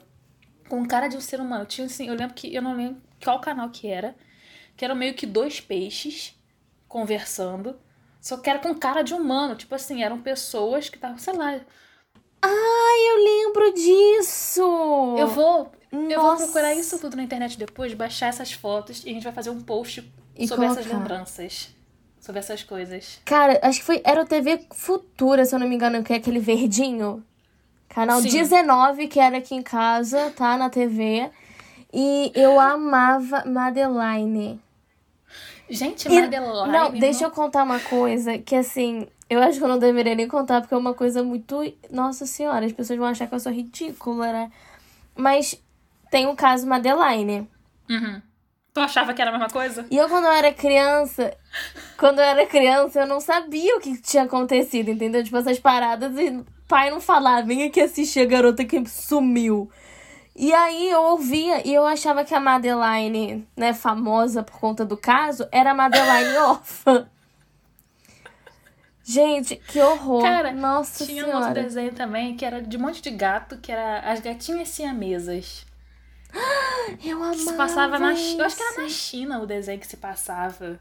com 0.68 0.84
cara 0.86 1.08
de 1.08 1.16
um 1.16 1.20
ser 1.20 1.40
humano. 1.40 1.64
Tinha 1.64 1.86
assim, 1.86 2.08
eu 2.08 2.14
lembro 2.14 2.34
que 2.34 2.54
eu 2.54 2.62
não 2.62 2.76
lembro 2.76 3.00
qual 3.22 3.40
canal 3.40 3.70
que 3.70 3.88
era, 3.88 4.14
que 4.76 4.84
eram 4.84 4.94
meio 4.94 5.14
que 5.14 5.26
dois 5.26 5.60
peixes 5.60 6.34
conversando, 6.88 7.76
só 8.20 8.36
que 8.36 8.48
era 8.50 8.58
com 8.58 8.74
cara 8.74 9.02
de 9.02 9.14
humano, 9.14 9.54
tipo 9.54 9.74
assim, 9.74 10.02
eram 10.02 10.20
pessoas 10.20 10.88
que 10.88 10.96
estavam, 10.96 11.18
sei 11.18 11.34
lá, 11.34 11.60
Ai, 12.42 12.98
eu 13.10 13.24
lembro 13.24 13.72
disso! 13.74 15.16
eu 15.18 15.26
vou 15.28 15.72
eu 15.92 16.20
vou 16.20 16.30
Nossa. 16.32 16.44
procurar 16.44 16.74
isso 16.74 16.98
tudo 16.98 17.16
na 17.16 17.22
internet 17.22 17.58
depois, 17.58 17.94
baixar 17.94 18.26
essas 18.28 18.52
fotos 18.52 19.02
e 19.04 19.10
a 19.10 19.12
gente 19.12 19.22
vai 19.24 19.32
fazer 19.32 19.50
um 19.50 19.60
post 19.62 20.12
E 20.36 20.46
sobre 20.46 20.66
essas 20.66 20.84
colocar. 20.86 20.98
lembranças, 20.98 21.68
sobre 22.20 22.38
essas 22.38 22.62
coisas. 22.62 23.18
Cara, 23.24 23.58
acho 23.62 23.78
que 23.80 23.84
foi. 23.86 24.02
Era 24.04 24.22
o 24.22 24.26
TV 24.26 24.66
Futura, 24.74 25.44
se 25.44 25.54
eu 25.54 25.58
não 25.58 25.68
me 25.68 25.74
engano, 25.74 26.02
que 26.04 26.12
é 26.12 26.16
aquele 26.16 26.38
verdinho. 26.38 27.24
Canal 27.88 28.20
Sim. 28.20 28.28
19, 28.28 29.08
que 29.08 29.18
era 29.18 29.38
aqui 29.38 29.54
em 29.54 29.62
casa, 29.62 30.30
tá? 30.36 30.56
Na 30.56 30.68
TV. 30.68 31.30
E 31.92 32.30
eu 32.34 32.60
amava 32.60 33.44
Madeline. 33.46 34.60
Gente, 35.68 36.06
E- 36.08 36.20
Madeline. 36.20 36.70
não, 36.72 36.90
deixa 36.92 37.24
eu 37.24 37.30
contar 37.30 37.62
uma 37.64 37.80
coisa 37.80 38.38
que 38.38 38.54
assim. 38.54 39.06
Eu 39.28 39.42
acho 39.42 39.58
que 39.58 39.64
eu 39.64 39.68
não 39.68 39.78
deveria 39.78 40.14
nem 40.14 40.28
contar, 40.28 40.60
porque 40.60 40.74
é 40.74 40.78
uma 40.78 40.94
coisa 40.94 41.22
muito. 41.22 41.60
Nossa 41.90 42.26
senhora, 42.26 42.64
as 42.64 42.72
pessoas 42.72 42.98
vão 42.98 43.08
achar 43.08 43.26
que 43.26 43.34
eu 43.34 43.40
sou 43.40 43.50
ridícula, 43.52 44.30
né? 44.32 44.52
Mas 45.16 45.60
tem 46.10 46.26
o 46.26 46.36
caso 46.36 46.66
Madeline. 46.66 47.48
Uhum. 47.90 48.22
Tu 48.72 48.80
achava 48.80 49.14
que 49.14 49.22
era 49.22 49.30
a 49.30 49.32
mesma 49.32 49.48
coisa? 49.48 49.86
E 49.90 49.96
eu, 49.96 50.08
quando 50.08 50.26
eu 50.26 50.32
era 50.32 50.52
criança, 50.52 51.34
quando 51.98 52.18
eu 52.18 52.24
era 52.24 52.46
criança, 52.46 53.00
eu 53.00 53.06
não 53.06 53.20
sabia 53.20 53.74
o 53.76 53.80
que 53.80 54.00
tinha 54.00 54.24
acontecido, 54.24 54.90
entendeu? 54.90 55.24
Tipo, 55.24 55.38
essas 55.38 55.58
paradas 55.58 56.14
e 56.18 56.44
pai 56.68 56.90
não 56.90 57.00
falava, 57.00 57.46
vem 57.46 57.64
aqui 57.64 57.80
assistir 57.80 58.20
a 58.20 58.26
garota 58.26 58.64
que 58.64 58.86
sumiu. 58.88 59.70
E 60.34 60.52
aí 60.52 60.90
eu 60.90 61.00
ouvia 61.02 61.66
e 61.66 61.72
eu 61.72 61.86
achava 61.86 62.24
que 62.24 62.34
a 62.34 62.40
Madeline, 62.40 63.48
né, 63.56 63.72
famosa 63.72 64.42
por 64.42 64.60
conta 64.60 64.84
do 64.84 64.96
caso, 64.96 65.48
era 65.50 65.70
a 65.70 65.74
Madeline 65.74 66.36
órfã. 66.44 67.08
Gente, 69.02 69.56
que 69.56 69.80
horror. 69.80 70.20
Cara, 70.20 70.52
Nossa 70.52 71.06
Tinha 71.06 71.24
um 71.24 71.28
outro 71.28 71.42
senhora. 71.42 71.62
desenho 71.62 71.92
também 71.94 72.36
que 72.36 72.44
era 72.44 72.60
de 72.60 72.76
um 72.76 72.80
monte 72.80 73.00
de 73.00 73.10
gato, 73.10 73.56
que 73.58 73.70
era 73.70 74.00
as 74.00 74.20
gatinhas 74.20 74.68
siamesas. 74.68 75.64
Eu 77.02 77.16
amava 77.16 77.32
Que 77.32 77.38
se 77.38 77.52
passava 77.54 77.98
na 77.98 78.14
China. 78.16 78.42
Eu 78.42 78.46
acho 78.46 78.56
que 78.56 78.62
era 78.62 78.82
na. 78.82 78.88
China 78.88 79.38
o 79.40 79.46
desenho 79.46 79.78
que 79.78 79.86
se 79.86 79.96
passava. 79.96 80.80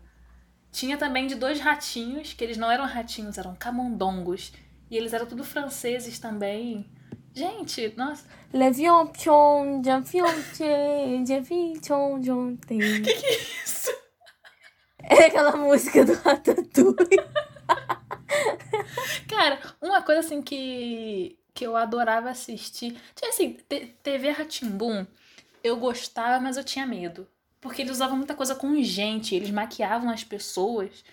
Tinha 0.71 0.97
também 0.97 1.27
de 1.27 1.35
dois 1.35 1.59
ratinhos, 1.59 2.33
que 2.33 2.43
eles 2.43 2.57
não 2.57 2.69
eram 2.69 2.85
ratinhos, 2.85 3.37
eram 3.37 3.55
camundongos. 3.55 4.51
E 4.89 4.97
eles 4.97 5.13
eram 5.13 5.25
tudo 5.25 5.43
franceses 5.43 6.19
também. 6.19 6.89
Gente, 7.33 7.93
nossa. 7.97 8.25
Le 8.53 8.71
vion 8.71 9.07
pion, 9.07 9.81
tche, 9.81 11.25
je 11.25 11.39
vi 11.41 11.73
chon 11.85 12.21
jon 12.21 12.55
te. 12.55 12.77
Isso. 12.77 13.91
É 15.03 15.25
aquela 15.25 15.55
música 15.57 16.05
do 16.05 16.13
Ratatouille. 16.13 17.19
Cara, 19.27 19.59
uma 19.81 20.01
coisa 20.01 20.21
assim 20.21 20.41
que. 20.41 21.37
que 21.53 21.65
eu 21.65 21.75
adorava 21.75 22.29
assistir. 22.29 22.97
Tinha 23.13 23.29
assim, 23.29 23.57
TV 24.01 24.31
Ratimbum, 24.31 25.05
eu 25.63 25.77
gostava, 25.77 26.39
mas 26.39 26.57
eu 26.57 26.63
tinha 26.63 26.87
medo. 26.87 27.27
Porque 27.59 27.81
eles 27.81 27.93
usavam 27.93 28.15
muita 28.15 28.35
coisa 28.35 28.55
com 28.55 28.81
gente, 28.81 29.35
eles 29.35 29.51
maquiavam 29.51 30.09
as 30.09 30.23
pessoas. 30.23 31.03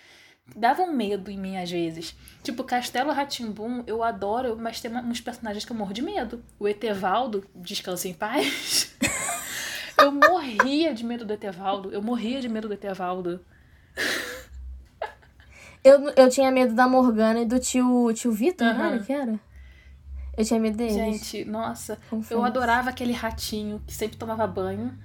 Davam 0.55 0.93
medo 0.93 1.31
em 1.31 1.37
mim 1.37 1.57
às 1.57 1.71
vezes. 1.71 2.15
Tipo, 2.43 2.63
Castelo 2.63 3.11
Ratimbum, 3.11 3.83
eu 3.87 4.03
adoro, 4.03 4.57
mas 4.59 4.81
tem 4.81 4.95
uns 4.95 5.21
personagens 5.21 5.63
que 5.63 5.71
eu 5.71 5.75
morro 5.75 5.93
de 5.93 6.01
medo. 6.01 6.43
O 6.59 6.67
Etevaldo, 6.67 7.45
descansa 7.55 8.07
em 8.07 8.13
paz. 8.13 8.95
eu 9.97 10.11
morria 10.11 10.93
de 10.93 11.05
medo 11.05 11.25
do 11.25 11.33
Etevaldo. 11.33 11.91
Eu 11.91 12.01
morria 12.01 12.41
de 12.41 12.49
medo 12.49 12.67
do 12.67 12.73
Etevaldo. 12.73 13.43
Eu, 15.83 16.09
eu 16.15 16.29
tinha 16.29 16.49
medo 16.51 16.73
da 16.73 16.87
Morgana 16.87 17.41
e 17.41 17.45
do 17.45 17.59
tio, 17.59 18.11
tio 18.13 18.31
Vitor, 18.31 18.67
uhum. 18.67 18.85
era 18.85 18.99
que 18.99 19.11
era? 19.11 19.39
Eu 20.37 20.45
tinha 20.45 20.59
medo 20.59 20.77
deles. 20.77 20.93
Gente, 20.93 21.45
nossa, 21.45 21.99
Confesso. 22.09 22.33
eu 22.33 22.43
adorava 22.43 22.89
aquele 22.89 23.13
ratinho 23.13 23.81
que 23.85 23.93
sempre 23.93 24.17
tomava 24.17 24.47
banho. 24.47 24.97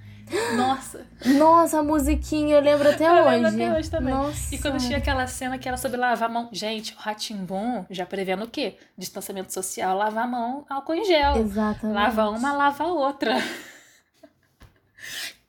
Nossa. 0.55 1.05
Nossa, 1.25 1.79
a 1.79 1.83
musiquinha, 1.83 2.55
eu 2.55 2.61
lembro 2.61 2.89
até 2.89 3.07
eu 3.07 3.23
hoje. 3.23 3.29
Lembro 3.29 3.47
até 3.49 3.77
hoje 3.77 3.89
também. 3.89 4.13
Nossa. 4.13 4.53
E 4.53 4.57
quando 4.57 4.77
tinha 4.77 4.97
aquela 4.97 5.25
cena 5.27 5.57
que 5.57 5.67
era 5.67 5.77
sobre 5.77 5.97
lavar 5.97 6.29
a 6.29 6.31
mão. 6.31 6.49
Gente, 6.51 6.93
o 6.93 6.97
Ratimbom 6.97 7.85
já 7.89 8.05
prevendo 8.05 8.43
o 8.43 8.47
quê? 8.47 8.77
Distanciamento 8.97 9.53
social, 9.53 9.97
lavar 9.97 10.25
a 10.25 10.27
mão, 10.27 10.65
álcool 10.69 10.93
em 10.93 11.05
gel. 11.05 11.37
Exatamente. 11.37 11.95
Lava 11.95 12.29
uma, 12.29 12.53
lava 12.53 12.83
a 12.83 12.87
outra. 12.87 13.35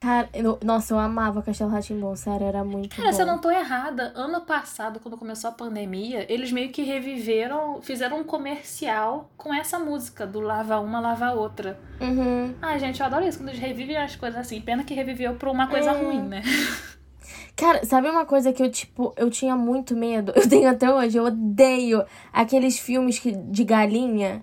Cara, 0.02 0.30
eu, 0.32 0.58
nossa, 0.64 0.94
eu 0.94 0.98
amava 0.98 1.42
Castelo 1.42 1.70
Ratimbom, 1.70 2.16
sério, 2.16 2.46
era 2.46 2.64
muito 2.64 2.96
Cara, 2.96 3.10
bom. 3.10 3.14
se 3.14 3.20
eu 3.20 3.26
não 3.26 3.38
tô 3.38 3.50
errada, 3.50 4.14
ano 4.16 4.40
passado, 4.40 4.98
quando 4.98 5.18
começou 5.18 5.50
a 5.50 5.52
pandemia, 5.52 6.24
eles 6.32 6.50
meio 6.50 6.70
que 6.70 6.82
reviveram, 6.82 7.82
fizeram 7.82 8.20
um 8.20 8.24
comercial 8.24 9.30
com 9.36 9.52
essa 9.52 9.78
música 9.78 10.26
do 10.26 10.40
Lava 10.40 10.80
Uma, 10.80 11.00
Lava 11.00 11.32
Outra. 11.32 11.78
Uhum. 12.00 12.54
Ai, 12.62 12.78
gente, 12.78 12.98
eu 12.98 13.04
adoro 13.04 13.26
isso, 13.26 13.36
quando 13.36 13.50
eles 13.50 13.60
revivem 13.60 13.98
as 13.98 14.16
coisas 14.16 14.40
assim. 14.40 14.58
Pena 14.62 14.84
que 14.84 14.94
reviveu 14.94 15.34
pra 15.34 15.50
uma 15.50 15.66
coisa 15.66 15.90
é. 15.90 16.02
ruim, 16.02 16.22
né? 16.22 16.42
Cara, 17.54 17.84
sabe 17.84 18.08
uma 18.08 18.24
coisa 18.24 18.54
que 18.54 18.62
eu, 18.62 18.70
tipo, 18.70 19.12
eu 19.18 19.28
tinha 19.28 19.54
muito 19.54 19.94
medo? 19.94 20.32
Eu 20.40 20.48
tenho 20.48 20.70
até 20.70 20.90
hoje, 20.90 21.18
eu 21.18 21.24
odeio 21.24 22.02
aqueles 22.32 22.78
filmes 22.78 23.18
que, 23.18 23.32
de 23.32 23.64
galinha. 23.64 24.42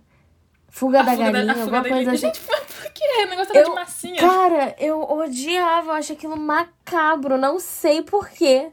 Fuga 0.70 1.00
a 1.00 1.02
da 1.02 1.12
fuga 1.14 1.32
galinha, 1.32 1.56
da, 1.56 1.62
alguma 1.62 1.84
coisa 1.84 2.12
assim. 2.12 2.28
Gente, 2.28 2.40
que? 2.98 3.24
O 3.24 3.30
negócio 3.30 3.56
eu, 3.56 3.64
de 3.64 3.76
massinha. 3.76 4.20
Cara, 4.20 4.76
eu 4.80 5.02
odiava, 5.02 5.92
eu 5.92 5.94
acho 5.94 6.14
aquilo 6.14 6.38
macabro, 6.38 7.38
não 7.38 7.60
sei 7.60 8.02
porquê. 8.02 8.72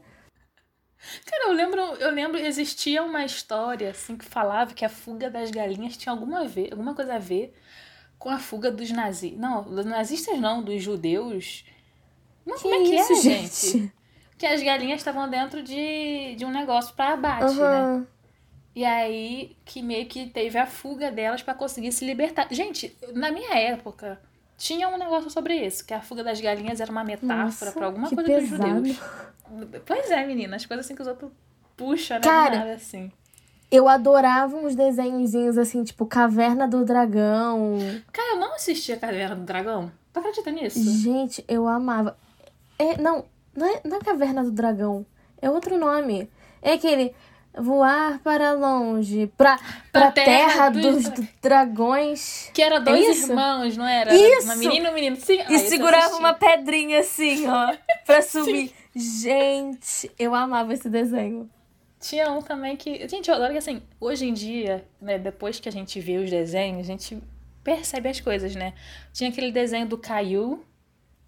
Cara, 1.26 1.48
eu 1.48 1.52
lembro, 1.52 1.80
eu 1.80 2.10
lembro, 2.10 2.38
existia 2.38 3.02
uma 3.02 3.24
história 3.24 3.90
assim 3.90 4.16
que 4.16 4.24
falava 4.24 4.72
que 4.72 4.84
a 4.84 4.88
fuga 4.88 5.30
das 5.30 5.50
galinhas 5.50 5.96
tinha 5.96 6.12
alguma, 6.12 6.46
ver, 6.46 6.72
alguma 6.72 6.94
coisa 6.94 7.16
a 7.16 7.18
ver 7.18 7.54
com 8.18 8.30
a 8.30 8.38
fuga 8.38 8.70
dos 8.70 8.90
nazis. 8.90 9.36
Não, 9.36 9.62
dos 9.62 9.84
nazistas 9.84 10.40
não, 10.40 10.62
dos 10.62 10.82
judeus. 10.82 11.64
Não, 12.46 12.56
que 12.56 12.62
como 12.62 12.74
é 12.74 12.78
que 12.78 12.94
isso, 12.96 13.12
é, 13.12 13.16
gente? 13.16 13.66
gente? 13.66 13.92
Que 14.36 14.46
as 14.46 14.62
galinhas 14.62 15.00
estavam 15.00 15.28
dentro 15.28 15.62
de, 15.62 16.34
de 16.34 16.44
um 16.44 16.50
negócio 16.50 16.94
para 16.94 17.12
abate, 17.12 17.54
uhum. 17.54 18.00
né? 18.00 18.06
E 18.74 18.84
aí 18.84 19.56
que 19.64 19.82
meio 19.82 20.06
que 20.06 20.26
teve 20.26 20.58
a 20.58 20.66
fuga 20.66 21.10
delas 21.10 21.42
para 21.42 21.54
conseguir 21.54 21.92
se 21.92 22.04
libertar. 22.04 22.48
Gente, 22.50 22.96
na 23.12 23.30
minha 23.30 23.54
época, 23.56 24.20
tinha 24.56 24.88
um 24.88 24.98
negócio 24.98 25.30
sobre 25.30 25.54
isso, 25.54 25.84
que 25.84 25.94
a 25.94 26.00
fuga 26.00 26.24
das 26.24 26.40
galinhas 26.40 26.80
era 26.80 26.90
uma 26.90 27.04
metáfora 27.04 27.70
para 27.72 27.86
alguma 27.86 28.08
coisa 28.08 28.24
pesado. 28.24 28.82
dos 28.82 28.96
judeus. 28.96 29.82
Pois 29.86 30.10
é, 30.10 30.26
menina, 30.26 30.56
as 30.56 30.66
coisas 30.66 30.86
assim 30.86 30.94
que 30.94 31.02
os 31.02 31.08
outros 31.08 31.30
puxam, 31.76 32.16
né? 32.16 32.22
Cara, 32.22 32.58
nada 32.58 32.74
assim. 32.74 33.12
Eu 33.70 33.88
adorava 33.88 34.56
uns 34.56 34.74
desenhozinhos 34.74 35.58
assim, 35.58 35.82
tipo 35.84 36.06
Caverna 36.06 36.66
do 36.66 36.84
Dragão. 36.84 37.78
Cara, 38.12 38.34
eu 38.34 38.40
não 38.40 38.54
assistia 38.54 38.96
Caverna 38.96 39.36
do 39.36 39.42
Dragão. 39.42 39.90
Tu 40.12 40.18
acredita 40.18 40.50
nisso? 40.50 40.80
Gente, 41.00 41.44
eu 41.48 41.66
amava. 41.66 42.16
É, 42.78 43.00
não, 43.00 43.24
não 43.54 43.66
é, 43.66 43.80
não 43.84 43.96
é 43.96 44.00
Caverna 44.00 44.44
do 44.44 44.50
Dragão. 44.50 45.04
É 45.42 45.50
outro 45.50 45.76
nome. 45.78 46.30
É 46.62 46.72
aquele 46.72 47.14
voar 47.56 48.18
para 48.20 48.52
longe, 48.52 49.26
pra, 49.36 49.56
pra, 49.56 49.72
pra 49.90 50.10
terra, 50.10 50.26
terra 50.26 50.68
dos, 50.70 51.08
dos, 51.08 51.26
dragões. 51.42 52.50
Que 52.52 52.62
era 52.62 52.78
dois 52.80 53.28
é 53.28 53.30
irmãos, 53.30 53.76
não 53.76 53.86
era? 53.86 54.14
Isso! 54.14 54.46
Uma 54.46 54.56
menina 54.56 54.88
e 54.88 54.90
um 54.90 54.94
menino. 54.94 55.16
Sim, 55.16 55.40
e 55.48 55.58
segurava 55.60 56.16
uma 56.16 56.34
pedrinha 56.34 57.00
assim, 57.00 57.46
ó, 57.48 57.74
pra 58.04 58.22
subir. 58.22 58.72
Gente, 58.94 60.10
eu 60.18 60.34
amava 60.34 60.72
esse 60.72 60.88
desenho. 60.88 61.50
Tinha 62.00 62.30
um 62.30 62.42
também 62.42 62.76
que. 62.76 63.08
Gente, 63.08 63.28
eu 63.28 63.34
adoro 63.34 63.52
que 63.52 63.58
assim, 63.58 63.82
hoje 63.98 64.26
em 64.26 64.34
dia, 64.34 64.86
né, 65.00 65.18
depois 65.18 65.58
que 65.58 65.68
a 65.68 65.72
gente 65.72 65.98
vê 66.00 66.18
os 66.18 66.30
desenhos, 66.30 66.80
a 66.80 66.92
gente 66.92 67.18
percebe 67.62 68.08
as 68.08 68.20
coisas, 68.20 68.54
né? 68.54 68.74
Tinha 69.12 69.30
aquele 69.30 69.50
desenho 69.50 69.86
do 69.86 69.96
Caiu. 69.96 70.64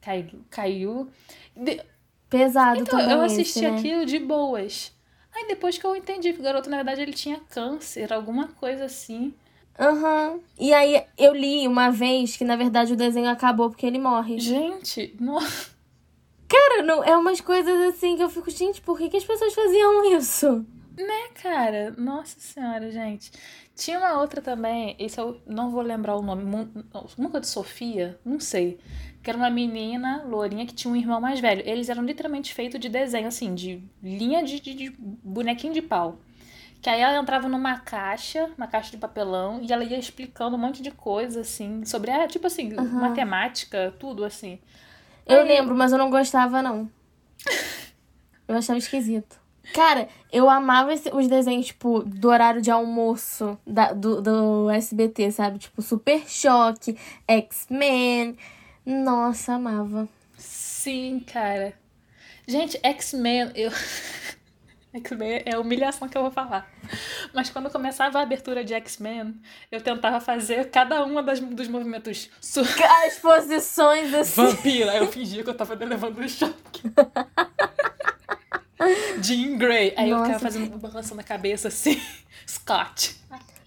Caiu. 0.00 0.44
Caiu. 0.50 1.08
De... 1.56 1.82
Pesado 2.28 2.80
então, 2.80 2.98
também. 2.98 3.14
Eu 3.14 3.22
assisti 3.22 3.60
esse, 3.60 3.70
né? 3.70 3.78
aquilo 3.78 4.04
de 4.04 4.18
boas. 4.18 4.92
Aí 5.36 5.46
depois 5.48 5.76
que 5.76 5.84
eu 5.84 5.94
entendi 5.94 6.32
que 6.32 6.40
o 6.40 6.42
garoto, 6.42 6.70
na 6.70 6.76
verdade, 6.76 7.02
ele 7.02 7.12
tinha 7.12 7.38
câncer, 7.50 8.10
alguma 8.10 8.48
coisa 8.48 8.86
assim. 8.86 9.34
Aham. 9.78 10.30
Uhum. 10.30 10.40
E 10.58 10.72
aí 10.72 11.04
eu 11.18 11.34
li 11.34 11.68
uma 11.68 11.90
vez 11.90 12.34
que, 12.34 12.44
na 12.44 12.56
verdade, 12.56 12.94
o 12.94 12.96
desenho 12.96 13.28
acabou 13.28 13.68
porque 13.68 13.84
ele 13.84 13.98
morre. 13.98 14.38
Gente, 14.40 15.14
nossa. 15.20 15.76
Cara, 16.48 16.82
não, 16.82 17.04
é 17.04 17.14
umas 17.14 17.40
coisas 17.40 17.94
assim 17.94 18.16
que 18.16 18.22
eu 18.22 18.30
fico, 18.30 18.50
gente, 18.50 18.80
por 18.80 18.96
que, 18.96 19.10
que 19.10 19.16
as 19.18 19.24
pessoas 19.24 19.52
faziam 19.52 20.16
isso? 20.16 20.64
Né, 20.96 21.28
cara? 21.42 21.94
Nossa 21.98 22.40
senhora, 22.40 22.90
gente. 22.90 23.30
Tinha 23.76 23.98
uma 23.98 24.18
outra 24.18 24.40
também, 24.40 24.96
isso 24.98 25.20
eu 25.20 25.38
não 25.46 25.70
vou 25.70 25.82
lembrar 25.82 26.16
o 26.16 26.22
nome, 26.22 26.42
nunca 27.18 27.38
de 27.38 27.46
Sofia, 27.46 28.18
não 28.24 28.40
sei. 28.40 28.80
Que 29.22 29.28
era 29.28 29.36
uma 29.38 29.50
menina 29.50 30.24
lourinha 30.24 30.64
que 30.64 30.72
tinha 30.72 30.90
um 30.90 30.96
irmão 30.96 31.20
mais 31.20 31.40
velho. 31.40 31.62
Eles 31.62 31.90
eram 31.90 32.02
literalmente 32.02 32.54
feitos 32.54 32.80
de 32.80 32.88
desenho, 32.88 33.28
assim, 33.28 33.54
de 33.54 33.82
linha 34.02 34.42
de, 34.42 34.60
de, 34.60 34.72
de 34.72 34.90
bonequinho 34.98 35.74
de 35.74 35.82
pau. 35.82 36.18
Que 36.80 36.88
aí 36.88 37.02
ela 37.02 37.18
entrava 37.18 37.50
numa 37.50 37.78
caixa, 37.78 38.50
uma 38.56 38.66
caixa 38.66 38.92
de 38.92 38.96
papelão, 38.96 39.60
e 39.60 39.70
ela 39.70 39.84
ia 39.84 39.98
explicando 39.98 40.56
um 40.56 40.58
monte 40.58 40.80
de 40.80 40.90
coisa, 40.90 41.42
assim, 41.42 41.84
sobre, 41.84 42.10
ah, 42.10 42.26
tipo 42.26 42.46
assim, 42.46 42.72
uhum. 42.72 43.00
matemática, 43.00 43.94
tudo 43.98 44.24
assim. 44.24 44.58
Eu 45.26 45.40
aí... 45.40 45.48
lembro, 45.48 45.76
mas 45.76 45.92
eu 45.92 45.98
não 45.98 46.08
gostava, 46.08 46.62
não. 46.62 46.90
eu 48.48 48.56
achava 48.56 48.78
esquisito. 48.78 49.38
Cara, 49.72 50.08
eu 50.32 50.48
amava 50.48 50.92
esse, 50.92 51.10
os 51.14 51.28
desenhos, 51.28 51.66
tipo, 51.66 52.02
do 52.02 52.28
horário 52.28 52.62
de 52.62 52.70
almoço 52.70 53.58
da, 53.66 53.92
do, 53.92 54.20
do 54.20 54.70
SBT, 54.70 55.30
sabe? 55.32 55.58
Tipo, 55.58 55.82
Super 55.82 56.28
Choque, 56.28 56.96
X-Men. 57.26 58.36
Nossa, 58.84 59.54
amava. 59.54 60.08
Sim, 60.38 61.20
cara. 61.20 61.74
Gente, 62.46 62.78
X-Men, 62.82 63.50
eu. 63.54 63.70
X-Men 64.94 65.42
é 65.44 65.54
a 65.54 65.60
humilhação 65.60 66.08
que 66.08 66.16
eu 66.16 66.22
vou 66.22 66.30
falar. 66.30 66.70
Mas 67.34 67.50
quando 67.50 67.68
começava 67.68 68.18
a 68.18 68.22
abertura 68.22 68.64
de 68.64 68.72
X-Men, 68.72 69.34
eu 69.70 69.80
tentava 69.80 70.20
fazer 70.20 70.70
cada 70.70 71.04
uma 71.04 71.22
das, 71.22 71.40
dos 71.40 71.68
movimentos. 71.68 72.30
As 73.06 73.18
posições 73.18 74.14
assim. 74.14 74.46
Vampira! 74.46 74.96
Eu 74.96 75.08
fingia 75.08 75.42
que 75.42 75.50
eu 75.50 75.56
tava 75.56 75.74
levando 75.74 76.20
um 76.20 76.28
choque. 76.28 76.82
Jean 79.22 79.56
Grey. 79.56 79.94
Aí 79.96 80.10
Nossa. 80.10 80.22
eu 80.22 80.24
ficava 80.24 80.38
fazendo 80.38 80.78
balançando 80.78 81.20
a 81.20 81.24
cabeça 81.24 81.68
assim. 81.68 82.00
Scott. 82.46 83.16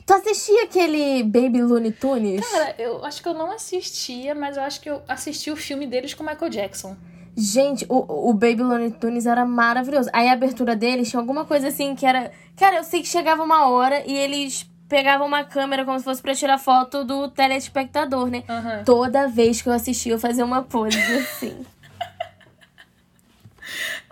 Tu 0.06 0.13
assistia 0.13 0.63
aquele 0.63 1.22
Baby 1.24 1.62
Looney 1.62 1.91
Tunes? 1.91 2.48
Cara, 2.50 2.74
eu 2.80 3.06
acho 3.06 3.22
que 3.22 3.28
eu 3.28 3.34
não 3.34 3.52
assistia, 3.52 4.34
mas 4.34 4.58
eu 4.58 4.63
acho 4.63 4.82
que 4.82 4.89
eu 4.89 5.04
assisti 5.08 5.52
o 5.52 5.56
filme 5.56 5.86
deles 5.86 6.15
com 6.15 6.24
Michael 6.24 6.50
Jackson. 6.50 6.98
Gente, 7.38 7.86
o, 7.88 8.30
o 8.30 8.34
Baby 8.34 8.63
Looney 8.63 8.91
Tunes 8.91 9.26
era 9.26 9.45
maravilhoso. 9.45 10.10
Aí 10.12 10.28
a 10.28 10.34
abertura 10.34 10.76
deles 10.76 11.10
tinha 11.10 11.19
alguma 11.19 11.45
coisa 11.45 11.67
assim 11.67 11.95
que 11.95 12.06
era. 12.06 12.32
Cara, 12.58 12.78
eu 12.78 12.84
sei 12.84 13.02
que 13.02 13.08
chegava 13.08 13.43
uma 13.43 13.69
hora 13.69 14.04
e 14.06 14.15
eles 14.15 14.69
pegavam 14.89 15.28
uma 15.28 15.43
câmera 15.43 15.86
como 15.86 15.98
se 16.00 16.04
fosse 16.04 16.22
pra 16.22 16.34
tirar 16.34 16.58
foto 16.58 17.06
do 17.06 17.30
telespectador, 17.30 18.28
né? 18.28 18.43
Uhum. 18.50 18.84
Toda 18.84 19.28
vez 19.28 19.62
que 19.62 19.69
eu 19.69 19.74
assistia, 19.74 20.13
eu 20.13 20.19
fazia 20.19 20.43
uma 20.43 20.63
pose 20.63 20.98
assim. 20.98 21.56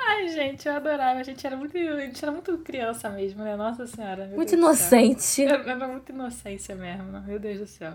Ai, 0.09 0.29
gente, 0.29 0.67
eu 0.67 0.73
adorava. 0.73 1.19
A 1.19 1.23
gente 1.23 1.45
era 1.45 1.57
muito, 1.57 1.77
a 1.77 1.99
gente 1.99 2.23
era 2.23 2.31
muito 2.31 2.57
criança 2.59 3.09
mesmo, 3.09 3.43
né? 3.43 3.55
Nossa 3.55 3.85
Senhora. 3.85 4.25
Muito 4.27 4.49
Deus 4.49 4.53
inocente. 4.53 5.43
Era, 5.43 5.69
era 5.69 5.87
muita 5.87 6.11
inocência 6.11 6.75
mesmo, 6.75 7.21
meu 7.21 7.37
Deus 7.37 7.59
do 7.59 7.67
céu. 7.67 7.93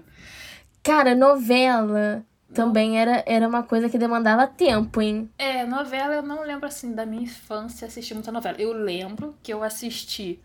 Cara, 0.83 1.14
novela 1.14 2.25
também 2.53 3.01
era, 3.01 3.25
era 3.27 3.48
uma 3.48 3.63
coisa 3.63 3.88
que 3.88 3.96
demandava 3.96 4.46
tempo, 4.46 5.00
hein? 5.00 5.31
É, 5.38 5.65
novela 5.65 6.15
eu 6.15 6.23
não 6.23 6.42
lembro 6.42 6.67
assim 6.67 6.92
da 6.92 7.06
minha 7.06 7.23
infância 7.23 7.87
assistir 7.87 8.15
muita 8.15 8.31
novela. 8.31 8.60
Eu 8.60 8.73
lembro 8.73 9.35
que 9.42 9.52
eu 9.52 9.63
assisti 9.63 10.38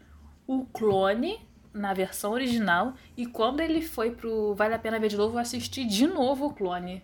o 0.47 0.65
Clone 0.65 1.45
na 1.73 1.93
versão 1.93 2.31
original 2.31 2.93
e 3.15 3.25
quando 3.25 3.59
ele 3.59 3.81
foi 3.81 4.11
pro 4.11 4.55
Vale 4.55 4.73
a 4.73 4.79
Pena 4.79 4.99
Ver 4.99 5.09
de 5.09 5.17
Novo, 5.17 5.35
eu 5.35 5.39
assisti 5.41 5.85
de 5.85 6.07
novo 6.07 6.47
o 6.47 6.53
Clone. 6.53 7.03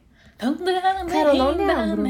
Cara, 1.09 1.29
eu 1.29 1.35
não 1.35 1.51
lembro. 1.55 2.07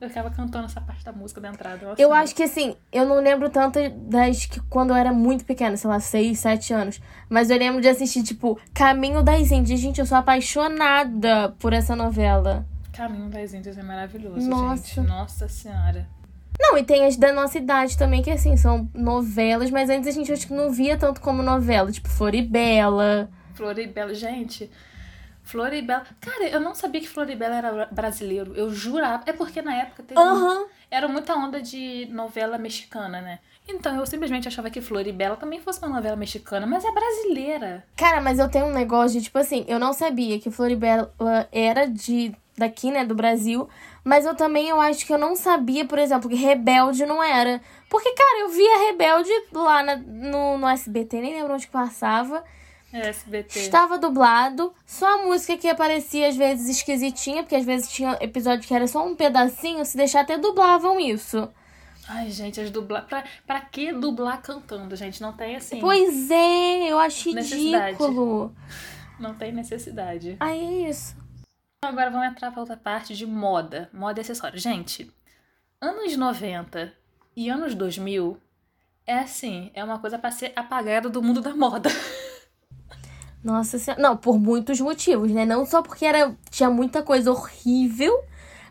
Eu 0.00 0.08
ficava 0.08 0.30
cantando 0.30 0.66
essa 0.66 0.80
parte 0.80 1.04
da 1.04 1.12
música 1.12 1.40
da 1.40 1.48
entrada. 1.48 1.84
Eu, 1.84 1.94
eu 1.98 2.12
acho 2.12 2.34
que 2.34 2.42
assim, 2.42 2.76
eu 2.92 3.06
não 3.06 3.20
lembro 3.20 3.48
tanto 3.48 3.78
das 3.90 4.46
que 4.46 4.60
quando 4.68 4.90
eu 4.90 4.96
era 4.96 5.12
muito 5.12 5.44
pequena, 5.44 5.76
sei 5.76 5.88
lá, 5.88 5.98
6, 5.98 6.38
7 6.38 6.72
anos. 6.74 7.00
Mas 7.28 7.50
eu 7.50 7.58
lembro 7.58 7.80
de 7.80 7.88
assistir, 7.88 8.22
tipo, 8.22 8.58
Caminho 8.72 9.22
das 9.22 9.50
Índias. 9.50 9.80
Gente, 9.80 10.00
eu 10.00 10.06
sou 10.06 10.18
apaixonada 10.18 11.54
por 11.58 11.72
essa 11.72 11.96
novela. 11.96 12.66
Caminho 12.92 13.28
das 13.28 13.54
Índias 13.54 13.76
é 13.76 13.82
maravilhoso, 13.82 14.48
Nossa. 14.48 14.86
gente. 14.86 15.00
Nossa 15.00 15.48
Senhora. 15.48 16.06
Não, 16.60 16.78
e 16.78 16.84
tem 16.84 17.04
as 17.04 17.16
da 17.16 17.32
nossa 17.32 17.58
idade 17.58 17.98
também, 17.98 18.22
que 18.22 18.30
assim, 18.30 18.56
são 18.56 18.88
novelas, 18.94 19.70
mas 19.70 19.90
antes 19.90 20.08
a 20.08 20.12
gente 20.12 20.32
acho 20.32 20.46
que 20.46 20.54
não 20.54 20.70
via 20.70 20.96
tanto 20.96 21.20
como 21.20 21.42
novela, 21.42 21.90
tipo 21.90 22.08
Floribela. 22.08 23.28
Floribela, 23.54 24.14
gente. 24.14 24.70
Floribela. 25.44 26.04
Cara, 26.20 26.48
eu 26.48 26.58
não 26.58 26.74
sabia 26.74 27.00
que 27.00 27.08
Floribela 27.08 27.54
era 27.54 27.88
brasileiro. 27.92 28.54
Eu 28.56 28.70
jurava. 28.70 29.22
É 29.26 29.32
porque 29.32 29.62
na 29.62 29.74
época 29.74 30.02
teve. 30.02 30.18
Uhum. 30.18 30.66
Era 30.90 31.06
muita 31.06 31.34
onda 31.34 31.60
de 31.60 32.06
novela 32.10 32.56
mexicana, 32.56 33.20
né? 33.20 33.38
Então 33.68 33.96
eu 33.96 34.06
simplesmente 34.06 34.48
achava 34.48 34.70
que 34.70 34.80
Floribela 34.80 35.36
também 35.36 35.60
fosse 35.60 35.78
uma 35.80 35.94
novela 35.94 36.16
mexicana, 36.16 36.66
mas 36.66 36.84
é 36.84 36.90
brasileira. 36.90 37.84
Cara, 37.96 38.20
mas 38.20 38.38
eu 38.38 38.48
tenho 38.48 38.66
um 38.66 38.72
negócio 38.72 39.18
de, 39.18 39.24
tipo 39.24 39.38
assim, 39.38 39.64
eu 39.68 39.78
não 39.78 39.92
sabia 39.92 40.38
que 40.38 40.50
Floribela 40.50 41.12
era 41.50 41.86
de 41.86 42.34
daqui, 42.56 42.90
né, 42.90 43.04
do 43.04 43.14
Brasil, 43.14 43.68
mas 44.04 44.24
eu 44.24 44.34
também 44.34 44.68
eu 44.68 44.80
acho 44.80 45.04
que 45.04 45.12
eu 45.12 45.18
não 45.18 45.34
sabia, 45.34 45.84
por 45.84 45.98
exemplo, 45.98 46.28
que 46.28 46.36
Rebelde 46.36 47.04
não 47.04 47.22
era. 47.22 47.60
Porque, 47.88 48.12
cara, 48.12 48.40
eu 48.42 48.48
via 48.50 48.78
Rebelde 48.86 49.30
lá 49.52 49.82
na, 49.82 49.96
no, 49.96 50.58
no 50.58 50.68
SBT, 50.68 51.20
nem 51.20 51.34
lembro 51.34 51.54
onde 51.54 51.66
passava. 51.66 52.44
É, 52.94 53.08
SBT. 53.08 53.58
Estava 53.58 53.98
dublado, 53.98 54.72
só 54.86 55.18
a 55.18 55.24
música 55.24 55.56
que 55.56 55.66
aparecia 55.66 56.28
às 56.28 56.36
vezes 56.36 56.68
esquisitinha, 56.68 57.42
porque 57.42 57.56
às 57.56 57.64
vezes 57.64 57.90
tinha 57.90 58.16
episódio 58.20 58.68
que 58.68 58.72
era 58.72 58.86
só 58.86 59.04
um 59.04 59.16
pedacinho, 59.16 59.84
se 59.84 59.96
deixar 59.96 60.20
até 60.20 60.38
dublavam 60.38 61.00
isso. 61.00 61.52
Ai, 62.06 62.30
gente, 62.30 62.60
as 62.60 62.70
dublar. 62.70 63.04
Pra, 63.06 63.24
pra 63.44 63.60
que 63.62 63.92
dublar 63.92 64.40
cantando, 64.40 64.94
gente? 64.94 65.20
Não 65.20 65.32
tem 65.32 65.56
assim. 65.56 65.80
Pois 65.80 66.30
é, 66.30 66.92
eu 66.92 66.96
acho 67.00 67.30
ridículo. 67.30 68.54
Não 69.18 69.34
tem 69.34 69.50
necessidade. 69.50 70.36
Aí 70.38 70.84
é 70.84 70.88
isso. 70.88 71.16
Agora 71.82 72.10
vamos 72.10 72.28
entrar 72.28 72.52
para 72.52 72.60
outra 72.60 72.76
parte 72.76 73.16
de 73.16 73.26
moda, 73.26 73.90
moda 73.92 74.20
e 74.20 74.22
acessório. 74.22 74.58
Gente, 74.58 75.12
anos 75.80 76.16
90 76.16 76.92
e 77.34 77.48
anos 77.48 77.74
2000 77.74 78.38
é 79.04 79.18
assim, 79.18 79.72
é 79.74 79.82
uma 79.82 79.98
coisa 79.98 80.16
para 80.16 80.30
ser 80.30 80.52
apagada 80.54 81.08
do 81.08 81.20
mundo 81.20 81.40
da 81.40 81.56
moda. 81.56 81.90
Nossa 83.44 83.78
senhora. 83.78 84.02
Não, 84.02 84.16
por 84.16 84.38
muitos 84.38 84.80
motivos, 84.80 85.30
né? 85.30 85.44
Não 85.44 85.66
só 85.66 85.82
porque 85.82 86.06
era 86.06 86.34
tinha 86.50 86.70
muita 86.70 87.02
coisa 87.02 87.30
horrível, 87.30 88.18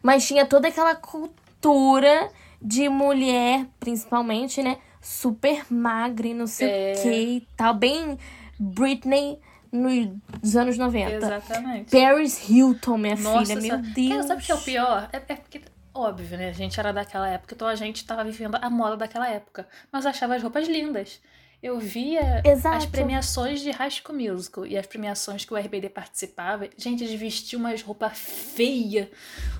mas 0.01 0.27
tinha 0.27 0.47
toda 0.47 0.67
aquela 0.67 0.95
cultura 0.95 2.29
de 2.59 2.89
mulher, 2.89 3.67
principalmente, 3.79 4.63
né? 4.63 4.77
Super 4.99 5.63
magra 5.69 6.27
e 6.27 6.33
não 6.33 6.47
sei 6.47 6.69
é... 6.69 6.93
o 6.97 7.01
que 7.03 7.09
e 7.09 7.47
tal. 7.55 7.75
Bem 7.75 8.17
Britney 8.59 9.39
nos 9.71 10.55
anos 10.55 10.77
90. 10.77 11.11
Exatamente. 11.11 11.91
Paris 11.91 12.49
Hilton, 12.49 12.97
minha 12.97 13.15
Nossa, 13.15 13.55
filha, 13.55 13.77
meu 13.77 13.93
Deus. 13.93 14.09
Cara, 14.09 14.23
sabe 14.23 14.41
o 14.41 14.45
que 14.45 14.51
é 14.51 14.55
o 14.55 14.61
pior? 14.61 15.09
É, 15.11 15.17
é, 15.17 15.35
porque, 15.35 15.61
óbvio, 15.93 16.37
né? 16.37 16.49
A 16.49 16.53
gente 16.53 16.79
era 16.79 16.91
daquela 16.91 17.27
época, 17.27 17.53
então 17.53 17.67
a 17.67 17.75
gente 17.75 18.05
tava 18.05 18.23
vivendo 18.23 18.55
a 18.55 18.69
moda 18.69 18.97
daquela 18.97 19.29
época. 19.29 19.67
Mas 19.91 20.05
achava 20.05 20.35
as 20.35 20.41
roupas 20.41 20.67
lindas. 20.67 21.19
Eu 21.63 21.79
via 21.79 22.41
Exato. 22.43 22.75
as 22.75 22.85
premiações 22.85 23.61
de 23.61 23.71
High 23.71 23.89
School 23.89 24.19
Musical 24.19 24.65
e 24.65 24.77
as 24.77 24.85
premiações 24.85 25.45
que 25.45 25.53
o 25.53 25.55
RBD 25.57 25.87
participava. 25.87 26.67
Gente, 26.77 27.05
eles 27.05 27.17
vestiam 27.17 27.61
umas 27.61 27.81
roupas 27.81 28.17
feias, 28.17 29.07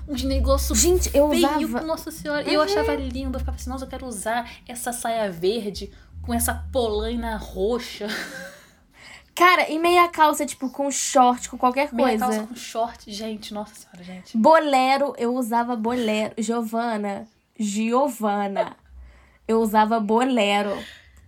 uns 0.06 0.22
negócios 0.22 0.78
Gente, 0.78 1.10
eu 1.16 1.30
feio, 1.30 1.66
usava... 1.66 1.80
Nossa 1.80 2.10
Senhora. 2.10 2.44
Uhum. 2.44 2.52
Eu 2.52 2.60
achava 2.60 2.94
lindo. 2.94 3.36
Eu 3.36 3.40
ficava 3.40 3.56
assim, 3.56 3.70
nossa, 3.70 3.86
eu 3.86 3.88
quero 3.88 4.04
usar 4.04 4.50
essa 4.68 4.92
saia 4.92 5.30
verde 5.32 5.90
com 6.20 6.34
essa 6.34 6.52
polaina 6.70 7.38
roxa. 7.38 8.06
Cara, 9.34 9.70
e 9.70 9.78
meia 9.78 10.06
calça, 10.08 10.44
tipo, 10.44 10.68
com 10.68 10.90
short, 10.90 11.48
com 11.48 11.56
qualquer 11.56 11.88
coisa. 11.88 12.04
Meia 12.04 12.18
calça 12.18 12.46
com 12.46 12.54
short, 12.54 13.10
gente, 13.10 13.54
nossa 13.54 13.74
senhora, 13.74 14.04
gente. 14.04 14.36
Bolero, 14.36 15.14
eu 15.16 15.34
usava 15.34 15.74
bolero. 15.74 16.34
Giovana, 16.36 17.26
Giovana. 17.58 18.76
Eu 19.48 19.62
usava 19.62 19.98
bolero. 19.98 20.76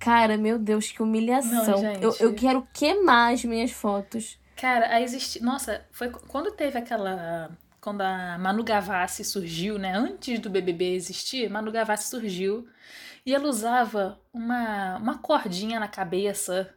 Cara, 0.07 0.37
meu 0.37 0.57
Deus, 0.57 0.93
que 0.93 1.03
humilhação. 1.03 1.83
Não, 1.83 1.93
eu, 1.95 2.15
eu 2.21 2.33
quero 2.33 2.65
queimar 2.73 3.35
as 3.35 3.45
minhas 3.45 3.73
fotos. 3.73 4.39
Cara, 4.55 4.95
a 4.95 5.01
existir. 5.01 5.43
Nossa, 5.43 5.85
foi 5.91 6.11
quando 6.11 6.53
teve 6.53 6.79
aquela. 6.79 7.51
Quando 7.81 8.03
a 8.03 8.39
Manu 8.39 8.63
Gavassi 8.63 9.25
surgiu, 9.25 9.81
né? 9.81 9.93
Antes 9.97 10.39
do 10.39 10.49
BBB 10.49 10.95
existir, 10.95 11.51
Manu 11.51 11.73
Gavassi 11.73 12.09
surgiu. 12.09 12.69
E 13.25 13.35
ela 13.35 13.49
usava 13.49 14.21
uma, 14.33 14.97
uma 14.99 15.19
cordinha 15.19 15.81
na 15.81 15.89
cabeça 15.89 16.73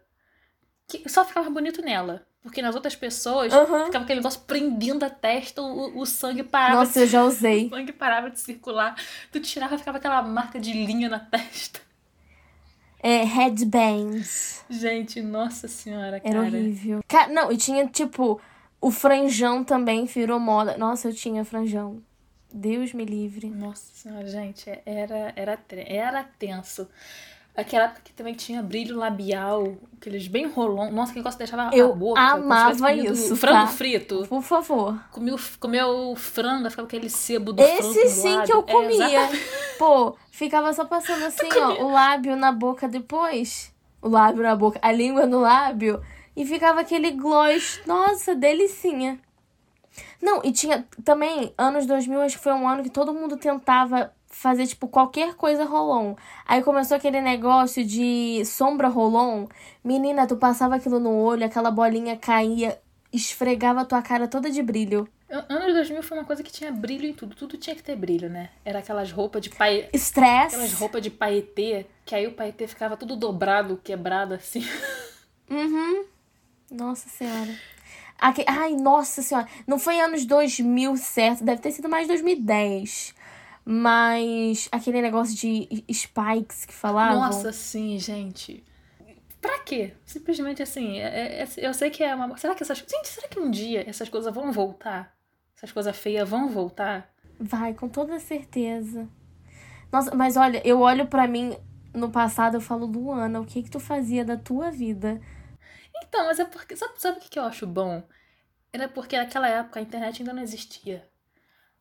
que 0.88 1.08
só 1.08 1.24
ficava 1.24 1.52
bonito 1.52 1.84
nela. 1.84 2.26
Porque 2.42 2.64
nas 2.64 2.74
outras 2.74 2.96
pessoas 2.96 3.54
uhum. 3.54 3.86
ficava 3.86 4.06
aquele 4.06 4.22
negócio 4.22 4.42
prendendo 4.42 5.04
a 5.06 5.10
testa, 5.10 5.62
o, 5.62 6.00
o 6.00 6.06
sangue 6.06 6.42
parava. 6.42 6.80
Nossa, 6.80 6.94
de, 6.94 7.00
eu 7.02 7.08
já 7.08 7.22
usei. 7.26 7.68
O 7.68 7.70
sangue 7.70 7.94
parava 7.94 8.32
de 8.32 8.40
circular. 8.40 8.96
Tu 9.32 9.40
tirava, 9.40 9.78
ficava 9.78 10.00
aquela 10.00 10.24
marca 10.24 10.60
de 10.60 10.74
linha 10.74 11.10
na 11.10 11.20
testa. 11.20 11.89
É, 13.02 13.24
headbands. 13.24 14.64
Gente, 14.70 15.22
nossa 15.22 15.68
senhora, 15.68 16.20
cara. 16.20 16.38
Era 16.38 16.42
horrível. 16.42 17.00
Cara, 17.08 17.32
não, 17.32 17.52
e 17.52 17.58
tinha, 17.58 17.88
tipo, 17.88 18.40
o 18.82 18.92
franjão 18.92 19.64
também 19.64 20.06
virou 20.06 20.40
moda. 20.40 20.78
Nossa, 20.78 21.10
eu 21.10 21.14
tinha 21.14 21.46
franjão. 21.46 22.02
Deus 22.52 22.94
me 22.94 23.06
livre. 23.06 23.50
Nossa 23.50 23.94
senhora, 23.94 24.28
gente, 24.28 24.70
era, 24.86 25.34
era, 25.36 25.60
era 25.86 26.24
tenso. 26.24 26.88
Aquela 27.60 27.86
época 27.86 28.02
que 28.04 28.14
também 28.14 28.34
tinha 28.34 28.62
brilho 28.62 28.98
labial, 28.98 29.76
aqueles 29.98 30.28
bem 30.28 30.48
rolão. 30.48 30.92
Nossa, 30.92 31.12
que 31.12 31.20
negócio 31.20 31.38
deixava 31.38 31.76
eu 31.76 31.92
a 31.92 31.96
boca. 31.96 32.20
amava 32.20 32.94
isso. 32.94 33.36
Frango 33.36 33.66
tá? 33.66 33.68
frito. 33.68 34.26
Por 34.28 34.42
favor. 34.42 35.00
Comeu, 35.12 35.38
comeu 35.60 36.16
frango, 36.16 36.70
ficava 36.70 36.88
aquele 36.88 37.10
sebo 37.10 37.54
do 37.54 37.62
Esse 37.62 37.82
frango. 37.94 38.10
sim 38.10 38.36
lábio. 38.36 38.46
que 38.46 38.54
eu 38.54 38.64
comia. 38.64 39.22
É, 39.22 39.30
Pô, 39.78 40.16
ficava 40.32 40.72
só 40.74 40.86
passando 40.86 41.24
assim, 41.28 41.50
ó, 41.58 41.84
o 41.84 41.92
lábio 41.92 42.36
na 42.36 42.52
boca 42.52 42.88
depois. 42.88 43.74
O 44.02 44.08
lábio 44.10 44.44
na 44.44 44.56
boca, 44.56 44.80
a 44.82 44.92
língua 44.92 45.26
no 45.26 45.40
lábio. 45.42 46.02
E 46.36 46.46
ficava 46.46 46.82
aquele 46.82 47.12
gloss. 47.12 47.82
Nossa, 47.86 48.34
delicinha. 48.34 49.20
Não, 50.22 50.42
e 50.44 50.52
tinha 50.52 50.86
também, 51.04 51.54
anos 51.58 51.86
2000, 51.86 52.22
acho 52.22 52.38
que 52.38 52.44
foi 52.44 52.54
um 52.54 52.68
ano 52.68 52.84
que 52.84 52.90
todo 52.90 53.14
mundo 53.14 53.36
tentava 53.38 54.14
fazer, 54.30 54.68
tipo, 54.68 54.88
qualquer 54.88 55.36
coisa 55.36 55.66
rolon. 55.66 56.16
Aí 56.46 56.62
começou 56.62 56.96
aquele 56.96 57.20
negócio 57.20 57.84
de 57.86 58.44
sombra 58.46 58.88
rolon. 58.88 59.48
Menina, 59.84 60.28
tu 60.28 60.38
passava 60.38 60.76
aquilo 60.76 61.00
no 61.00 61.12
olho, 61.12 61.46
aquela 61.46 61.72
bolinha 61.72 62.16
caía, 62.16 62.80
esfregava 63.12 63.82
a 63.82 63.86
tua 63.86 64.02
cara 64.02 64.28
toda 64.28 64.50
de 64.50 64.62
brilho. 64.62 65.08
Anos 65.48 65.74
2000 65.74 66.02
foi 66.02 66.18
uma 66.18 66.26
coisa 66.26 66.42
que 66.42 66.52
tinha 66.52 66.72
brilho 66.72 67.06
em 67.06 67.14
tudo. 67.14 67.36
Tudo 67.36 67.56
tinha 67.58 67.76
que 67.76 67.84
ter 67.84 67.96
brilho, 67.96 68.30
né? 68.30 68.50
Era 68.66 68.80
aquelas 68.80 69.12
roupas 69.12 69.42
de 69.42 69.50
pai... 69.52 69.88
Estresse. 69.94 70.56
Aquelas 70.56 70.74
roupas 70.74 71.02
de 71.04 71.12
paetê, 71.12 71.86
que 72.04 72.16
aí 72.16 72.26
o 72.26 72.34
paetê 72.34 72.68
ficava 72.68 72.98
tudo 72.98 73.16
dobrado, 73.16 73.80
quebrado, 73.84 74.34
assim. 74.34 74.64
Uhum. 75.52 76.06
Nossa 76.70 77.10
Senhora. 77.10 77.56
Aqui... 78.20 78.46
Ai, 78.48 78.76
nossa 78.76 79.24
Senhora. 79.24 79.48
Não 79.66 79.80
foi 79.80 80.00
anos 80.00 80.24
2000, 80.24 80.96
certo? 80.98 81.44
Deve 81.44 81.60
ter 81.60 81.72
sido 81.72 81.90
mais 81.90 82.08
2010. 82.08 83.16
Mas 83.72 84.68
aquele 84.72 85.00
negócio 85.00 85.36
de 85.36 85.86
spikes 85.94 86.66
que 86.66 86.74
falavam. 86.74 87.20
Nossa, 87.20 87.52
sim, 87.52 88.00
gente. 88.00 88.64
Pra 89.40 89.60
quê? 89.60 89.94
Simplesmente 90.04 90.64
assim, 90.64 90.98
é, 90.98 91.44
é, 91.44 91.48
eu 91.58 91.72
sei 91.72 91.92
que 91.92 92.04
é 92.04 92.16
uma. 92.16 92.36
Será 92.36 92.56
que 92.56 92.64
essas. 92.64 92.80
Gente, 92.80 93.08
será 93.08 93.28
que 93.28 93.40
um 93.40 93.52
dia 93.52 93.88
essas 93.88 94.10
coisas 94.10 94.34
vão 94.34 94.52
voltar? 94.52 95.16
Essas 95.56 95.72
coisas 95.72 95.96
feias 95.96 96.28
vão 96.28 96.50
voltar? 96.50 97.14
Vai, 97.40 97.76
com 97.76 97.88
toda 97.88 98.18
certeza. 98.18 99.08
Nossa, 99.92 100.16
mas 100.16 100.36
olha, 100.36 100.68
eu 100.68 100.80
olho 100.80 101.06
para 101.06 101.28
mim 101.28 101.56
no 101.94 102.10
passado, 102.10 102.56
eu 102.56 102.62
falo, 102.62 102.88
Luana, 102.88 103.40
o 103.40 103.46
que 103.46 103.62
que 103.62 103.70
tu 103.70 103.80
fazia 103.80 104.26
da 104.26 104.36
tua 104.36 104.72
vida? 104.72 105.22
Então, 106.04 106.26
mas 106.26 106.40
é 106.40 106.46
porque. 106.46 106.76
Sabe, 106.76 106.94
sabe 106.98 107.20
o 107.20 107.22
que, 107.22 107.30
que 107.30 107.38
eu 107.38 107.44
acho 107.44 107.68
bom? 107.68 108.02
Era 108.74 108.90
porque 108.90 109.16
naquela 109.16 109.48
época 109.48 109.80
a 109.80 109.84
internet 109.84 110.22
ainda 110.24 110.34
não 110.34 110.42
existia. 110.42 111.08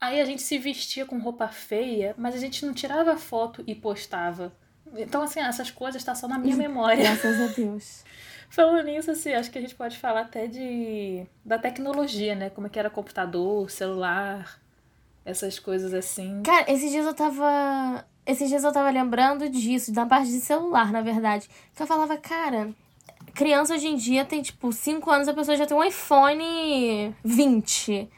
Aí 0.01 0.21
a 0.21 0.25
gente 0.25 0.43
se 0.43 0.59
vestia 0.59 1.05
com 1.05 1.19
roupa 1.19 1.49
feia, 1.49 2.15
mas 2.17 2.35
a 2.35 2.39
gente 2.39 2.65
não 2.65 2.73
tirava 2.73 3.17
foto 3.17 3.65
e 3.67 3.75
postava. 3.75 4.53
Então, 4.97 5.23
assim, 5.23 5.41
essas 5.41 5.71
coisas 5.71 6.01
estão 6.01 6.15
só 6.15 6.29
na 6.29 6.39
minha 6.39 6.55
memória. 6.57 7.03
Graças 7.03 7.41
a 7.41 7.53
Deus. 7.53 8.05
Falando 8.49 8.85
nisso, 8.85 9.11
assim, 9.11 9.33
acho 9.33 9.51
que 9.51 9.59
a 9.59 9.61
gente 9.61 9.75
pode 9.75 9.99
falar 9.99 10.21
até 10.21 10.47
de 10.47 11.27
da 11.45 11.59
tecnologia, 11.59 12.35
né? 12.35 12.49
Como 12.49 12.67
é 12.67 12.71
que 12.71 12.79
era 12.79 12.89
computador, 12.89 13.71
celular, 13.71 14.59
essas 15.25 15.59
coisas 15.59 15.93
assim. 15.93 16.43
Cara, 16.43 16.71
esses 16.73 16.91
dias 16.91 17.05
eu 17.05 17.15
tava. 17.15 18.07
Esses 18.25 18.49
dias 18.49 18.65
eu 18.65 18.73
tava 18.73 18.91
lembrando 18.91 19.49
disso, 19.49 19.93
da 19.93 20.07
parte 20.07 20.31
de 20.31 20.41
celular, 20.41 20.93
na 20.93 21.03
verdade. 21.03 21.49
Que 21.75 21.83
eu 21.83 21.87
falava, 21.87 22.17
cara, 22.17 22.71
criança 23.35 23.75
hoje 23.75 23.89
em 23.89 23.97
dia 23.97 24.25
tem, 24.25 24.43
tipo, 24.43 24.73
5 24.73 25.11
anos, 25.11 25.29
a 25.29 25.35
pessoa 25.35 25.57
já 25.57 25.67
tem 25.67 25.77
um 25.77 25.85
iPhone 25.85 27.15
20. 27.25 28.09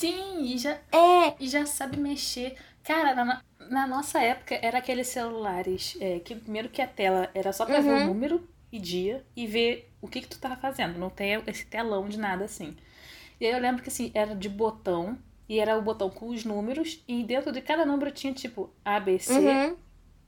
Sim, 0.00 0.42
e 0.44 0.58
já, 0.58 0.80
É, 0.92 1.36
e 1.38 1.48
já 1.48 1.66
sabe 1.66 1.96
mexer. 1.98 2.56
Cara, 2.82 3.14
na, 3.14 3.42
na 3.70 3.86
nossa 3.86 4.20
época 4.20 4.54
era 4.62 4.78
aqueles 4.78 5.08
celulares 5.08 5.96
é, 6.00 6.20
que 6.20 6.34
primeiro 6.34 6.68
que 6.68 6.82
a 6.82 6.86
tela 6.86 7.30
era 7.34 7.52
só 7.52 7.66
pra 7.66 7.80
ver 7.82 7.92
o 7.92 7.98
Uhum. 7.98 8.00
número 8.00 8.48
e 8.72 8.78
dia 8.78 9.24
e 9.36 9.46
ver 9.46 9.92
o 10.00 10.08
que 10.08 10.20
que 10.22 10.28
tu 10.28 10.38
tava 10.40 10.56
fazendo. 10.56 10.98
Não 10.98 11.10
tem 11.10 11.42
esse 11.46 11.66
telão 11.66 12.08
de 12.08 12.18
nada 12.18 12.44
assim. 12.44 12.76
E 13.40 13.46
aí 13.46 13.52
eu 13.52 13.60
lembro 13.60 13.82
que 13.82 13.88
assim, 13.90 14.10
era 14.14 14.34
de 14.36 14.48
botão 14.48 15.18
e 15.48 15.58
era 15.60 15.78
o 15.78 15.82
botão 15.82 16.10
com 16.10 16.28
os 16.30 16.44
números 16.44 17.02
e 17.08 17.24
dentro 17.24 17.52
de 17.52 17.60
cada 17.62 17.84
número 17.86 18.10
tinha 18.12 18.32
tipo 18.34 18.70
A, 18.84 19.00
B, 19.00 19.18
C. 19.18 19.60
uhum. 19.60 19.76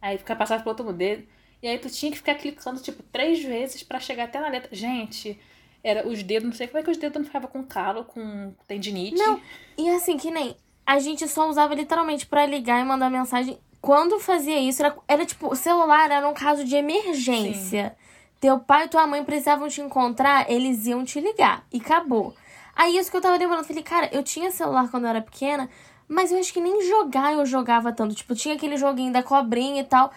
Aí 0.00 0.18
fica 0.18 0.34
passado 0.36 0.60
pro 0.62 0.70
outro 0.70 0.92
dedo. 0.92 1.26
E 1.62 1.68
aí 1.68 1.78
tu 1.78 1.88
tinha 1.88 2.10
que 2.10 2.18
ficar 2.18 2.34
clicando, 2.34 2.80
tipo, 2.82 3.02
três 3.04 3.42
vezes 3.42 3.82
pra 3.82 4.00
chegar 4.00 4.24
até 4.24 4.40
na 4.40 4.48
letra. 4.48 4.74
Gente, 4.74 5.40
era 5.82 6.06
os 6.06 6.22
dedos, 6.22 6.48
não 6.48 6.56
sei 6.56 6.66
como 6.68 6.78
é 6.78 6.82
que 6.82 6.90
os 6.90 6.96
dedos 6.96 7.18
não 7.18 7.24
ficavam 7.24 7.48
com 7.48 7.62
calo, 7.62 8.04
com 8.04 8.54
tendinite. 8.68 9.16
Não. 9.16 9.40
E 9.76 9.90
assim, 9.90 10.16
que 10.16 10.30
nem. 10.30 10.56
A 10.86 10.98
gente 10.98 11.26
só 11.28 11.48
usava 11.48 11.74
literalmente 11.74 12.26
pra 12.26 12.46
ligar 12.46 12.80
e 12.80 12.84
mandar 12.84 13.10
mensagem. 13.10 13.58
Quando 13.80 14.20
fazia 14.20 14.60
isso, 14.60 14.82
era, 14.82 14.96
era 15.08 15.26
tipo, 15.26 15.48
o 15.48 15.56
celular 15.56 16.10
era 16.10 16.28
um 16.28 16.34
caso 16.34 16.64
de 16.64 16.76
emergência. 16.76 17.96
Teu 18.40 18.58
pai 18.58 18.86
e 18.86 18.88
tua 18.88 19.06
mãe 19.06 19.24
precisavam 19.24 19.68
te 19.68 19.80
encontrar, 19.80 20.50
eles 20.50 20.86
iam 20.86 21.04
te 21.04 21.20
ligar. 21.20 21.64
E 21.72 21.78
acabou. 21.78 22.34
Aí 22.74 22.96
isso 22.96 23.10
que 23.10 23.16
eu 23.16 23.20
tava 23.20 23.36
lembrando, 23.36 23.64
falei, 23.64 23.82
cara, 23.82 24.08
eu 24.12 24.22
tinha 24.22 24.50
celular 24.50 24.90
quando 24.90 25.04
eu 25.04 25.10
era 25.10 25.20
pequena, 25.20 25.68
mas 26.08 26.32
eu 26.32 26.38
acho 26.38 26.52
que 26.52 26.60
nem 26.60 26.82
jogar 26.82 27.32
eu 27.32 27.46
jogava 27.46 27.92
tanto. 27.92 28.14
Tipo, 28.14 28.34
tinha 28.34 28.54
aquele 28.54 28.76
joguinho 28.76 29.12
da 29.12 29.22
cobrinha 29.22 29.82
e 29.82 29.84
tal. 29.84 30.12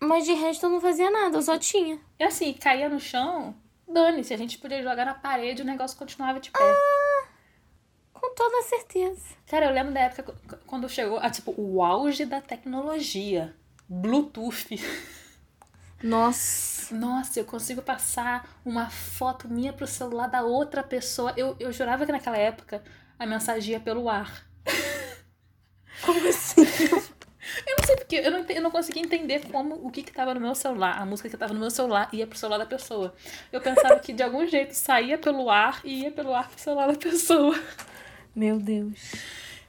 Mas 0.00 0.24
de 0.24 0.32
resto 0.32 0.66
eu 0.66 0.70
não 0.70 0.80
fazia 0.80 1.10
nada, 1.10 1.38
eu 1.38 1.42
só 1.42 1.58
tinha. 1.58 1.98
E 2.18 2.24
assim, 2.24 2.52
caía 2.52 2.88
no 2.88 3.00
chão, 3.00 3.54
dane-se, 3.92 4.34
a 4.34 4.36
gente 4.36 4.58
podia 4.58 4.82
jogar 4.82 5.04
na 5.06 5.14
parede 5.14 5.60
e 5.62 5.64
o 5.64 5.66
negócio 5.66 5.96
continuava 5.98 6.40
de 6.40 6.50
pé. 6.50 6.58
Com 8.12 8.34
toda 8.34 8.62
certeza. 8.62 9.22
Cara, 9.46 9.66
eu 9.66 9.72
lembro 9.72 9.94
da 9.94 10.00
época 10.00 10.22
qu- 10.32 10.56
quando 10.66 10.88
chegou, 10.88 11.18
ah, 11.20 11.30
tipo, 11.30 11.54
o 11.56 11.82
auge 11.82 12.24
da 12.24 12.40
tecnologia. 12.40 13.54
Bluetooth. 13.88 14.66
Nossa. 16.02 16.94
Nossa, 16.94 17.40
eu 17.40 17.44
consigo 17.44 17.82
passar 17.82 18.48
uma 18.64 18.88
foto 18.88 19.48
minha 19.48 19.72
pro 19.72 19.86
celular 19.86 20.26
da 20.28 20.42
outra 20.42 20.82
pessoa. 20.82 21.32
Eu, 21.36 21.56
eu 21.58 21.72
jurava 21.72 22.06
que 22.06 22.12
naquela 22.12 22.36
época 22.38 22.82
a 23.18 23.26
mensagem 23.26 23.72
ia 23.72 23.80
pelo 23.80 24.08
ar. 24.08 24.46
Como 26.04 26.28
assim? 26.28 26.62
Eu 27.66 27.76
não 27.78 27.84
sei 27.86 27.96
porque, 27.96 28.16
eu 28.16 28.30
não, 28.30 28.44
eu 28.48 28.62
não 28.62 28.70
conseguia 28.70 29.02
entender 29.02 29.46
como 29.50 29.74
o 29.86 29.90
que 29.90 30.02
que 30.02 30.12
tava 30.12 30.34
no 30.34 30.40
meu 30.40 30.54
celular, 30.54 31.00
a 31.00 31.06
música 31.06 31.28
que 31.28 31.36
tava 31.36 31.52
no 31.54 31.60
meu 31.60 31.70
celular 31.70 32.08
ia 32.12 32.26
pro 32.26 32.38
celular 32.38 32.58
da 32.58 32.66
pessoa. 32.66 33.14
Eu 33.52 33.60
pensava 33.60 33.98
que 34.00 34.12
de 34.12 34.22
algum 34.22 34.46
jeito 34.46 34.72
saía 34.74 35.18
pelo 35.18 35.50
ar 35.50 35.80
e 35.84 36.02
ia 36.02 36.10
pelo 36.10 36.34
ar 36.34 36.48
pro 36.48 36.60
celular 36.60 36.86
da 36.88 36.94
pessoa. 36.98 37.58
Meu 38.34 38.58
Deus. 38.58 39.12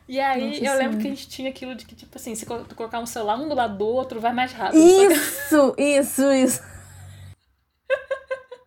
E 0.07 0.19
aí 0.19 0.49
Nossa 0.49 0.63
eu 0.65 0.71
lembro 0.73 0.77
Senhora. 0.77 0.97
que 0.97 1.07
a 1.07 1.09
gente 1.11 1.29
tinha 1.29 1.49
aquilo 1.49 1.75
de 1.75 1.85
que, 1.85 1.95
tipo 1.95 2.15
assim, 2.17 2.33
se 2.35 2.45
colocar 2.45 2.99
um 2.99 3.05
celular 3.05 3.39
um 3.39 3.47
do 3.47 3.55
lado 3.55 3.77
do 3.77 3.85
outro, 3.85 4.19
vai 4.19 4.33
mais 4.33 4.51
rápido. 4.51 4.79
Só 4.81 5.07
que- 5.07 5.13
Isso, 5.13 5.75
isso, 5.77 6.31
isso. 6.33 6.63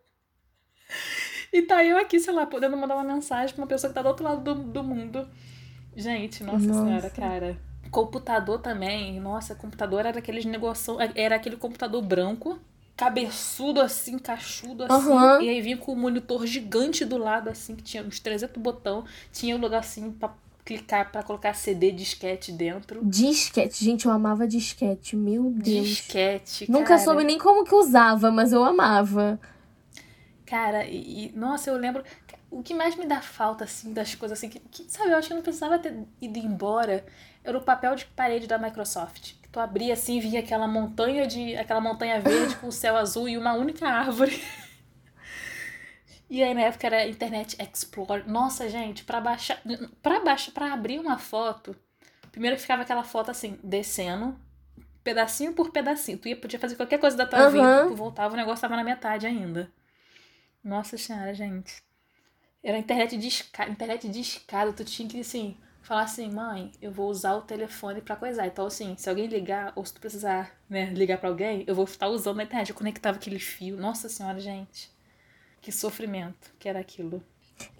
E 1.52 1.62
tá 1.62 1.84
eu 1.84 1.98
aqui, 1.98 2.18
sei 2.18 2.32
lá, 2.32 2.46
podendo 2.46 2.76
mandar 2.78 2.94
uma 2.94 3.04
mensagem 3.04 3.54
pra 3.54 3.62
uma 3.62 3.68
pessoa 3.68 3.90
que 3.90 3.94
tá 3.94 4.00
do 4.02 4.08
outro 4.08 4.24
lado 4.24 4.42
do, 4.42 4.54
do 4.54 4.82
mundo. 4.82 5.28
Gente, 5.94 6.42
nossa, 6.42 6.64
Nossa. 6.66 6.84
senhora, 6.86 7.10
cara. 7.10 7.56
Computador 7.92 8.58
também, 8.58 9.20
nossa, 9.20 9.54
computador 9.54 10.06
era 10.06 10.18
aqueles 10.18 10.44
negócio, 10.46 10.96
era 11.14 11.36
aquele 11.36 11.56
computador 11.56 12.02
branco, 12.02 12.58
cabeçudo 12.96 13.80
assim, 13.80 14.18
cachudo 14.18 14.84
assim, 14.84 15.10
Aham. 15.12 15.42
e 15.42 15.48
aí 15.50 15.60
vinha 15.60 15.76
com 15.76 15.92
um 15.92 15.96
monitor 15.96 16.46
gigante 16.46 17.04
do 17.04 17.18
lado 17.18 17.50
assim, 17.50 17.76
que 17.76 17.82
tinha 17.82 18.02
uns 18.02 18.18
300 18.18 18.60
botão, 18.62 19.04
tinha 19.30 19.54
um 19.54 19.60
lugar 19.60 19.80
assim 19.80 20.10
pra 20.10 20.32
clicar 20.64 21.12
pra 21.12 21.22
colocar 21.22 21.52
CD 21.54 21.92
disquete 21.92 22.50
dentro. 22.50 23.04
Disquete. 23.04 23.84
Gente, 23.84 24.06
eu 24.06 24.12
amava 24.12 24.46
disquete. 24.46 25.16
Meu 25.16 25.50
Deus. 25.50 25.88
Disquete, 25.88 26.70
Nunca 26.70 26.90
cara. 26.90 27.00
soube 27.00 27.24
nem 27.24 27.38
como 27.38 27.64
que 27.64 27.74
usava, 27.74 28.30
mas 28.30 28.52
eu 28.52 28.64
amava. 28.64 29.38
Cara, 30.46 30.84
e, 30.86 31.26
e- 31.28 31.32
nossa, 31.36 31.70
eu 31.70 31.76
lembro. 31.76 32.02
O 32.50 32.62
que 32.62 32.74
mais 32.74 32.94
me 32.96 33.06
dá 33.06 33.22
falta, 33.22 33.64
assim, 33.64 33.94
das 33.94 34.14
coisas 34.14 34.36
assim, 34.38 34.48
que, 34.50 34.60
que, 34.60 34.84
sabe, 34.90 35.10
eu 35.10 35.16
acho 35.16 35.28
que 35.28 35.32
eu 35.32 35.36
não 35.36 35.42
precisava 35.42 35.78
ter 35.78 35.94
ido 36.20 36.38
embora, 36.38 37.02
era 37.44 37.56
o 37.56 37.62
papel 37.62 37.94
de 37.94 38.04
parede 38.06 38.46
da 38.46 38.58
Microsoft. 38.58 39.34
Tu 39.50 39.60
abria 39.60 39.92
assim 39.92 40.16
e 40.16 40.20
via 40.20 40.40
aquela 40.40 40.66
montanha 40.66 41.26
de. 41.26 41.56
aquela 41.56 41.80
montanha 41.80 42.20
verde 42.20 42.56
com 42.56 42.68
o 42.68 42.72
céu 42.72 42.96
azul 42.96 43.28
e 43.28 43.36
uma 43.36 43.52
única 43.54 43.88
árvore. 43.88 44.42
E 46.30 46.42
aí 46.42 46.54
na 46.54 46.62
época 46.62 46.86
era 46.86 47.06
Internet 47.06 47.58
Explorer. 47.60 48.26
Nossa, 48.26 48.66
gente, 48.66 49.04
pra 49.04 49.20
baixar. 49.20 49.60
Pra 50.02 50.18
baixar, 50.20 50.50
pra 50.52 50.72
abrir 50.72 50.98
uma 50.98 51.18
foto, 51.18 51.76
primeiro 52.30 52.58
ficava 52.58 52.80
aquela 52.80 53.04
foto 53.04 53.30
assim, 53.30 53.58
descendo, 53.62 54.34
pedacinho 55.04 55.52
por 55.52 55.70
pedacinho. 55.70 56.16
Tu 56.16 56.28
ia, 56.28 56.36
podia 56.36 56.58
fazer 56.58 56.76
qualquer 56.76 56.98
coisa 56.98 57.18
da 57.18 57.26
tua 57.26 57.38
Aham. 57.38 57.50
vida, 57.50 57.86
tu 57.88 57.94
voltava, 57.94 58.32
o 58.32 58.36
negócio 58.38 58.62
tava 58.62 58.76
na 58.76 58.82
metade 58.82 59.26
ainda. 59.26 59.70
Nossa 60.64 60.96
senhora, 60.96 61.34
gente. 61.34 61.82
Era 62.64 62.78
internet 62.78 63.18
de 63.18 63.28
escada, 63.28 63.70
internet 63.70 64.08
de 64.08 64.20
escada, 64.20 64.72
tu 64.72 64.86
tinha 64.86 65.06
que 65.06 65.20
assim, 65.20 65.54
falar 65.82 66.02
assim, 66.02 66.30
mãe, 66.30 66.70
eu 66.80 66.90
vou 66.90 67.10
usar 67.10 67.34
o 67.34 67.42
telefone 67.42 68.00
pra 68.00 68.16
coisar. 68.16 68.46
Então 68.46 68.64
assim, 68.66 68.94
se 68.96 69.08
alguém 69.10 69.26
ligar 69.26 69.72
ou 69.76 69.84
se 69.84 69.92
tu 69.94 70.00
precisar, 70.00 70.52
né, 70.70 70.86
ligar 70.94 71.18
pra 71.18 71.28
alguém, 71.28 71.64
eu 71.66 71.74
vou 71.74 71.84
estar 71.84 72.08
usando 72.08 72.40
a 72.40 72.44
internet. 72.44 72.70
Eu 72.70 72.76
conectava 72.76 73.16
aquele 73.18 73.38
fio. 73.38 73.76
Nossa 73.76 74.08
senhora, 74.08 74.40
gente. 74.40 74.90
Que 75.60 75.70
sofrimento 75.70 76.50
que 76.58 76.68
era 76.68 76.80
aquilo. 76.80 77.22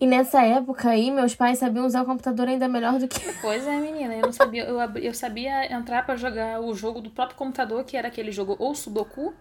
E 0.01 0.07
nessa 0.07 0.43
época 0.45 0.91
aí, 0.91 1.11
meus 1.11 1.35
pais 1.35 1.59
sabiam 1.59 1.85
usar 1.85 2.03
o 2.03 2.07
computador 2.07 2.47
ainda 2.47 2.69
melhor 2.69 2.99
do 3.01 3.09
que. 3.09 3.21
Pois 3.41 3.67
é, 3.67 3.77
menina, 3.81 4.15
eu 4.15 4.23
não 4.23 4.33
sabia, 4.33 4.65
eu, 4.65 4.79
abri- 4.79 5.05
eu 5.05 5.13
sabia 5.15 5.73
entrar 5.73 6.07
pra 6.07 6.15
jogar 6.15 6.61
o 6.61 6.73
jogo 6.73 7.01
do 7.01 7.11
próprio 7.11 7.37
computador, 7.37 7.83
que 7.85 7.97
era 7.97 8.07
aquele 8.07 8.31
jogo 8.31 8.55
ou 8.61 8.75
Sudoku, 8.77 9.35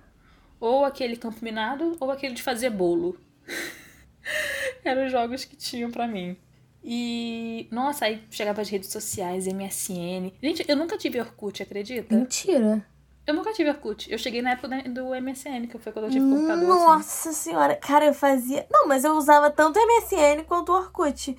ou 0.59 0.83
aquele 0.83 1.15
Campo 1.15 1.37
Minado, 1.43 1.95
ou 1.99 2.09
aquele 2.09 2.33
de 2.33 2.41
fazer 2.41 2.71
bolo. 2.71 3.19
Eram 4.83 5.05
os 5.05 5.11
jogos 5.11 5.45
que 5.45 5.55
tinham 5.55 5.91
pra 5.91 6.07
mim. 6.07 6.35
E, 6.83 7.67
nossa, 7.71 8.05
aí 8.05 8.23
chegava 8.29 8.61
as 8.61 8.69
redes 8.69 8.89
sociais, 8.89 9.45
MSN. 9.47 10.33
Gente, 10.41 10.65
eu 10.67 10.75
nunca 10.75 10.97
tive 10.97 11.19
Orkut, 11.19 11.61
acredita? 11.61 12.15
Mentira. 12.15 12.85
Eu 13.25 13.35
nunca 13.35 13.53
tive 13.53 13.69
Orkut. 13.69 14.11
Eu 14.11 14.17
cheguei 14.17 14.41
na 14.41 14.51
época 14.51 14.67
do 14.89 15.09
MSN, 15.21 15.67
que 15.67 15.77
foi 15.77 15.91
quando 15.91 16.05
eu 16.05 16.11
tive 16.11 16.25
computador. 16.25 16.63
assim. 16.63 16.85
Nossa 16.85 17.33
senhora. 17.33 17.75
Cara, 17.75 18.05
eu 18.05 18.13
fazia. 18.13 18.65
Não, 18.71 18.87
mas 18.87 19.03
eu 19.03 19.13
usava 19.15 19.51
tanto 19.51 19.79
o 19.79 19.85
MSN 19.85 20.43
quanto 20.47 20.71
o 20.71 20.75
Orkut. 20.75 21.37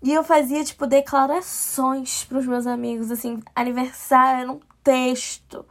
E 0.00 0.12
eu 0.12 0.22
fazia, 0.22 0.62
tipo, 0.62 0.86
declarações 0.86 2.24
pros 2.24 2.46
meus 2.46 2.66
amigos, 2.66 3.10
assim, 3.10 3.42
aniversário, 3.54 4.42
era 4.42 4.52
um 4.52 4.60
texto. 4.82 5.66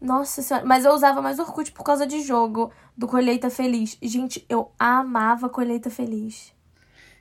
Nossa 0.00 0.42
senhora. 0.42 0.64
Mas 0.64 0.84
eu 0.84 0.92
usava 0.92 1.20
mais 1.20 1.38
Orkut 1.40 1.72
por 1.72 1.82
causa 1.82 2.06
de 2.06 2.20
jogo, 2.20 2.70
do 2.96 3.08
Colheita 3.08 3.50
Feliz. 3.50 3.98
Gente, 4.00 4.44
eu 4.48 4.70
amava 4.78 5.48
Colheita 5.48 5.90
Feliz. 5.90 6.52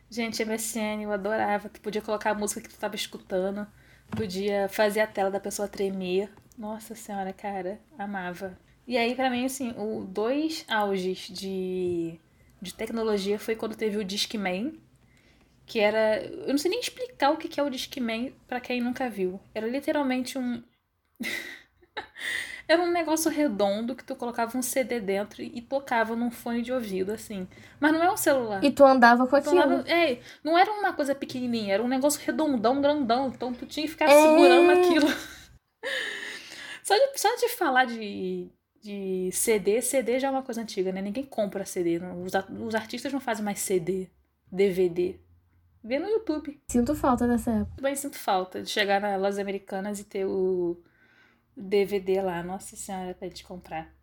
Gente, 0.09 0.41
MSN, 0.43 1.03
eu 1.03 1.11
adorava. 1.11 1.69
Tu 1.69 1.81
podia 1.81 2.01
colocar 2.01 2.31
a 2.31 2.35
música 2.35 2.61
que 2.61 2.69
tu 2.69 2.77
tava 2.77 2.95
escutando. 2.95 3.67
Podia 4.09 4.69
fazer 4.69 5.01
a 5.01 5.07
tela 5.07 5.29
da 5.29 5.39
pessoa 5.39 5.67
tremer. 5.67 6.29
Nossa 6.57 6.95
senhora, 6.95 7.33
cara, 7.33 7.79
amava. 7.97 8.57
E 8.87 8.97
aí, 8.97 9.13
pra 9.15 9.29
mim, 9.29 9.45
assim, 9.45 9.73
o 9.77 10.05
dois 10.05 10.65
auges 10.69 11.27
de, 11.29 12.19
de 12.61 12.73
tecnologia 12.73 13.37
foi 13.37 13.55
quando 13.55 13.75
teve 13.75 13.97
o 13.97 14.03
Discman, 14.03 14.73
que 15.65 15.79
era. 15.79 16.23
Eu 16.25 16.49
não 16.49 16.57
sei 16.57 16.71
nem 16.71 16.79
explicar 16.79 17.31
o 17.31 17.37
que 17.37 17.59
é 17.59 17.63
o 17.63 17.69
Discman 17.69 18.33
pra 18.47 18.61
quem 18.61 18.81
nunca 18.81 19.09
viu. 19.09 19.39
Era 19.53 19.67
literalmente 19.67 20.37
um. 20.37 20.63
Era 22.67 22.81
um 22.81 22.91
negócio 22.91 23.31
redondo 23.31 23.95
que 23.95 24.03
tu 24.03 24.13
colocava 24.15 24.57
um 24.57 24.61
CD 24.61 24.99
dentro 24.99 25.41
e 25.41 25.61
tocava 25.61 26.15
num 26.17 26.29
fone 26.29 26.61
de 26.61 26.73
ouvido, 26.73 27.13
assim. 27.13 27.47
Mas 27.79 27.93
não 27.93 28.03
é 28.03 28.11
um 28.11 28.17
celular. 28.17 28.61
E 28.63 28.69
tu 28.71 28.83
andava 28.83 29.25
com 29.25 29.35
aquilo. 29.35 29.55
lá- 29.55 29.83
é, 29.87 30.19
não 30.43 30.57
era 30.57 30.69
uma 30.71 30.91
coisa 30.91 31.15
pequenininha, 31.15 31.73
era 31.75 31.83
um 31.83 31.87
negócio 31.87 32.19
redondão, 32.25 32.81
grandão. 32.81 33.27
Então 33.29 33.53
tu 33.53 33.65
tinha 33.65 33.85
que 33.85 33.91
ficar 33.91 34.09
É. 34.09 34.21
segurando 34.21 34.71
aquilo. 34.71 35.07
Só 36.83 36.93
de, 36.95 37.19
só 37.19 37.35
de 37.35 37.49
falar 37.49 37.85
de, 37.85 38.49
de 38.81 39.29
CD, 39.33 39.81
CD 39.81 40.19
já 40.19 40.29
é 40.29 40.31
uma 40.31 40.41
coisa 40.43 40.61
antiga, 40.61 40.91
né? 40.91 41.01
Ninguém 41.01 41.25
compra 41.25 41.65
CD. 41.65 41.99
não- 41.99 42.23
Os, 42.23 42.31
os 42.65 42.75
artistas 42.75 43.11
não 43.11 43.19
fazem 43.19 43.43
mais 43.43 43.59
CD, 43.59 44.09
DVD. 44.51 45.19
Vê 45.83 45.99
no 45.99 46.07
YouTube. 46.07 46.59
Sinto 46.69 46.95
falta 46.95 47.27
dessa 47.27 47.51
época. 47.51 47.75
Também 47.77 47.95
sinto 47.95 48.17
falta 48.17 48.61
de 48.61 48.69
chegar 48.69 48.99
nas 49.01 49.19
lojas 49.19 49.39
americanas 49.39 49.99
e 49.99 50.03
ter 50.05 50.25
o 50.25 50.81
DVD 51.57 52.21
lá. 52.21 52.43
Nossa 52.43 52.75
senhora, 52.75 53.13
pra 53.13 53.27
gente 53.27 53.43
comprar. 53.43 53.93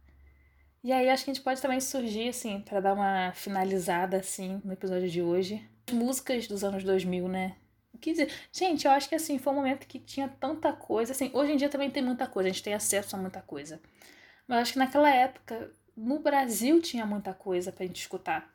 E 0.82 0.92
aí 0.92 1.08
acho 1.08 1.24
que 1.24 1.30
a 1.30 1.34
gente 1.34 1.42
pode 1.42 1.62
também 1.62 1.80
surgir, 1.80 2.28
assim, 2.28 2.60
pra 2.60 2.80
dar 2.80 2.92
uma 2.92 3.32
finalizada, 3.32 4.18
assim, 4.18 4.60
no 4.64 4.72
episódio 4.72 5.08
de 5.08 5.22
hoje. 5.22 5.66
As 5.88 5.94
músicas 5.94 6.46
dos 6.46 6.62
anos 6.62 6.84
2000, 6.84 7.28
né? 7.28 7.56
Quer 8.00 8.10
dizer, 8.10 8.32
gente, 8.52 8.84
eu 8.84 8.90
acho 8.92 9.08
que, 9.08 9.14
assim, 9.14 9.38
foi 9.38 9.52
um 9.52 9.56
momento 9.56 9.86
que 9.86 9.98
tinha 9.98 10.28
tanta 10.28 10.72
coisa. 10.72 11.12
Assim, 11.12 11.30
hoje 11.32 11.52
em 11.52 11.56
dia 11.56 11.70
também 11.70 11.90
tem 11.90 12.02
muita 12.02 12.26
coisa, 12.26 12.50
a 12.50 12.52
gente 12.52 12.62
tem 12.62 12.74
acesso 12.74 13.16
a 13.16 13.18
muita 13.18 13.40
coisa. 13.40 13.80
Mas 14.46 14.58
acho 14.58 14.72
que 14.74 14.78
naquela 14.78 15.08
época, 15.08 15.70
no 15.96 16.18
Brasil 16.18 16.82
tinha 16.82 17.06
muita 17.06 17.32
coisa 17.32 17.72
pra 17.72 17.86
gente 17.86 18.00
escutar. 18.00 18.52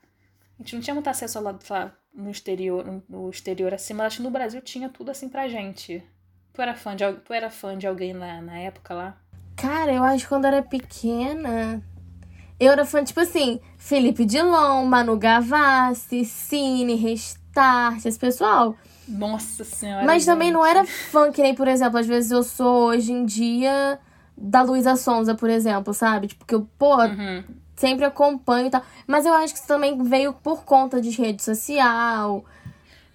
A 0.60 0.62
gente 0.62 0.76
não 0.76 0.82
tinha 0.82 0.94
muito 0.94 1.10
acesso 1.10 1.38
a 1.38 1.42
lá, 1.42 1.58
sei 1.60 1.76
lá, 1.76 1.98
no 2.14 2.30
exterior, 2.30 3.04
no 3.08 3.30
exterior 3.30 3.74
assim, 3.74 3.94
mas 3.94 4.08
acho 4.08 4.18
que 4.18 4.24
no 4.24 4.32
Brasil 4.32 4.62
tinha 4.62 4.90
tudo 4.90 5.10
assim 5.10 5.30
pra 5.30 5.48
gente. 5.48 6.04
Tu 6.60 6.64
era 6.64 6.76
fã 6.76 6.94
de, 6.94 7.06
tu 7.24 7.34
era 7.34 7.50
fã 7.50 7.78
de 7.78 7.88
alguém 7.88 8.12
lá 8.12 8.42
na 8.42 8.58
época 8.58 8.94
lá? 8.94 9.16
Cara, 9.56 9.94
eu 9.94 10.04
acho 10.04 10.26
que 10.26 10.28
quando 10.28 10.44
eu 10.44 10.50
era 10.50 10.62
pequena. 10.62 11.82
Eu 12.60 12.74
era 12.74 12.84
fã, 12.84 13.02
tipo 13.02 13.22
assim, 13.22 13.62
Felipe 13.78 14.26
Dilon, 14.26 14.84
Manu 14.84 15.16
Gavassi, 15.16 16.26
Cine, 16.26 16.96
Restart, 16.96 18.06
esse 18.06 18.20
pessoal. 18.20 18.76
Nossa 19.08 19.64
senhora. 19.64 20.06
Mas 20.06 20.26
também 20.26 20.50
gente. 20.50 20.56
não 20.56 20.66
era 20.66 20.84
fã 20.86 21.32
que 21.32 21.42
nem, 21.42 21.56
por 21.56 21.66
exemplo, 21.66 21.98
às 21.98 22.06
vezes 22.06 22.30
eu 22.30 22.44
sou 22.44 22.88
hoje 22.90 23.14
em 23.14 23.24
dia 23.24 23.98
da 24.38 24.62
Luísa 24.62 24.98
Sonza, 24.98 25.34
por 25.36 25.50
exemplo, 25.50 25.94
sabe? 25.94 26.28
Tipo, 26.28 26.46
que 26.46 26.56
eu, 26.56 26.68
pô, 26.78 26.98
Uhum. 26.98 27.42
sempre 27.78 28.04
acompanho 28.04 28.68
e 28.68 28.70
tal. 28.70 28.82
Mas 29.08 29.26
eu 29.26 29.34
acho 29.34 29.54
que 29.54 29.60
isso 29.60 29.68
também 29.70 29.98
veio 30.04 30.34
por 30.34 30.66
conta 30.66 31.00
de 31.00 31.10
rede 31.12 31.42
social. 31.42 32.44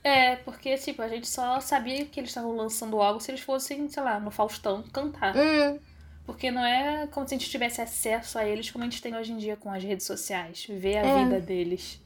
É, 0.05 0.37
porque, 0.37 0.77
tipo, 0.77 1.01
a 1.03 1.09
gente 1.09 1.27
só 1.27 1.59
sabia 1.61 2.05
que 2.05 2.21
eles 2.21 2.31
estavam 2.31 2.55
lançando 2.55 3.01
algo 3.01 3.21
se 3.21 3.31
eles 3.31 3.41
fossem, 3.41 3.89
sei 3.89 4.03
lá, 4.03 4.21
no 4.21 4.31
Faustão 4.31 4.83
cantar. 4.93 5.35
Hum, 5.35 5.79
Porque 6.27 6.51
não 6.51 6.65
é 6.65 7.07
como 7.09 7.27
se 7.29 7.35
a 7.35 7.39
gente 7.39 7.51
tivesse 7.51 7.81
acesso 7.81 8.39
a 8.39 8.47
eles 8.47 8.71
como 8.71 8.85
a 8.85 8.89
gente 8.89 9.03
tem 9.03 9.17
hoje 9.17 9.33
em 9.33 9.39
dia 9.39 9.57
com 9.57 9.71
as 9.73 9.83
redes 9.83 10.07
sociais, 10.07 10.67
ver 10.69 10.99
a 10.99 11.07
É. 11.07 11.25
vida 11.25 11.41
deles. 11.41 12.01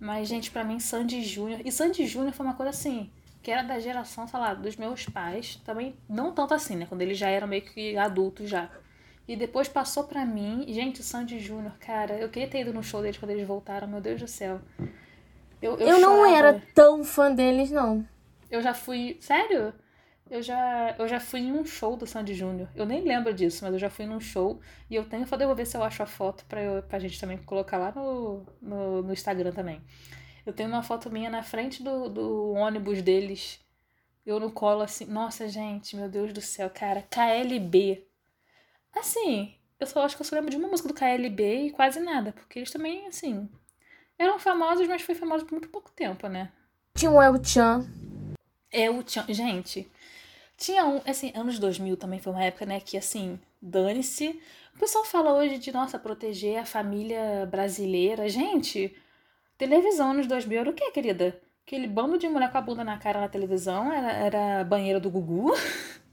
Mas, 0.00 0.28
gente, 0.28 0.50
pra 0.50 0.64
mim, 0.64 0.78
Sandy 0.80 1.22
Júnior. 1.22 1.60
E 1.64 1.72
Sandy 1.72 2.06
Júnior 2.06 2.32
foi 2.34 2.44
uma 2.46 2.54
coisa 2.54 2.70
assim, 2.70 3.10
que 3.42 3.50
era 3.50 3.62
da 3.62 3.78
geração, 3.78 4.26
sei 4.28 4.38
lá, 4.38 4.54
dos 4.54 4.76
meus 4.76 5.06
pais. 5.06 5.56
Também, 5.64 5.94
não 6.08 6.32
tanto 6.32 6.54
assim, 6.54 6.76
né? 6.76 6.86
Quando 6.86 7.02
eles 7.02 7.18
já 7.18 7.28
eram 7.28 7.46
meio 7.46 7.62
que 7.62 7.96
adultos 7.96 8.48
já. 8.50 8.70
E 9.26 9.36
depois 9.36 9.68
passou 9.68 10.04
pra 10.04 10.24
mim. 10.26 10.66
Gente, 10.68 11.02
Sandy 11.02 11.38
Júnior, 11.40 11.72
cara, 11.78 12.18
eu 12.18 12.28
queria 12.28 12.48
ter 12.48 12.60
ido 12.60 12.74
no 12.74 12.82
show 12.82 13.00
deles 13.02 13.16
quando 13.18 13.30
eles 13.30 13.46
voltaram, 13.46 13.88
meu 13.88 14.00
Deus 14.00 14.20
do 14.20 14.28
céu. 14.28 14.60
Eu, 15.64 15.78
eu, 15.78 15.98
não 15.98 16.16
chorava. 16.16 16.36
era 16.36 16.62
tão 16.74 17.02
fã 17.02 17.34
deles, 17.34 17.70
não. 17.70 18.06
Eu 18.50 18.60
já 18.60 18.74
fui. 18.74 19.16
Sério? 19.18 19.72
Eu 20.30 20.42
já, 20.42 20.94
eu 20.98 21.08
já 21.08 21.18
fui 21.18 21.40
em 21.40 21.52
um 21.52 21.64
show 21.64 21.96
do 21.96 22.06
Sandy 22.06 22.34
Júnior. 22.34 22.68
Eu 22.74 22.84
nem 22.84 23.02
lembro 23.02 23.32
disso, 23.32 23.64
mas 23.64 23.72
eu 23.72 23.78
já 23.78 23.88
fui 23.88 24.04
num 24.04 24.20
show. 24.20 24.60
E 24.90 24.94
eu 24.94 25.08
tenho. 25.08 25.24
Eu 25.24 25.46
vou 25.46 25.56
ver 25.56 25.66
se 25.66 25.74
eu 25.74 25.82
acho 25.82 26.02
a 26.02 26.06
foto 26.06 26.44
pra, 26.44 26.62
eu, 26.62 26.82
pra 26.82 26.98
gente 26.98 27.18
também 27.18 27.38
colocar 27.38 27.78
lá 27.78 27.90
no, 27.92 28.44
no, 28.60 29.02
no 29.02 29.12
Instagram 29.14 29.52
também. 29.52 29.80
Eu 30.44 30.52
tenho 30.52 30.68
uma 30.68 30.82
foto 30.82 31.10
minha 31.10 31.30
na 31.30 31.42
frente 31.42 31.82
do, 31.82 32.10
do 32.10 32.52
ônibus 32.52 33.00
deles. 33.00 33.58
Eu 34.26 34.38
no 34.38 34.52
colo 34.52 34.82
assim. 34.82 35.06
Nossa, 35.06 35.48
gente, 35.48 35.96
meu 35.96 36.10
Deus 36.10 36.30
do 36.30 36.42
céu, 36.42 36.68
cara. 36.68 37.02
KLB. 37.08 38.06
Assim, 38.94 39.54
eu 39.80 39.86
só 39.86 40.04
acho 40.04 40.14
que 40.14 40.20
eu 40.20 40.26
só 40.26 40.36
lembro 40.36 40.50
de 40.50 40.58
uma 40.58 40.68
música 40.68 40.88
do 40.88 40.94
KLB 40.94 41.68
e 41.68 41.70
quase 41.70 42.00
nada. 42.00 42.32
Porque 42.32 42.58
eles 42.58 42.70
também, 42.70 43.06
assim. 43.06 43.48
Eram 44.18 44.38
famosos, 44.38 44.86
mas 44.86 45.02
foi 45.02 45.14
famoso 45.14 45.44
por 45.44 45.52
muito 45.52 45.68
pouco 45.68 45.90
tempo, 45.90 46.28
né? 46.28 46.50
Tinha 46.94 47.10
o 47.10 47.20
El 47.20 47.42
Chan. 47.42 47.86
É 48.70 48.90
o 48.90 49.02
Tchan. 49.02 49.26
Gente, 49.28 49.90
tinha 50.56 50.84
um. 50.84 51.00
Assim, 51.06 51.32
anos 51.34 51.58
2000 51.58 51.96
também 51.96 52.20
foi 52.20 52.32
uma 52.32 52.44
época, 52.44 52.66
né? 52.66 52.80
Que 52.80 52.96
assim, 52.96 53.38
dane-se. 53.60 54.40
O 54.74 54.78
pessoal 54.78 55.04
fala 55.04 55.32
hoje 55.34 55.58
de, 55.58 55.72
nossa, 55.72 55.98
proteger 55.98 56.58
a 56.58 56.64
família 56.64 57.46
brasileira. 57.50 58.28
Gente, 58.28 58.94
televisão 59.56 60.10
anos 60.10 60.26
2000 60.26 60.60
era 60.60 60.70
o 60.70 60.74
quê, 60.74 60.90
querida? 60.90 61.40
Aquele 61.66 61.86
bando 61.86 62.18
de 62.18 62.28
mulher 62.28 62.50
com 62.52 62.58
a 62.58 62.60
bunda 62.60 62.84
na 62.84 62.98
cara 62.98 63.20
na 63.20 63.28
televisão 63.28 63.92
era, 63.92 64.12
era 64.12 64.64
banheira 64.64 65.00
do 65.00 65.10
Gugu. 65.10 65.52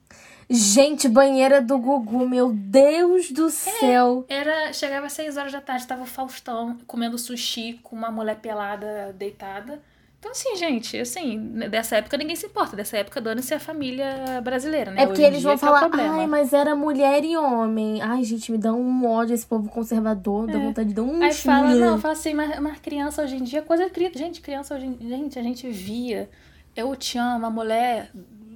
Gente, 0.53 1.07
banheira 1.07 1.61
do 1.61 1.77
Gugu, 1.77 2.27
meu 2.27 2.51
Deus 2.51 3.31
do 3.31 3.49
céu. 3.49 4.25
Era. 4.27 4.73
Chegava 4.73 5.05
às 5.05 5.13
6 5.13 5.37
horas 5.37 5.51
da 5.51 5.61
tarde, 5.61 5.87
tava 5.87 6.03
o 6.03 6.05
Faustão 6.05 6.77
comendo 6.85 7.17
sushi 7.17 7.79
com 7.81 7.95
uma 7.95 8.11
mulher 8.11 8.37
pelada 8.37 9.15
deitada. 9.17 9.81
Então, 10.19 10.33
assim, 10.33 10.55
gente, 10.55 10.99
assim, 10.99 11.39
dessa 11.67 11.95
época 11.95 12.15
ninguém 12.15 12.35
se 12.35 12.45
importa. 12.45 12.75
Dessa 12.75 12.95
época, 12.97 13.19
dane-se 13.19 13.55
a 13.55 13.59
família 13.59 14.39
brasileira, 14.43 14.91
né? 14.91 15.01
É 15.01 15.05
porque 15.07 15.21
Hoje 15.21 15.29
eles 15.29 15.39
dia 15.39 15.47
vão 15.47 15.55
é 15.55 15.57
falar, 15.57 15.79
problema. 15.79 16.19
ai, 16.19 16.27
mas 16.27 16.53
era 16.53 16.75
mulher 16.75 17.23
e 17.23 17.35
homem. 17.35 17.99
Ai, 18.03 18.23
gente, 18.23 18.51
me 18.51 18.57
dá 18.59 18.71
um 18.71 19.09
ódio 19.09 19.33
esse 19.33 19.47
povo 19.47 19.67
conservador, 19.67 20.45
dá 20.45 20.59
vontade 20.59 20.89
de 20.89 20.95
dar 20.95 21.01
um 21.01 21.23
É. 21.23 21.25
Aí 21.25 21.33
fala, 21.33 21.73
não, 21.73 21.97
fala 21.97 22.13
assim, 22.13 22.35
mas, 22.35 22.59
mas 22.59 22.77
criança 22.79 23.23
hoje 23.23 23.37
em 23.37 23.43
dia, 23.43 23.63
coisa 23.63 23.89
cri... 23.89 24.11
Gente, 24.13 24.41
criança 24.41 24.75
hoje 24.75 24.85
em 24.85 25.09
gente, 25.09 25.39
a 25.39 25.41
gente 25.41 25.67
via. 25.71 26.29
Eu 26.75 26.95
te 26.95 27.17
amo, 27.17 27.39
uma 27.39 27.49
mulher 27.49 28.11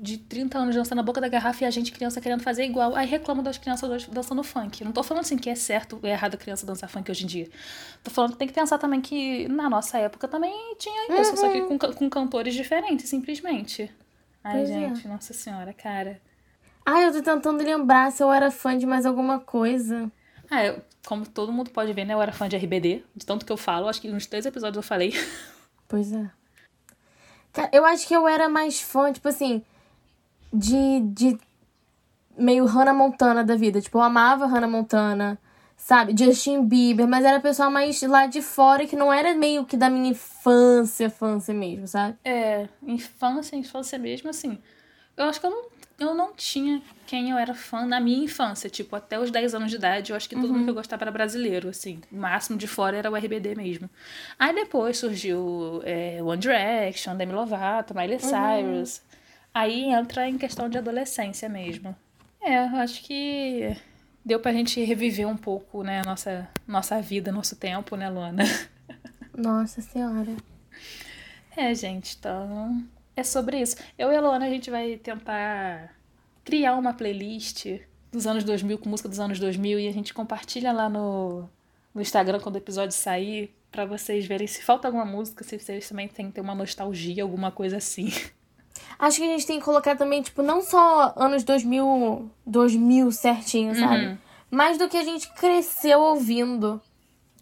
de 0.06 0.18
30 0.20 0.58
anos 0.58 0.76
dançando 0.76 0.98
na 0.98 1.04
boca 1.04 1.20
da 1.20 1.28
garrafa 1.28 1.64
e 1.64 1.68
a 1.68 1.72
gente, 1.72 1.92
criança, 1.92 2.22
querendo 2.22 2.42
fazer 2.44 2.64
igual. 2.64 2.96
Aí 2.96 3.08
reclamo 3.08 3.42
das 3.42 3.58
crianças 3.58 4.06
dançando 4.08 4.44
funk. 4.44 4.84
Não 4.84 4.92
tô 4.92 5.02
falando 5.04 5.22
assim 5.24 5.38
que 5.38 5.50
é 5.50 5.56
certo 5.56 6.00
ou 6.02 6.08
é 6.08 6.12
errado 6.12 6.36
a 6.36 6.38
criança 6.38 6.66
dançar 6.66 6.90
funk 6.90 7.10
hoje 7.12 7.24
em 7.24 7.28
dia. 7.28 7.50
Tô 8.04 8.12
falando 8.12 8.32
que 8.34 8.38
tem 8.38 8.48
que 8.48 8.54
pensar 8.54 8.78
também 8.78 9.02
que 9.02 9.48
na 9.48 9.70
nossa 9.70 9.98
época 9.98 10.28
também 10.28 10.76
tinha 10.78 11.20
isso, 11.22 11.36
só 11.36 11.50
que 11.50 11.62
com, 11.64 11.78
ca- 11.78 11.92
com 11.94 12.10
cantores 12.10 12.54
diferentes, 12.54 13.10
simplesmente. 13.10 13.92
Ai, 14.44 14.58
Pois 14.58 14.70
é. 14.70 14.74
gente, 14.74 15.08
nossa 15.08 15.34
senhora, 15.34 15.74
cara. 15.74 16.22
Ai, 16.86 17.06
eu 17.08 17.12
tô 17.12 17.22
tentando 17.24 17.64
lembrar 17.64 18.12
se 18.12 18.22
eu 18.22 18.32
era 18.32 18.52
fã 18.52 18.78
de 18.78 18.86
mais 18.86 19.06
alguma 19.06 19.40
coisa. 19.40 20.12
Ah, 20.52 20.64
eu, 20.64 20.80
como 21.08 21.26
todo 21.28 21.52
mundo 21.52 21.72
pode 21.72 21.92
ver, 21.94 22.06
né? 22.06 22.14
Eu 22.14 22.22
era 22.22 22.32
fã 22.32 22.48
de 22.48 22.56
RBD, 22.56 23.04
de 23.16 23.26
tanto 23.26 23.44
que 23.44 23.52
eu 23.52 23.58
falo. 23.58 23.88
Acho 23.88 24.00
que 24.00 24.08
nos 24.08 24.28
três 24.28 24.46
episódios 24.46 24.78
eu 24.78 24.84
falei. 24.84 25.12
Pois 25.88 26.12
é. 26.14 26.30
Cara, 27.54 27.70
eu 27.72 27.86
acho 27.86 28.08
que 28.08 28.14
eu 28.16 28.28
era 28.28 28.50
mais 28.50 28.82
fã, 28.82 29.12
tipo 29.14 29.28
assim, 29.28 29.64
de, 30.56 31.02
de 31.02 31.40
meio 32.38 32.66
Hannah 32.66 32.94
Montana 32.94 33.44
da 33.44 33.56
vida. 33.56 33.82
Tipo, 33.82 33.98
eu 33.98 34.02
amava 34.02 34.46
Hannah 34.46 34.68
Montana, 34.68 35.40
sabe? 35.78 36.16
Justin 36.18 36.66
Bieber, 36.66 37.08
mas 37.08 37.26
era 37.26 37.40
pessoal 37.40 37.72
mais 37.72 38.02
lá 38.02 38.26
de 38.26 38.42
fora 38.42 38.86
que 38.86 38.96
não 38.96 39.12
era 39.12 39.34
meio 39.34 39.66
que 39.66 39.78
da 39.78 39.90
minha 39.90 40.10
infância, 40.10 41.06
infância 41.06 41.54
mesmo, 41.54 41.88
sabe? 41.88 42.18
É, 42.24 42.68
infância, 42.84 43.56
infância 43.56 43.98
mesmo, 43.98 44.30
assim. 44.30 44.58
Eu 45.18 45.26
acho 45.26 45.40
que 45.40 45.46
eu 45.46 45.50
não, 45.50 45.66
eu 45.98 46.14
não 46.14 46.34
tinha 46.34 46.82
quem 47.08 47.30
eu 47.30 47.38
era 47.38 47.54
fã 47.54 47.86
na 47.86 48.00
minha 48.02 48.26
infância. 48.26 48.70
Tipo, 48.70 48.96
até 48.96 49.18
os 49.20 49.32
10 49.32 49.56
anos 49.56 49.70
de 49.70 49.78
idade, 49.78 50.12
eu 50.12 50.18
acho 50.18 50.28
que 50.28 50.36
todo 50.36 50.52
mundo 50.52 50.66
que 50.66 50.70
eu 50.72 50.76
gostava 50.76 51.04
era 51.06 51.12
brasileiro, 51.12 51.70
assim. 51.70 52.02
O 52.12 52.18
máximo 52.18 52.58
de 52.58 52.68
fora 52.68 52.98
era 52.98 53.10
o 53.10 53.16
RBD 53.16 53.56
mesmo. 53.56 53.90
Aí 54.38 54.54
depois 54.54 54.98
surgiu 54.98 55.82
é, 55.86 56.22
One 56.22 56.38
Direction, 56.38 57.16
Demi 57.16 57.32
Lovato, 57.32 57.96
Miley 57.96 58.20
Cyrus. 58.20 59.02
Aí 59.56 59.86
entra 59.86 60.28
em 60.28 60.38
questão 60.38 60.68
de 60.68 60.78
adolescência 60.78 61.48
mesmo. 61.48 61.96
É, 62.42 62.58
eu 62.58 62.76
acho 62.76 63.02
que 63.02 63.74
deu 64.24 64.38
pra 64.38 64.52
gente 64.52 64.84
reviver 64.84 65.26
um 65.26 65.38
pouco, 65.38 65.82
né, 65.82 66.02
nossa, 66.06 66.50
nossa 66.68 67.02
vida, 67.02 67.32
nosso 67.32 67.56
tempo, 67.56 67.96
né, 67.96 68.10
Luana? 68.10 68.44
Nossa 69.34 69.82
senhora. 69.82 70.34
É, 71.58 71.74
gente, 71.74 72.16
então 72.18 72.86
é 73.16 73.24
sobre 73.24 73.60
isso. 73.60 73.76
Eu 73.98 74.12
e 74.12 74.16
a 74.16 74.22
Luana, 74.22 74.46
a 74.46 74.50
gente 74.50 74.70
vai 74.70 74.96
tentar 74.96 75.94
criar 76.44 76.76
uma 76.76 76.94
playlist 76.94 77.80
dos 78.12 78.26
anos 78.26 78.46
2000, 78.46 78.78
com 78.78 78.90
música 78.90 79.10
dos 79.10 79.20
anos 79.20 79.40
2000, 79.40 79.80
e 79.80 79.88
a 79.90 79.92
gente 79.92 80.14
compartilha 80.14 80.72
lá 80.72 80.88
no, 80.88 81.50
no 81.94 82.02
Instagram 82.02 82.40
quando 82.40 82.56
o 82.56 82.60
episódio 82.60 82.96
sair, 82.96 83.54
pra 83.72 83.86
vocês 83.86 84.26
verem 84.26 84.48
se 84.48 84.62
falta 84.64 84.88
alguma 84.88 85.06
música, 85.06 85.44
se 85.44 85.60
vocês 85.60 85.90
também 85.90 86.08
têm 86.08 86.28
que 86.28 86.34
ter 86.34 86.42
uma 86.42 86.56
nostalgia, 86.56 87.24
alguma 87.24 87.52
coisa 87.52 87.78
assim. 87.78 88.10
Acho 88.98 89.18
que 89.18 89.24
a 89.24 89.28
gente 89.28 89.48
tem 89.48 89.60
que 89.60 89.66
colocar 89.66 89.96
também, 89.96 90.22
tipo, 90.22 90.42
não 90.42 90.62
só 90.62 91.14
anos 91.16 91.44
2000, 91.44 92.30
2000 92.46 93.12
certinho, 93.12 93.76
sabe? 93.76 94.06
Uhum. 94.06 94.18
Mais 94.52 94.78
do 94.78 94.88
que 94.88 94.98
a 94.98 95.04
gente 95.04 95.32
cresceu 95.34 96.00
ouvindo. 96.00 96.82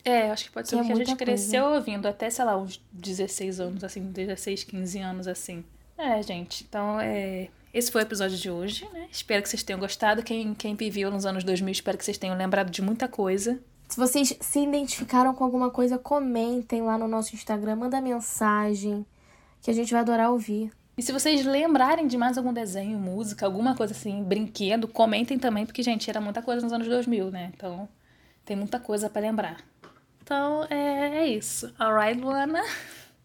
É, 0.05 0.31
acho 0.31 0.45
que 0.45 0.51
pode 0.51 0.67
ser 0.67 0.75
Que 0.75 0.81
é 0.81 0.85
que 0.85 0.91
a 0.91 0.95
gente 0.95 1.15
cresceu 1.15 1.65
ouvindo 1.65 2.07
até, 2.07 2.29
sei 2.29 2.43
lá, 2.43 2.57
uns 2.57 2.81
16 2.91 3.59
anos, 3.59 3.83
assim, 3.83 4.01
16, 4.11 4.63
15 4.63 4.99
anos, 4.99 5.27
assim. 5.27 5.63
É, 5.97 6.21
gente, 6.21 6.65
então 6.67 6.99
é. 6.99 7.49
Esse 7.73 7.91
foi 7.91 8.01
o 8.01 8.05
episódio 8.05 8.37
de 8.37 8.51
hoje, 8.51 8.87
né? 8.93 9.07
Espero 9.11 9.41
que 9.41 9.49
vocês 9.49 9.63
tenham 9.63 9.79
gostado. 9.79 10.21
Quem, 10.21 10.53
quem 10.53 10.75
viveu 10.75 11.09
nos 11.09 11.25
anos 11.25 11.43
2000, 11.43 11.71
espero 11.71 11.97
que 11.97 12.05
vocês 12.05 12.17
tenham 12.17 12.37
lembrado 12.37 12.69
de 12.69 12.81
muita 12.81 13.07
coisa. 13.07 13.59
Se 13.87 13.97
vocês 13.97 14.35
se 14.39 14.59
identificaram 14.59 15.33
com 15.33 15.43
alguma 15.43 15.69
coisa, 15.69 15.97
comentem 15.97 16.81
lá 16.81 16.97
no 16.97 17.07
nosso 17.07 17.35
Instagram, 17.35 17.77
manda 17.77 18.01
mensagem, 18.01 19.05
que 19.61 19.71
a 19.71 19.73
gente 19.73 19.91
vai 19.91 20.01
adorar 20.01 20.31
ouvir. 20.31 20.71
E 20.97 21.01
se 21.01 21.11
vocês 21.11 21.43
lembrarem 21.45 22.07
de 22.07 22.17
mais 22.17 22.37
algum 22.37 22.53
desenho, 22.53 22.99
música, 22.99 23.45
alguma 23.45 23.75
coisa 23.75 23.93
assim, 23.93 24.23
brinquedo, 24.23 24.87
comentem 24.87 25.39
também, 25.39 25.65
porque, 25.65 25.81
gente, 25.81 26.09
era 26.09 26.21
muita 26.21 26.41
coisa 26.41 26.61
nos 26.61 26.71
anos 26.71 26.87
2000, 26.87 27.31
né? 27.31 27.51
Então, 27.55 27.89
tem 28.45 28.55
muita 28.55 28.79
coisa 28.79 29.09
pra 29.09 29.21
lembrar. 29.21 29.57
Então, 30.21 30.65
é, 30.69 31.23
é 31.23 31.27
isso. 31.27 31.73
Alright, 31.79 32.19
Luana? 32.19 32.61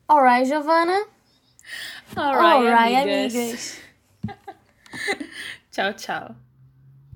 Alright, 0.09 0.49
Giovana. 0.49 1.07
Alright, 2.17 2.67
Alright, 2.67 2.97
amigas. 2.97 3.35
amigas. 3.35 3.81
tchau, 5.71 5.93
tchau. 5.93 6.48